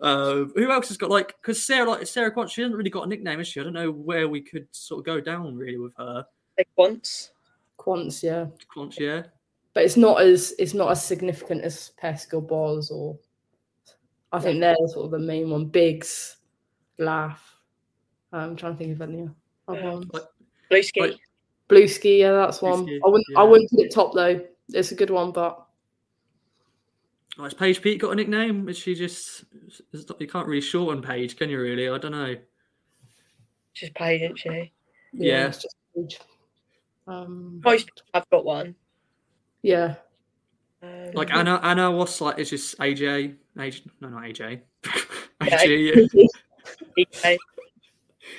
Uh, 0.00 0.44
who 0.54 0.70
else 0.70 0.88
has 0.88 0.96
got 0.96 1.10
like? 1.10 1.36
Because 1.40 1.64
Sarah, 1.64 1.88
like 1.90 2.06
Sarah 2.06 2.30
Quant, 2.30 2.50
she 2.50 2.62
hasn't 2.62 2.76
really 2.76 2.90
got 2.90 3.04
a 3.04 3.08
nickname, 3.08 3.38
has 3.38 3.48
she? 3.48 3.60
I 3.60 3.64
don't 3.64 3.72
know 3.74 3.90
where 3.90 4.28
we 4.28 4.40
could 4.40 4.66
sort 4.70 5.00
of 5.00 5.04
go 5.04 5.20
down 5.20 5.56
really 5.56 5.78
with 5.78 5.92
her. 5.98 6.24
like 6.56 6.68
once. 6.76 7.32
Quants, 7.78 8.22
yeah, 8.22 8.46
Quant, 8.72 8.94
yeah. 8.98 9.22
but 9.74 9.84
it's 9.84 9.96
not 9.96 10.20
as 10.20 10.54
it's 10.58 10.74
not 10.74 10.90
as 10.90 11.04
significant 11.04 11.62
as 11.62 11.92
Pesk 11.98 12.34
or 12.34 12.42
Boz 12.42 12.90
or. 12.90 13.18
I 14.32 14.38
think 14.38 14.60
they're 14.60 14.76
sort 14.86 15.06
of 15.06 15.10
the 15.10 15.18
main 15.18 15.50
one. 15.50 15.66
Biggs, 15.66 16.36
Laugh. 16.98 17.56
I'm 18.32 18.54
trying 18.54 18.74
to 18.74 18.78
think 18.78 18.92
of 18.92 19.02
any 19.02 19.28
other 19.66 19.80
Yeah. 19.80 19.92
ones. 19.94 20.06
Blue 20.70 20.82
ski. 20.82 21.00
Like- 21.00 21.20
Blue 21.68 21.86
ski, 21.88 22.20
yeah, 22.20 22.32
that's 22.32 22.60
one. 22.62 22.84
Ski, 22.84 23.00
I 23.04 23.08
wouldn't. 23.08 23.26
I 23.36 23.42
wouldn't 23.42 23.70
put 23.70 23.80
it 23.80 23.92
top 23.92 24.12
though. 24.14 24.40
It's 24.72 24.92
a 24.92 24.94
good 24.94 25.10
one, 25.10 25.30
but 25.32 25.66
Oh, 27.38 27.44
Has 27.44 27.54
Paige 27.54 27.80
Peake 27.80 28.00
got 28.00 28.10
a 28.12 28.14
nickname? 28.16 28.68
Is 28.68 28.76
she 28.78 28.94
just? 28.94 29.44
is 29.92 30.08
not- 30.08 30.20
You 30.20 30.26
can't 30.26 30.46
really 30.46 30.60
shorten 30.60 31.02
Paige, 31.02 31.36
can 31.36 31.48
you? 31.48 31.60
Really? 31.60 31.88
I 31.88 31.96
don't 31.98 32.12
know. 32.12 32.36
She's 33.72 33.90
paid, 33.90 34.22
isn't 34.22 34.38
she? 34.38 34.48
yeah, 34.48 34.62
Yeah. 35.12 35.46
it's 35.48 35.62
just 35.62 35.76
huge. 35.94 36.18
Um, 37.06 37.60
Most 37.64 37.86
people 37.86 38.02
have 38.14 38.28
got 38.30 38.44
one. 38.44 38.74
yeah, 39.62 39.94
Um, 40.82 41.10
Like 41.14 41.32
Anna, 41.32 41.60
Anna, 41.62 41.90
what's 41.90 42.20
like? 42.20 42.38
It's 42.38 42.50
just 42.50 42.78
AJ, 42.78 43.36
AJ, 43.56 43.86
no, 44.00 44.08
not 44.08 44.22
AJ, 44.24 44.60
Yeah, 44.84 44.90
AJ, 45.40 46.08
EK. 46.12 46.28
EK, 46.96 47.38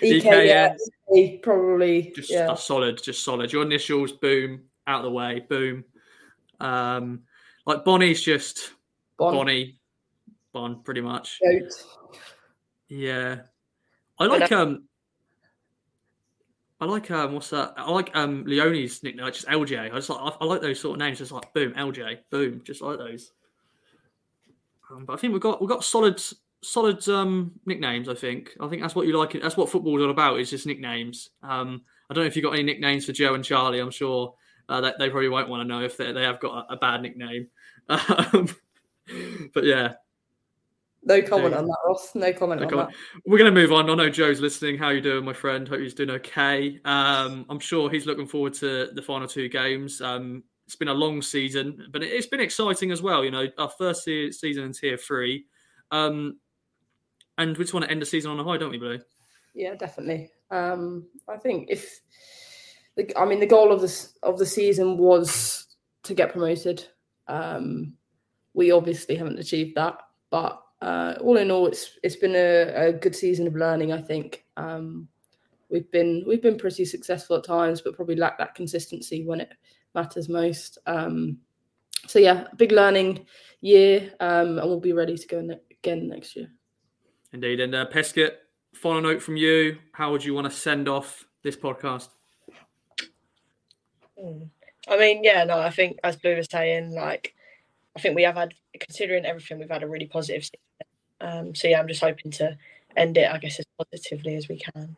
EK, 0.02 0.24
yeah, 0.26 0.42
yeah. 0.42 0.76
EK 1.16 1.38
probably, 1.40 2.12
just 2.16 2.30
yeah. 2.32 2.52
a 2.52 2.58
solid, 2.58 3.02
just 3.02 3.24
solid. 3.24 3.52
Your 3.52 3.64
initials, 3.64 4.12
boom, 4.12 4.62
out 4.88 5.00
of 5.00 5.04
the 5.06 5.12
way, 5.12 5.40
boom. 5.48 5.84
Um, 6.60 7.22
like 7.66 7.84
Bonnie's 7.86 8.22
just 8.22 8.72
Bon, 9.22 9.36
Bonnie, 9.36 9.78
Bon, 10.52 10.82
pretty 10.82 11.02
much. 11.02 11.40
Yeah, 12.88 13.42
I 14.18 14.26
like 14.26 14.52
um, 14.52 14.86
I 16.80 16.86
like 16.86 17.12
um, 17.12 17.34
what's 17.34 17.52
that? 17.52 17.76
I 17.78 17.92
like 17.92 18.10
um, 18.16 18.44
Leonie's 18.48 19.04
nickname, 19.04 19.28
just 19.28 19.46
LJ. 19.46 19.92
I 19.92 19.96
just 19.96 20.10
like 20.10 20.20
I, 20.20 20.38
I 20.42 20.46
like 20.46 20.62
those 20.62 20.80
sort 20.80 20.96
of 20.96 21.00
names, 21.02 21.20
just 21.20 21.32
like 21.32 21.54
boom, 21.54 21.74
LJ, 21.74 22.18
boom, 22.32 22.64
just 22.64 22.82
like 22.82 22.98
those. 22.98 23.32
Um, 24.90 25.06
but 25.06 25.14
I 25.14 25.18
think 25.18 25.34
we've 25.34 25.42
got 25.42 25.62
we've 25.62 25.70
got 25.70 25.84
solid 25.84 26.20
solid 26.64 27.08
um 27.08 27.52
nicknames. 27.68 28.10
I 28.10 28.16
think 28.16 28.50
I 28.60 28.68
think 28.70 28.82
that's 28.82 28.96
what 28.96 29.06
you 29.06 29.16
like. 29.16 29.40
That's 29.40 29.56
what 29.56 29.70
football's 29.70 30.02
all 30.02 30.10
about. 30.10 30.40
Is 30.40 30.50
just 30.50 30.66
nicknames. 30.66 31.30
Um, 31.44 31.84
I 32.10 32.16
don't 32.16 32.24
know 32.24 32.28
if 32.28 32.36
you 32.36 32.42
have 32.42 32.50
got 32.50 32.56
any 32.56 32.64
nicknames 32.64 33.06
for 33.06 33.12
Joe 33.12 33.36
and 33.36 33.46
Charlie. 33.46 33.82
I'm 33.82 33.92
sure 33.92 34.34
uh, 34.68 34.82
that 34.82 34.98
they 34.98 35.12
probably 35.12 35.30
won't 35.30 35.48
want 35.48 35.62
to 35.62 35.68
know 35.68 35.84
if 35.84 35.96
they, 35.96 36.12
they 36.12 36.24
have 36.24 36.40
got 36.40 36.66
a, 36.72 36.74
a 36.74 36.78
bad 36.78 37.04
nickname. 37.04 37.50
Um, 37.90 38.48
but 39.54 39.64
yeah, 39.64 39.94
No 41.04 41.22
comment 41.22 41.54
on 41.54 41.66
that, 41.66 41.78
Ross. 41.86 42.14
No 42.16 42.32
comment 42.34 42.62
No 42.62 42.68
on 42.68 42.72
comment. 42.72 42.90
that. 42.90 43.22
We're 43.30 43.38
going 43.38 43.54
to 43.54 43.60
move 43.60 43.72
on. 43.72 43.90
I 43.90 43.96
know 43.96 44.10
Joe's 44.10 44.40
listening. 44.40 44.78
How 44.78 44.90
you 44.90 45.02
doing, 45.02 45.26
my 45.26 45.34
friend? 45.34 45.68
Hope 45.68 45.80
he's 45.80 45.94
doing 45.94 46.12
okay. 46.12 46.80
Um, 46.86 47.46
I'm 47.50 47.60
sure 47.60 47.90
he's 47.90 48.06
looking 48.06 48.28
forward 48.28 48.54
to 48.56 48.90
the 48.94 49.02
final 49.02 49.28
two 49.28 49.50
games. 49.50 50.02
Um, 50.02 50.44
it's 50.68 50.76
been 50.76 50.88
a 50.90 50.94
long 50.94 51.22
season, 51.22 51.88
but 51.92 52.04
it- 52.04 52.12
it's 52.14 52.28
been 52.28 52.40
exciting 52.40 52.92
as 52.92 53.02
well. 53.02 53.26
You 53.26 53.32
know, 53.32 53.48
our 53.58 53.70
first 53.78 54.04
se- 54.04 54.32
season 54.32 54.64
in 54.64 54.74
Tier 54.74 54.96
Three, 54.98 55.46
um, 55.92 56.38
and 57.38 57.58
we 57.58 57.64
just 57.64 57.74
want 57.74 57.84
to 57.86 57.92
end 57.92 58.02
the 58.02 58.06
season 58.06 58.32
on 58.32 58.40
a 58.40 58.44
high, 58.44 58.58
don't 58.58 58.72
we, 58.72 58.78
Blue? 58.78 59.00
Yeah, 59.54 59.74
definitely. 59.76 60.30
Um, 60.50 61.08
I 61.28 61.36
think 61.38 61.68
if, 61.70 62.00
the, 62.96 63.12
I 63.20 63.26
mean, 63.26 63.40
the 63.40 63.48
goal 63.48 63.72
of 63.74 63.82
this 63.82 64.14
of 64.24 64.38
the 64.38 64.46
season 64.46 64.98
was 64.98 65.66
to 66.04 66.14
get 66.14 66.32
promoted. 66.32 66.86
Um, 67.28 67.98
we 68.54 68.72
obviously 68.72 69.16
haven't 69.16 69.40
achieved 69.40 69.76
that, 69.76 69.98
but 70.30 70.62
uh, 70.82 71.16
all 71.22 71.38
in 71.38 71.52
all, 71.52 71.68
it's 71.68 71.98
it's 72.04 72.16
been 72.16 72.36
a, 72.36 72.88
a 72.88 72.94
good 72.94 73.16
season 73.16 73.48
of 73.48 73.56
learning. 73.56 73.94
I 73.94 74.02
think 74.02 74.46
um, 74.58 75.08
we've 75.70 75.90
been 75.92 76.24
we've 76.28 76.42
been 76.42 76.58
pretty 76.58 76.86
successful 76.86 77.38
at 77.38 77.44
times, 77.44 77.82
but 77.82 77.96
probably 77.96 78.16
lack 78.16 78.38
that 78.38 78.56
consistency 78.56 79.24
when 79.26 79.42
it 79.42 79.52
matters 79.94 80.30
most. 80.30 80.78
Um, 80.88 81.38
so 82.08 82.20
yeah, 82.20 82.48
big 82.58 82.72
learning 82.72 83.26
year, 83.62 84.12
um, 84.20 84.58
and 84.58 84.68
we'll 84.68 84.80
be 84.80 84.94
ready 84.94 85.18
to 85.18 85.28
go 85.28 85.42
ne- 85.42 85.60
again 85.72 86.08
next 86.08 86.36
year. 86.36 86.50
Indeed. 87.34 87.60
And 87.60 87.74
uh, 87.74 87.86
Peskett, 87.92 88.32
final 88.74 89.02
note 89.02 89.22
from 89.22 89.38
you. 89.38 89.78
How 89.94 90.12
would 90.12 90.26
you 90.26 90.34
want 90.34 90.46
to 90.46 90.52
send 90.52 90.90
off 90.90 91.26
this 91.44 91.56
podcast? 91.56 92.10
Mm. 94.22 94.50
I 94.90 94.98
mean, 94.98 95.24
yeah, 95.24 95.44
no, 95.44 95.60
I 95.60 95.70
think 95.70 96.00
as 96.04 96.16
Blue 96.16 96.36
was 96.36 96.48
saying, 96.52 96.92
like, 96.92 97.36
I 97.96 98.00
think 98.00 98.16
we 98.16 98.24
have 98.24 98.36
had, 98.36 98.54
considering 98.80 99.26
everything, 99.26 99.60
we've 99.60 99.70
had 99.70 99.84
a 99.84 99.88
really 99.88 100.08
positive 100.08 100.44
season. 100.44 100.60
Um, 101.20 101.56
so 101.56 101.68
yeah, 101.68 101.80
I'm 101.80 101.88
just 101.88 102.02
hoping 102.02 102.32
to 102.32 102.58
end 102.96 103.18
it, 103.18 103.30
I 103.32 103.38
guess, 103.38 103.60
as 103.60 103.66
positively 103.78 104.36
as 104.36 104.48
we 104.48 104.60
can. 104.60 104.96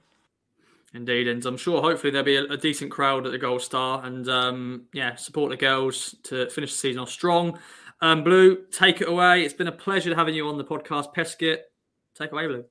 Indeed, 0.94 1.28
and 1.28 1.44
I'm 1.46 1.58
sure 1.58 1.82
hopefully 1.82 2.12
there'll 2.12 2.26
be 2.26 2.36
a, 2.36 2.44
a 2.44 2.58
decent 2.58 2.92
crowd 2.92 3.26
at 3.26 3.32
the 3.32 3.40
Gold 3.40 3.64
Star, 3.64 4.06
and 4.06 4.30
um, 4.30 4.84
yeah, 4.94 5.16
support 5.16 5.50
the 5.50 5.58
girls 5.58 6.16
to 6.24 6.50
finish 6.52 6.72
the 6.72 6.78
season 6.78 7.02
off 7.02 7.10
strong. 7.10 7.58
Um, 8.02 8.24
Blue, 8.24 8.66
take 8.72 9.02
it 9.02 9.10
away. 9.10 9.44
It's 9.44 9.54
been 9.54 9.68
a 9.68 9.72
pleasure 9.72 10.14
having 10.14 10.36
you 10.36 10.48
on 10.48 10.58
the 10.58 10.64
podcast, 10.64 11.16
Peskett. 11.16 11.60
Take 12.16 12.32
away, 12.32 12.46
Blue. 12.48 12.66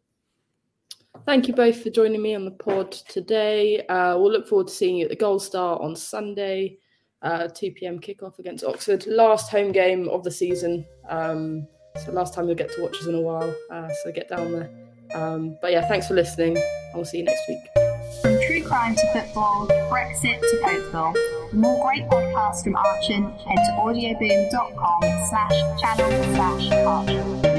Thank 1.26 1.48
you 1.48 1.54
both 1.54 1.82
for 1.82 1.90
joining 1.90 2.22
me 2.22 2.34
on 2.34 2.44
the 2.44 2.52
pod 2.52 2.92
today. 2.92 3.84
Uh, 3.86 4.16
we'll 4.18 4.32
look 4.32 4.48
forward 4.48 4.68
to 4.68 4.72
seeing 4.72 4.96
you 4.96 5.04
at 5.04 5.10
the 5.10 5.16
Gold 5.16 5.42
Star 5.42 5.80
on 5.80 5.96
Sunday, 5.96 6.78
uh, 7.22 7.48
2 7.48 7.72
p.m. 7.72 7.98
kickoff 7.98 8.38
against 8.38 8.64
Oxford. 8.64 9.06
Last 9.06 9.50
home 9.50 9.72
game 9.72 10.08
of 10.08 10.24
the 10.24 10.30
season. 10.30 10.86
Um, 11.08 11.66
so, 12.04 12.12
last 12.12 12.34
time 12.34 12.46
you'll 12.46 12.56
get 12.56 12.72
to 12.72 12.82
watch 12.82 12.96
us 12.96 13.06
in 13.06 13.14
a 13.14 13.20
while. 13.20 13.54
Uh, 13.70 13.88
so, 14.02 14.12
get 14.12 14.28
down 14.28 14.52
there. 14.52 14.70
Um, 15.14 15.58
but 15.60 15.72
yeah, 15.72 15.86
thanks 15.88 16.08
for 16.08 16.14
listening. 16.14 16.56
and 16.56 16.94
we'll 16.94 17.04
see 17.04 17.18
you 17.18 17.24
next 17.24 17.42
week. 17.48 17.58
From 18.22 18.38
true 18.46 18.62
crime 18.62 18.94
to 18.94 19.12
football, 19.12 19.66
Brexit 19.90 20.40
to. 20.40 21.12
For 21.50 21.56
more 21.56 21.84
great 21.86 22.04
podcasts 22.08 22.64
from 22.64 22.76
Archon, 22.76 23.24
head 23.24 23.56
to 23.56 23.72
audioboom.com 23.78 25.00
slash 25.28 25.80
channel 25.80 26.34
slash 26.34 26.70
Archon. 26.72 27.51